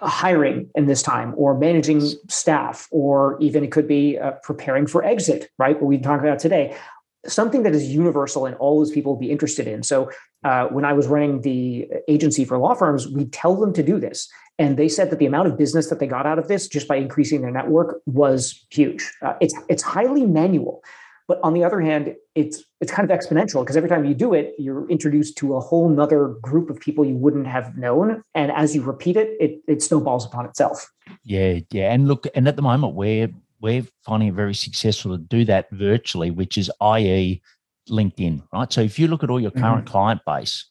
hiring 0.00 0.68
in 0.74 0.84
this 0.86 1.02
time, 1.02 1.32
or 1.38 1.56
managing 1.58 2.00
staff, 2.28 2.86
or 2.90 3.38
even 3.40 3.64
it 3.64 3.72
could 3.72 3.88
be 3.88 4.18
uh, 4.18 4.32
preparing 4.42 4.86
for 4.86 5.02
exit, 5.02 5.48
right? 5.58 5.80
What 5.80 5.88
we 5.88 5.96
talked 5.96 6.22
about 6.22 6.38
today 6.38 6.76
something 7.26 7.62
that 7.62 7.74
is 7.74 7.88
universal 7.88 8.46
and 8.46 8.56
all 8.56 8.78
those 8.78 8.90
people 8.90 9.12
will 9.12 9.20
be 9.20 9.30
interested 9.30 9.66
in. 9.66 9.82
So 9.82 10.10
uh, 10.44 10.66
when 10.66 10.84
I 10.84 10.92
was 10.92 11.06
running 11.06 11.40
the 11.40 11.88
agency 12.08 12.44
for 12.44 12.58
law 12.58 12.74
firms, 12.74 13.08
we 13.08 13.26
tell 13.26 13.56
them 13.56 13.72
to 13.74 13.82
do 13.82 13.98
this. 13.98 14.28
And 14.58 14.76
they 14.76 14.88
said 14.88 15.10
that 15.10 15.18
the 15.18 15.26
amount 15.26 15.48
of 15.48 15.58
business 15.58 15.88
that 15.88 15.98
they 15.98 16.06
got 16.06 16.26
out 16.26 16.38
of 16.38 16.48
this 16.48 16.68
just 16.68 16.86
by 16.86 16.96
increasing 16.96 17.40
their 17.40 17.50
network 17.50 18.00
was 18.06 18.64
huge. 18.70 19.10
Uh, 19.20 19.34
it's 19.40 19.54
it's 19.68 19.82
highly 19.82 20.26
manual, 20.26 20.84
but 21.26 21.40
on 21.42 21.54
the 21.54 21.64
other 21.64 21.80
hand, 21.80 22.14
it's 22.36 22.62
it's 22.80 22.92
kind 22.92 23.10
of 23.10 23.18
exponential 23.18 23.62
because 23.62 23.76
every 23.76 23.88
time 23.88 24.04
you 24.04 24.14
do 24.14 24.32
it, 24.32 24.54
you're 24.58 24.88
introduced 24.88 25.36
to 25.38 25.56
a 25.56 25.60
whole 25.60 25.88
nother 25.88 26.28
group 26.40 26.70
of 26.70 26.78
people 26.78 27.04
you 27.04 27.16
wouldn't 27.16 27.48
have 27.48 27.76
known. 27.76 28.22
And 28.34 28.52
as 28.52 28.76
you 28.76 28.82
repeat 28.82 29.16
it, 29.16 29.36
it 29.40 29.60
it 29.66 29.82
snowballs 29.82 30.24
upon 30.24 30.46
itself. 30.46 30.88
Yeah, 31.24 31.58
yeah. 31.72 31.92
And 31.92 32.06
look, 32.06 32.28
and 32.34 32.46
at 32.46 32.54
the 32.54 32.62
moment 32.62 32.94
we're 32.94 33.30
we're 33.64 33.86
finding 34.04 34.28
it 34.28 34.34
very 34.34 34.54
successful 34.54 35.16
to 35.16 35.24
do 35.24 35.42
that 35.46 35.70
virtually, 35.70 36.30
which 36.30 36.58
is 36.58 36.70
i.e. 36.82 37.40
LinkedIn, 37.88 38.42
right? 38.52 38.70
So 38.70 38.82
if 38.82 38.98
you 38.98 39.08
look 39.08 39.24
at 39.24 39.30
all 39.30 39.40
your 39.40 39.52
current 39.52 39.86
mm-hmm. 39.86 39.92
client 39.92 40.20
base, 40.26 40.66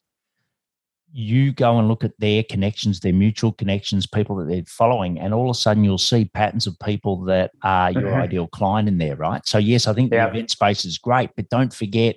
you 1.12 1.50
go 1.52 1.76
and 1.80 1.88
look 1.88 2.04
at 2.04 2.12
their 2.20 2.44
connections, 2.44 3.00
their 3.00 3.12
mutual 3.12 3.50
connections, 3.50 4.06
people 4.06 4.36
that 4.36 4.44
they're 4.44 4.62
following, 4.68 5.18
and 5.18 5.34
all 5.34 5.50
of 5.50 5.56
a 5.56 5.58
sudden 5.58 5.82
you'll 5.82 5.98
see 5.98 6.24
patterns 6.24 6.68
of 6.68 6.78
people 6.78 7.24
that 7.24 7.50
are 7.64 7.90
your 7.90 8.02
mm-hmm. 8.02 8.20
ideal 8.20 8.46
client 8.46 8.86
in 8.86 8.98
there, 8.98 9.16
right? 9.16 9.44
So 9.44 9.58
yes, 9.58 9.88
I 9.88 9.92
think 9.92 10.12
yeah. 10.12 10.26
the 10.26 10.30
event 10.30 10.52
space 10.52 10.84
is 10.84 10.96
great, 10.96 11.30
but 11.34 11.48
don't 11.48 11.74
forget, 11.74 12.16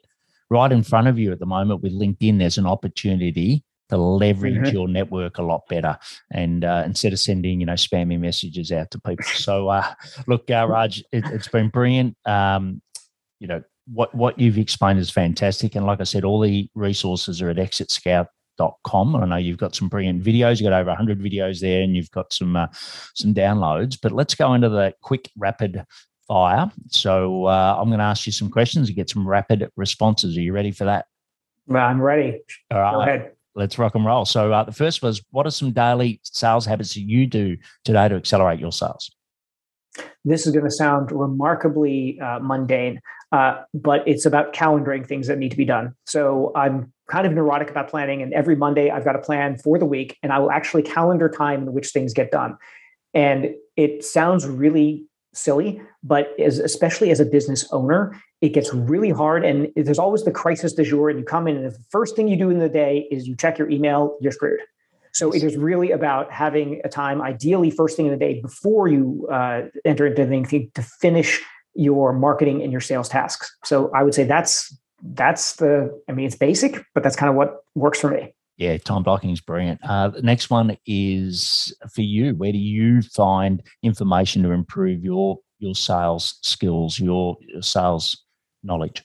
right 0.51 0.71
in 0.71 0.83
front 0.83 1.07
of 1.07 1.17
you 1.17 1.31
at 1.31 1.39
the 1.39 1.47
moment 1.47 1.81
with 1.81 1.91
LinkedIn, 1.91 2.37
there's 2.37 2.59
an 2.59 2.67
opportunity 2.67 3.63
to 3.89 3.97
leverage 3.97 4.55
mm-hmm. 4.55 4.75
your 4.75 4.87
network 4.87 5.37
a 5.37 5.43
lot 5.43 5.67
better 5.67 5.97
and 6.31 6.65
uh, 6.65 6.83
instead 6.85 7.13
of 7.13 7.19
sending 7.19 7.59
you 7.59 7.65
know 7.65 7.73
spammy 7.73 8.19
messages 8.19 8.71
out 8.71 8.91
to 8.91 8.99
people. 8.99 9.25
So 9.25 9.69
uh, 9.69 9.93
look 10.27 10.49
uh, 10.49 10.67
raj 10.69 11.03
it, 11.11 11.25
has 11.25 11.47
been 11.47 11.69
brilliant. 11.69 12.17
Um, 12.25 12.81
you 13.39 13.47
know 13.47 13.63
what 13.91 14.13
what 14.13 14.37
you've 14.39 14.57
explained 14.57 14.99
is 14.99 15.09
fantastic. 15.09 15.75
And 15.75 15.85
like 15.85 16.01
i 16.01 16.03
said 16.03 16.23
all 16.23 16.39
the 16.39 16.69
resources 16.75 17.41
are 17.41 17.49
at 17.49 17.57
exitscout.com 17.57 19.15
i 19.15 19.25
know 19.25 19.35
you've 19.35 19.57
got 19.57 19.75
some 19.75 19.87
brilliant 19.87 20.23
videos. 20.23 20.59
You've 20.59 20.69
got 20.69 20.79
over 20.79 20.89
100 20.89 21.19
videos 21.19 21.59
there 21.61 21.81
and 21.81 21.95
you've 21.95 22.11
got 22.11 22.33
some 22.33 22.55
uh, 22.55 22.67
some 23.15 23.33
downloads. 23.33 23.97
But 24.01 24.11
let's 24.11 24.35
go 24.35 24.53
into 24.53 24.69
the 24.69 24.93
quick 25.01 25.29
rapid 25.37 25.85
fire. 26.27 26.69
So 26.89 27.45
uh, 27.45 27.77
i'm 27.79 27.87
going 27.87 27.99
to 27.99 28.05
ask 28.05 28.25
you 28.25 28.33
some 28.33 28.49
questions 28.49 28.89
and 28.89 28.95
get 28.95 29.09
some 29.09 29.27
rapid 29.27 29.69
responses. 29.77 30.35
Are 30.37 30.41
you 30.41 30.51
ready 30.51 30.71
for 30.71 30.85
that? 30.85 31.05
I'm 31.69 32.01
ready. 32.01 32.41
All 32.71 32.79
right. 32.79 32.91
Go 32.91 33.01
ahead 33.01 33.31
let's 33.57 33.77
rock 33.77 33.95
and 33.95 34.05
roll. 34.05 34.23
So 34.23 34.53
uh, 34.53 34.63
the 34.63 34.71
first 34.71 35.01
was, 35.01 35.21
what 35.31 35.45
are 35.45 35.51
some 35.51 35.71
daily 35.71 36.21
sales 36.23 36.65
habits 36.65 36.93
that 36.93 37.01
you 37.01 37.25
do 37.25 37.57
today 37.83 38.07
to 38.07 38.15
accelerate 38.15 38.59
your 38.59 38.71
sales? 38.71 39.11
This 40.23 40.45
is 40.45 40.53
going 40.53 40.65
to 40.65 40.71
sound 40.71 41.11
remarkably 41.11 42.19
uh, 42.21 42.39
mundane, 42.39 43.01
uh, 43.31 43.63
but 43.73 44.07
it's 44.07 44.25
about 44.25 44.53
calendaring 44.53 45.05
things 45.05 45.27
that 45.27 45.39
need 45.39 45.49
to 45.49 45.57
be 45.57 45.65
done. 45.65 45.95
So 46.05 46.51
I'm 46.55 46.93
kind 47.09 47.25
of 47.25 47.33
neurotic 47.33 47.69
about 47.71 47.89
planning, 47.89 48.21
and 48.21 48.31
every 48.33 48.55
Monday 48.55 48.91
I've 48.91 49.03
got 49.03 49.15
a 49.15 49.21
plan 49.21 49.57
for 49.57 49.79
the 49.79 49.85
week, 49.85 50.17
and 50.21 50.31
I 50.31 50.39
will 50.39 50.51
actually 50.51 50.83
calendar 50.83 51.29
time 51.29 51.63
in 51.63 51.73
which 51.73 51.89
things 51.89 52.13
get 52.13 52.31
done. 52.31 52.57
And 53.13 53.55
it 53.75 54.05
sounds 54.05 54.45
really 54.45 55.05
silly, 55.33 55.81
but 56.03 56.39
as, 56.39 56.59
especially 56.59 57.09
as 57.09 57.19
a 57.19 57.25
business 57.25 57.67
owner, 57.71 58.21
it 58.41 58.49
gets 58.49 58.73
really 58.73 59.09
hard. 59.09 59.43
And 59.43 59.69
there's 59.75 59.99
always 59.99 60.23
the 60.23 60.31
crisis 60.31 60.73
du 60.73 60.83
jour, 60.83 61.09
and 61.09 61.19
you 61.19 61.25
come 61.25 61.47
in, 61.47 61.57
and 61.57 61.65
the 61.65 61.77
first 61.89 62.15
thing 62.15 62.27
you 62.27 62.37
do 62.37 62.49
in 62.49 62.59
the 62.59 62.69
day 62.69 63.07
is 63.11 63.27
you 63.27 63.35
check 63.35 63.57
your 63.57 63.69
email, 63.69 64.17
you're 64.21 64.31
screwed. 64.31 64.59
So 65.13 65.31
it 65.31 65.41
is 65.43 65.57
really 65.57 65.91
about 65.91 66.31
having 66.31 66.79
a 66.83 66.89
time, 66.89 67.21
ideally 67.21 67.71
first 67.71 67.97
thing 67.97 68.05
in 68.05 68.11
the 68.11 68.19
day 68.19 68.39
before 68.39 68.87
you 68.87 69.27
uh, 69.31 69.63
enter 69.83 70.05
into 70.05 70.21
anything, 70.21 70.69
to 70.75 70.81
finish 70.83 71.41
your 71.73 72.13
marketing 72.13 72.61
and 72.61 72.71
your 72.71 72.81
sales 72.81 73.09
tasks. 73.09 73.55
So 73.63 73.91
I 73.95 74.03
would 74.03 74.13
say 74.13 74.25
that's 74.25 74.75
that's 75.01 75.55
the. 75.55 75.99
I 76.07 76.11
mean, 76.11 76.27
it's 76.27 76.35
basic, 76.35 76.83
but 76.93 77.03
that's 77.03 77.15
kind 77.15 77.29
of 77.29 77.35
what 77.35 77.63
works 77.73 77.99
for 77.99 78.11
me. 78.11 78.35
Yeah, 78.57 78.77
time 78.77 79.03
blocking 79.03 79.29
is 79.31 79.41
brilliant. 79.41 79.79
Uh, 79.83 80.09
the 80.09 80.23
next 80.23 80.49
one 80.49 80.77
is 80.85 81.75
for 81.93 82.01
you. 82.01 82.33
Where 82.35 82.51
do 82.51 82.57
you 82.57 83.01
find 83.01 83.61
information 83.83 84.43
to 84.43 84.51
improve 84.51 85.03
your 85.03 85.39
your 85.59 85.75
sales 85.75 86.37
skills, 86.41 86.99
your, 86.99 87.37
your 87.41 87.61
sales 87.61 88.23
knowledge? 88.63 89.03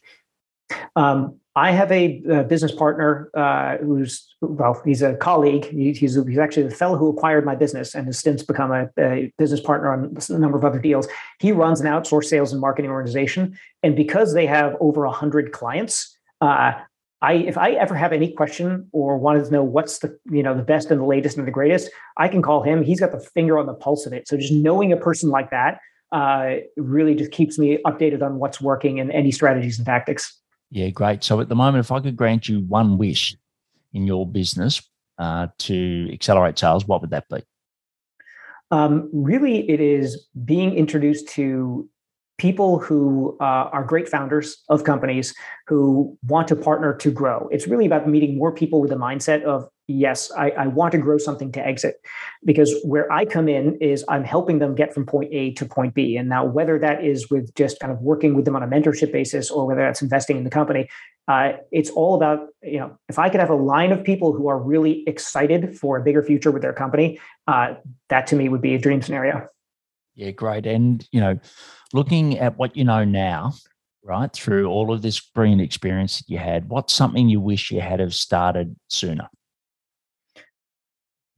Um, 0.96 1.38
I 1.54 1.72
have 1.72 1.92
a, 1.92 2.22
a 2.30 2.44
business 2.44 2.72
partner 2.72 3.30
uh, 3.34 3.76
who's 3.78 4.34
well, 4.40 4.80
he's 4.86 5.02
a 5.02 5.14
colleague. 5.16 5.66
He, 5.66 5.92
he's 5.92 6.14
he's 6.14 6.38
actually 6.38 6.64
the 6.64 6.74
fellow 6.74 6.96
who 6.96 7.10
acquired 7.10 7.44
my 7.44 7.54
business 7.54 7.94
and 7.94 8.06
has 8.06 8.18
since 8.18 8.42
become 8.42 8.72
a, 8.72 8.88
a, 8.98 9.32
business 9.36 9.60
partner 9.60 9.92
on 9.92 10.16
a 10.30 10.38
number 10.38 10.56
of 10.56 10.64
other 10.64 10.78
deals. 10.78 11.08
He 11.40 11.52
runs 11.52 11.80
an 11.80 11.86
outsourced 11.86 12.24
sales 12.24 12.52
and 12.52 12.60
marketing 12.60 12.90
organization, 12.90 13.58
and 13.82 13.94
because 13.94 14.32
they 14.32 14.46
have 14.46 14.76
over 14.80 15.06
hundred 15.08 15.52
clients, 15.52 16.16
uh, 16.40 16.72
I 17.20 17.34
if 17.34 17.58
I 17.58 17.72
ever 17.72 17.94
have 17.94 18.14
any 18.14 18.32
question 18.32 18.88
or 18.92 19.18
wanted 19.18 19.44
to 19.44 19.50
know 19.50 19.62
what's 19.62 19.98
the 19.98 20.18
you 20.30 20.42
know 20.42 20.56
the 20.56 20.62
best 20.62 20.90
and 20.90 21.00
the 21.00 21.04
latest 21.04 21.36
and 21.36 21.46
the 21.46 21.52
greatest, 21.52 21.90
I 22.16 22.28
can 22.28 22.40
call 22.40 22.62
him. 22.62 22.82
He's 22.82 23.00
got 23.00 23.12
the 23.12 23.20
finger 23.20 23.58
on 23.58 23.66
the 23.66 23.74
pulse 23.74 24.06
of 24.06 24.14
it. 24.14 24.26
So 24.26 24.38
just 24.38 24.54
knowing 24.54 24.90
a 24.90 24.96
person 24.96 25.28
like 25.28 25.50
that 25.50 25.80
uh, 26.12 26.56
really 26.76 27.14
just 27.14 27.32
keeps 27.32 27.58
me 27.58 27.78
updated 27.86 28.22
on 28.22 28.38
what's 28.38 28.60
working 28.60 29.00
and 29.00 29.10
any 29.10 29.30
strategies 29.30 29.78
and 29.78 29.86
tactics. 29.86 30.38
Yeah, 30.70 30.90
great. 30.90 31.24
So 31.24 31.40
at 31.40 31.48
the 31.48 31.54
moment, 31.54 31.84
if 31.84 31.90
I 31.90 32.00
could 32.00 32.16
grant 32.16 32.48
you 32.48 32.60
one 32.60 32.98
wish 32.98 33.36
in 33.92 34.06
your 34.06 34.26
business 34.26 34.82
uh, 35.18 35.48
to 35.58 36.08
accelerate 36.12 36.58
sales, 36.58 36.86
what 36.86 37.00
would 37.00 37.10
that 37.10 37.28
be? 37.28 37.42
Um, 38.70 39.10
really, 39.12 39.68
it 39.68 39.80
is 39.80 40.26
being 40.44 40.74
introduced 40.74 41.28
to 41.30 41.88
people 42.38 42.78
who 42.78 43.36
uh, 43.40 43.68
are 43.72 43.84
great 43.84 44.08
founders 44.08 44.62
of 44.68 44.84
companies 44.84 45.34
who 45.66 46.18
want 46.26 46.48
to 46.48 46.56
partner 46.56 46.94
to 46.96 47.10
grow. 47.10 47.48
It's 47.52 47.68
really 47.68 47.86
about 47.86 48.08
meeting 48.08 48.36
more 48.38 48.50
people 48.50 48.80
with 48.80 48.90
a 48.90 48.96
mindset 48.96 49.42
of, 49.42 49.68
yes, 49.92 50.30
I, 50.32 50.50
I, 50.50 50.66
want 50.66 50.92
to 50.92 50.98
grow 50.98 51.18
something 51.18 51.52
to 51.52 51.66
exit. 51.66 52.00
Because 52.44 52.74
where 52.84 53.10
I 53.12 53.24
come 53.24 53.48
in 53.48 53.76
is 53.76 54.04
I'm 54.08 54.24
helping 54.24 54.58
them 54.58 54.74
get 54.74 54.92
from 54.94 55.06
point 55.06 55.32
A 55.32 55.52
to 55.52 55.64
point 55.64 55.94
B. 55.94 56.16
And 56.16 56.28
now, 56.28 56.44
whether 56.44 56.78
that 56.78 57.04
is 57.04 57.30
with 57.30 57.54
just 57.54 57.80
kind 57.80 57.92
of 57.92 58.00
working 58.00 58.34
with 58.34 58.44
them 58.44 58.56
on 58.56 58.62
a 58.62 58.66
mentorship 58.66 59.12
basis 59.12 59.50
or 59.50 59.66
whether 59.66 59.80
that's 59.80 60.02
investing 60.02 60.36
in 60.36 60.44
the 60.44 60.50
company, 60.50 60.88
uh, 61.28 61.52
it's 61.70 61.90
all 61.90 62.14
about, 62.14 62.48
you 62.62 62.78
know, 62.78 62.98
if 63.08 63.18
I 63.18 63.28
could 63.28 63.40
have 63.40 63.50
a 63.50 63.54
line 63.54 63.92
of 63.92 64.02
people 64.02 64.32
who 64.32 64.48
are 64.48 64.58
really 64.58 65.04
excited 65.06 65.78
for 65.78 65.96
a 65.96 66.02
bigger 66.02 66.22
future 66.22 66.50
with 66.50 66.62
their 66.62 66.72
company, 66.72 67.20
uh, 67.46 67.74
that 68.08 68.26
to 68.28 68.36
me 68.36 68.48
would 68.48 68.62
be 68.62 68.74
a 68.74 68.78
dream 68.78 69.02
scenario. 69.02 69.46
Yeah, 70.14 70.30
great. 70.30 70.66
And, 70.66 71.06
you 71.12 71.20
know, 71.20 71.38
looking 71.92 72.38
at 72.38 72.58
what 72.58 72.76
you 72.76 72.84
know 72.84 73.04
now, 73.04 73.54
right, 74.02 74.32
through 74.32 74.66
all 74.66 74.92
of 74.92 75.02
this 75.02 75.20
brilliant 75.20 75.62
experience 75.62 76.18
that 76.18 76.28
you 76.28 76.38
had, 76.38 76.68
what's 76.68 76.92
something 76.92 77.28
you 77.28 77.40
wish 77.40 77.70
you 77.70 77.80
had 77.80 78.00
have 78.00 78.14
started 78.14 78.76
sooner? 78.88 79.28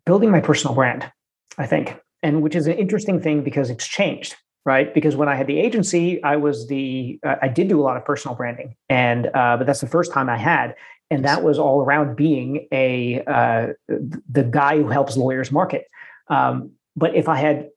Building 0.07 0.31
my 0.31 0.41
personal 0.41 0.75
brand, 0.75 1.11
I 1.57 1.67
think, 1.67 1.99
and 2.23 2.43
which 2.43 2.55
is 2.55 2.67
an 2.67 2.75
interesting 2.75 3.21
thing 3.21 3.43
because 3.43 3.71
it's 3.71 3.87
changed, 3.87 4.37
right? 4.67 4.93
Because 4.93 5.17
when 5.17 5.29
I 5.29 5.35
had 5.35 5.47
the 5.47 5.59
agency, 5.59 6.23
I 6.23 6.37
was 6.37 6.69
the 6.69 7.19
uh, 7.25 7.37
I 7.41 7.49
did 7.49 7.69
do 7.69 7.81
a 7.81 7.85
lot 7.85 7.97
of 7.97 8.05
personal 8.05 8.35
branding, 8.35 8.77
and 8.89 9.29
uh, 9.29 9.57
but 9.57 9.67
that's 9.67 9.81
the 9.81 9.87
first 9.87 10.13
time 10.13 10.29
I 10.29 10.37
had, 10.37 10.75
and 11.11 11.25
that 11.25 11.43
was 11.43 11.59
all 11.59 11.81
around 11.81 12.17
being 12.17 12.69
a 12.71 13.23
uh, 13.27 13.69
the 13.89 14.45
guy 14.45 14.77
who 14.77 14.89
helps 14.89 15.17
lawyers 15.17 15.51
market. 15.51 15.87
Um, 16.29 16.73
but 16.97 17.15
if 17.15 17.29
I 17.29 17.37
had 17.37 17.69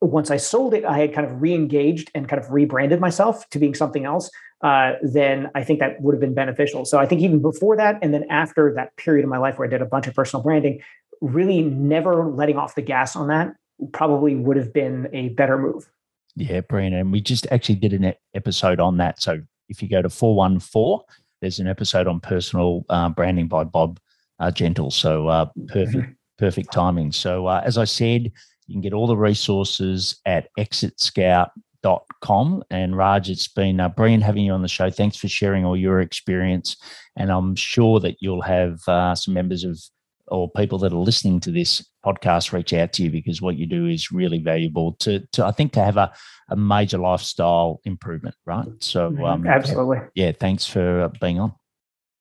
once 0.00 0.30
I 0.30 0.36
sold 0.36 0.74
it, 0.74 0.84
I 0.84 0.98
had 0.98 1.14
kind 1.14 1.26
of 1.26 1.40
re-engaged 1.40 2.10
and 2.14 2.28
kind 2.28 2.42
of 2.42 2.50
rebranded 2.50 3.00
myself 3.00 3.48
to 3.50 3.58
being 3.58 3.74
something 3.74 4.04
else. 4.04 4.30
Uh, 4.62 4.92
then 5.02 5.50
I 5.54 5.64
think 5.64 5.80
that 5.80 6.00
would 6.00 6.14
have 6.14 6.20
been 6.20 6.34
beneficial. 6.34 6.84
So 6.84 6.98
I 6.98 7.06
think 7.06 7.20
even 7.20 7.40
before 7.40 7.76
that, 7.76 7.98
and 8.02 8.12
then 8.12 8.24
after 8.30 8.72
that 8.74 8.96
period 8.96 9.24
of 9.24 9.30
my 9.30 9.38
life 9.38 9.58
where 9.58 9.66
I 9.66 9.70
did 9.70 9.82
a 9.82 9.86
bunch 9.86 10.06
of 10.06 10.14
personal 10.14 10.42
branding, 10.42 10.80
really 11.20 11.62
never 11.62 12.26
letting 12.26 12.56
off 12.56 12.74
the 12.74 12.82
gas 12.82 13.16
on 13.16 13.28
that 13.28 13.54
probably 13.92 14.34
would 14.34 14.56
have 14.56 14.72
been 14.72 15.08
a 15.12 15.30
better 15.30 15.58
move. 15.58 15.88
Yeah, 16.34 16.60
Brian, 16.60 16.94
and 16.94 17.12
we 17.12 17.20
just 17.20 17.46
actually 17.50 17.76
did 17.76 17.92
an 17.92 18.14
episode 18.34 18.80
on 18.80 18.96
that. 18.98 19.22
So 19.22 19.40
if 19.68 19.82
you 19.82 19.88
go 19.88 20.02
to 20.02 20.10
four 20.10 20.34
one 20.34 20.60
four, 20.60 21.04
there's 21.40 21.58
an 21.58 21.66
episode 21.66 22.06
on 22.06 22.20
personal 22.20 22.84
uh, 22.88 23.08
branding 23.08 23.48
by 23.48 23.64
Bob 23.64 23.98
uh, 24.38 24.50
Gentle. 24.50 24.90
So 24.90 25.28
uh, 25.28 25.46
perfect, 25.68 25.96
mm-hmm. 25.96 26.12
perfect 26.38 26.72
timing. 26.72 27.12
So 27.12 27.46
uh, 27.46 27.62
as 27.64 27.78
I 27.78 27.84
said 27.84 28.32
you 28.66 28.74
can 28.74 28.82
get 28.82 28.92
all 28.92 29.06
the 29.06 29.16
resources 29.16 30.20
at 30.26 30.48
exitscout.com. 30.58 32.64
And 32.70 32.96
Raj, 32.96 33.30
it's 33.30 33.48
been 33.48 33.80
uh, 33.80 33.88
brilliant 33.88 34.24
having 34.24 34.44
you 34.44 34.52
on 34.52 34.62
the 34.62 34.68
show. 34.68 34.90
Thanks 34.90 35.16
for 35.16 35.28
sharing 35.28 35.64
all 35.64 35.76
your 35.76 36.00
experience. 36.00 36.76
And 37.16 37.30
I'm 37.30 37.54
sure 37.54 38.00
that 38.00 38.16
you'll 38.20 38.42
have 38.42 38.80
uh, 38.88 39.14
some 39.14 39.34
members 39.34 39.62
of 39.64 39.80
or 40.28 40.50
people 40.50 40.78
that 40.78 40.92
are 40.92 40.96
listening 40.96 41.40
to 41.40 41.50
this 41.50 41.84
podcast 42.04 42.52
reach 42.52 42.72
out 42.72 42.92
to 42.94 43.04
you 43.04 43.10
because 43.10 43.40
what 43.40 43.56
you 43.56 43.66
do 43.66 43.86
is 43.86 44.12
really 44.12 44.38
valuable 44.38 44.92
to, 44.94 45.20
to 45.32 45.44
I 45.44 45.52
think, 45.52 45.72
to 45.72 45.84
have 45.84 45.96
a, 45.96 46.12
a 46.50 46.56
major 46.56 46.98
lifestyle 46.98 47.80
improvement, 47.84 48.34
right? 48.44 48.66
So, 48.80 49.10
mm-hmm. 49.10 49.24
um, 49.24 49.46
absolutely. 49.46 49.98
Yeah, 50.14 50.32
thanks 50.32 50.66
for 50.66 51.10
being 51.20 51.38
on. 51.38 51.54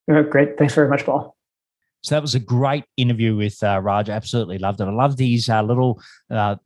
great. 0.07 0.57
Thanks 0.57 0.75
very 0.75 0.89
much, 0.89 1.05
Paul. 1.05 1.35
So 2.03 2.13
that 2.13 2.21
was 2.21 2.35
a 2.35 2.39
great 2.39 2.85
interview 2.97 3.35
with 3.35 3.61
uh, 3.63 3.81
Raj. 3.81 4.09
Absolutely 4.09 4.59
loved 4.59 4.79
it. 4.79 4.85
I 4.85 4.91
love 4.91 5.17
these 5.17 5.49
uh, 5.49 5.63
little 5.63 5.99
uh, 6.29 6.57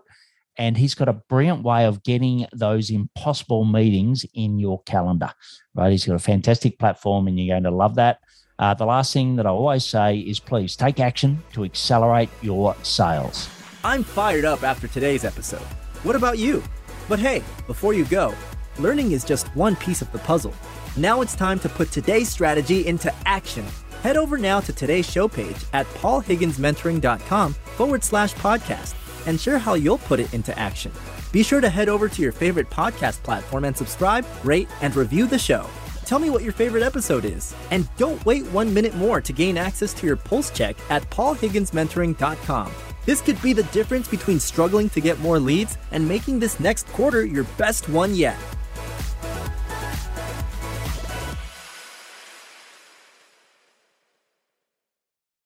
and 0.58 0.78
he's 0.78 0.94
got 0.94 1.10
a 1.10 1.14
brilliant 1.14 1.64
way 1.64 1.86
of 1.86 2.04
getting 2.04 2.46
those 2.54 2.90
impossible 2.90 3.66
meetings 3.66 4.26
in 4.34 4.60
your 4.60 4.82
calendar 4.84 5.32
right? 5.76 5.92
He's 5.92 6.06
got 6.06 6.16
a 6.16 6.20
fantastic 6.20 6.80
platform 6.80 7.28
and 7.28 7.40
you're 7.40 7.54
going 7.54 7.64
to 7.64 7.72
love 7.72 7.96
that. 7.96 8.20
Uh, 8.60 8.74
the 8.74 8.86
last 8.86 9.12
thing 9.12 9.36
that 9.36 9.48
i 9.48 9.50
always 9.50 9.84
say 9.84 10.20
is 10.20 10.40
please 10.40 10.76
take 10.76 11.00
action 11.00 11.42
to 11.54 11.64
accelerate 11.64 12.30
your 12.42 12.76
sales. 12.84 13.50
I'm 13.84 14.04
fired 14.04 14.46
up 14.46 14.64
after 14.64 14.88
today's 14.88 15.26
episode. 15.26 15.66
What 16.04 16.16
about 16.16 16.38
you? 16.38 16.64
But 17.10 17.20
hey 17.20 17.44
before 17.68 17.94
you 17.94 18.06
go 18.06 18.34
learning 18.80 19.12
is 19.12 19.24
just 19.24 19.48
one 19.56 19.76
piece 19.76 20.02
of 20.02 20.12
the 20.12 20.20
puzzle. 20.20 20.54
Now 20.98 21.22
it's 21.22 21.36
time 21.36 21.60
to 21.60 21.70
put 21.70 21.92
today's 21.92 22.30
strategy 22.30 22.88
into 22.88 23.14
action. 23.26 23.66
Head 24.02 24.18
over 24.18 24.38
now 24.38 24.60
to 24.62 24.74
today's 24.74 25.10
show 25.10 25.28
page 25.28 25.58
at 25.74 25.86
paulhigginsmentoring.com 25.96 27.54
forward 27.54 28.04
slash 28.04 28.34
podcast 28.36 28.94
and 29.26 29.40
share 29.40 29.58
how 29.58 29.74
you'll 29.74 29.98
put 30.00 30.20
it 30.20 30.34
into 30.34 30.58
action. 30.58 30.92
Be 31.32 31.44
sure 31.44 31.62
to 31.62 31.70
head 31.70 31.90
over 31.90 32.08
to 32.08 32.22
your 32.22 32.32
favorite 32.32 32.70
podcast 32.70 33.24
platform 33.24 33.66
and 33.66 33.76
subscribe, 33.76 34.26
rate, 34.44 34.70
and 34.82 34.96
review 34.96 35.28
the 35.28 35.40
show. 35.40 35.68
Tell 36.06 36.20
me 36.20 36.30
what 36.30 36.44
your 36.44 36.54
favorite 36.54 36.84
episode 36.84 37.26
is. 37.26 37.56
And 37.72 37.88
don't 37.98 38.24
wait 38.26 38.46
one 38.48 38.74
minute 38.74 38.96
more 38.96 39.22
to 39.22 39.34
gain 39.34 39.58
access 39.58 39.94
to 39.96 40.06
your 40.06 40.16
pulse 40.18 40.52
check 40.52 40.76
at 40.90 41.10
paulhigginsmentoring.com. 41.10 42.72
This 43.06 43.22
could 43.22 43.42
be 43.42 43.54
the 43.54 43.64
difference 43.64 44.08
between 44.08 44.40
struggling 44.40 44.90
to 44.92 45.02
get 45.02 45.20
more 45.20 45.40
leads 45.40 45.78
and 45.92 46.08
making 46.08 46.40
this 46.40 46.60
next 46.60 46.88
quarter 46.88 47.26
your 47.26 47.44
best 47.58 47.90
one 47.90 48.16
yet. 48.16 48.38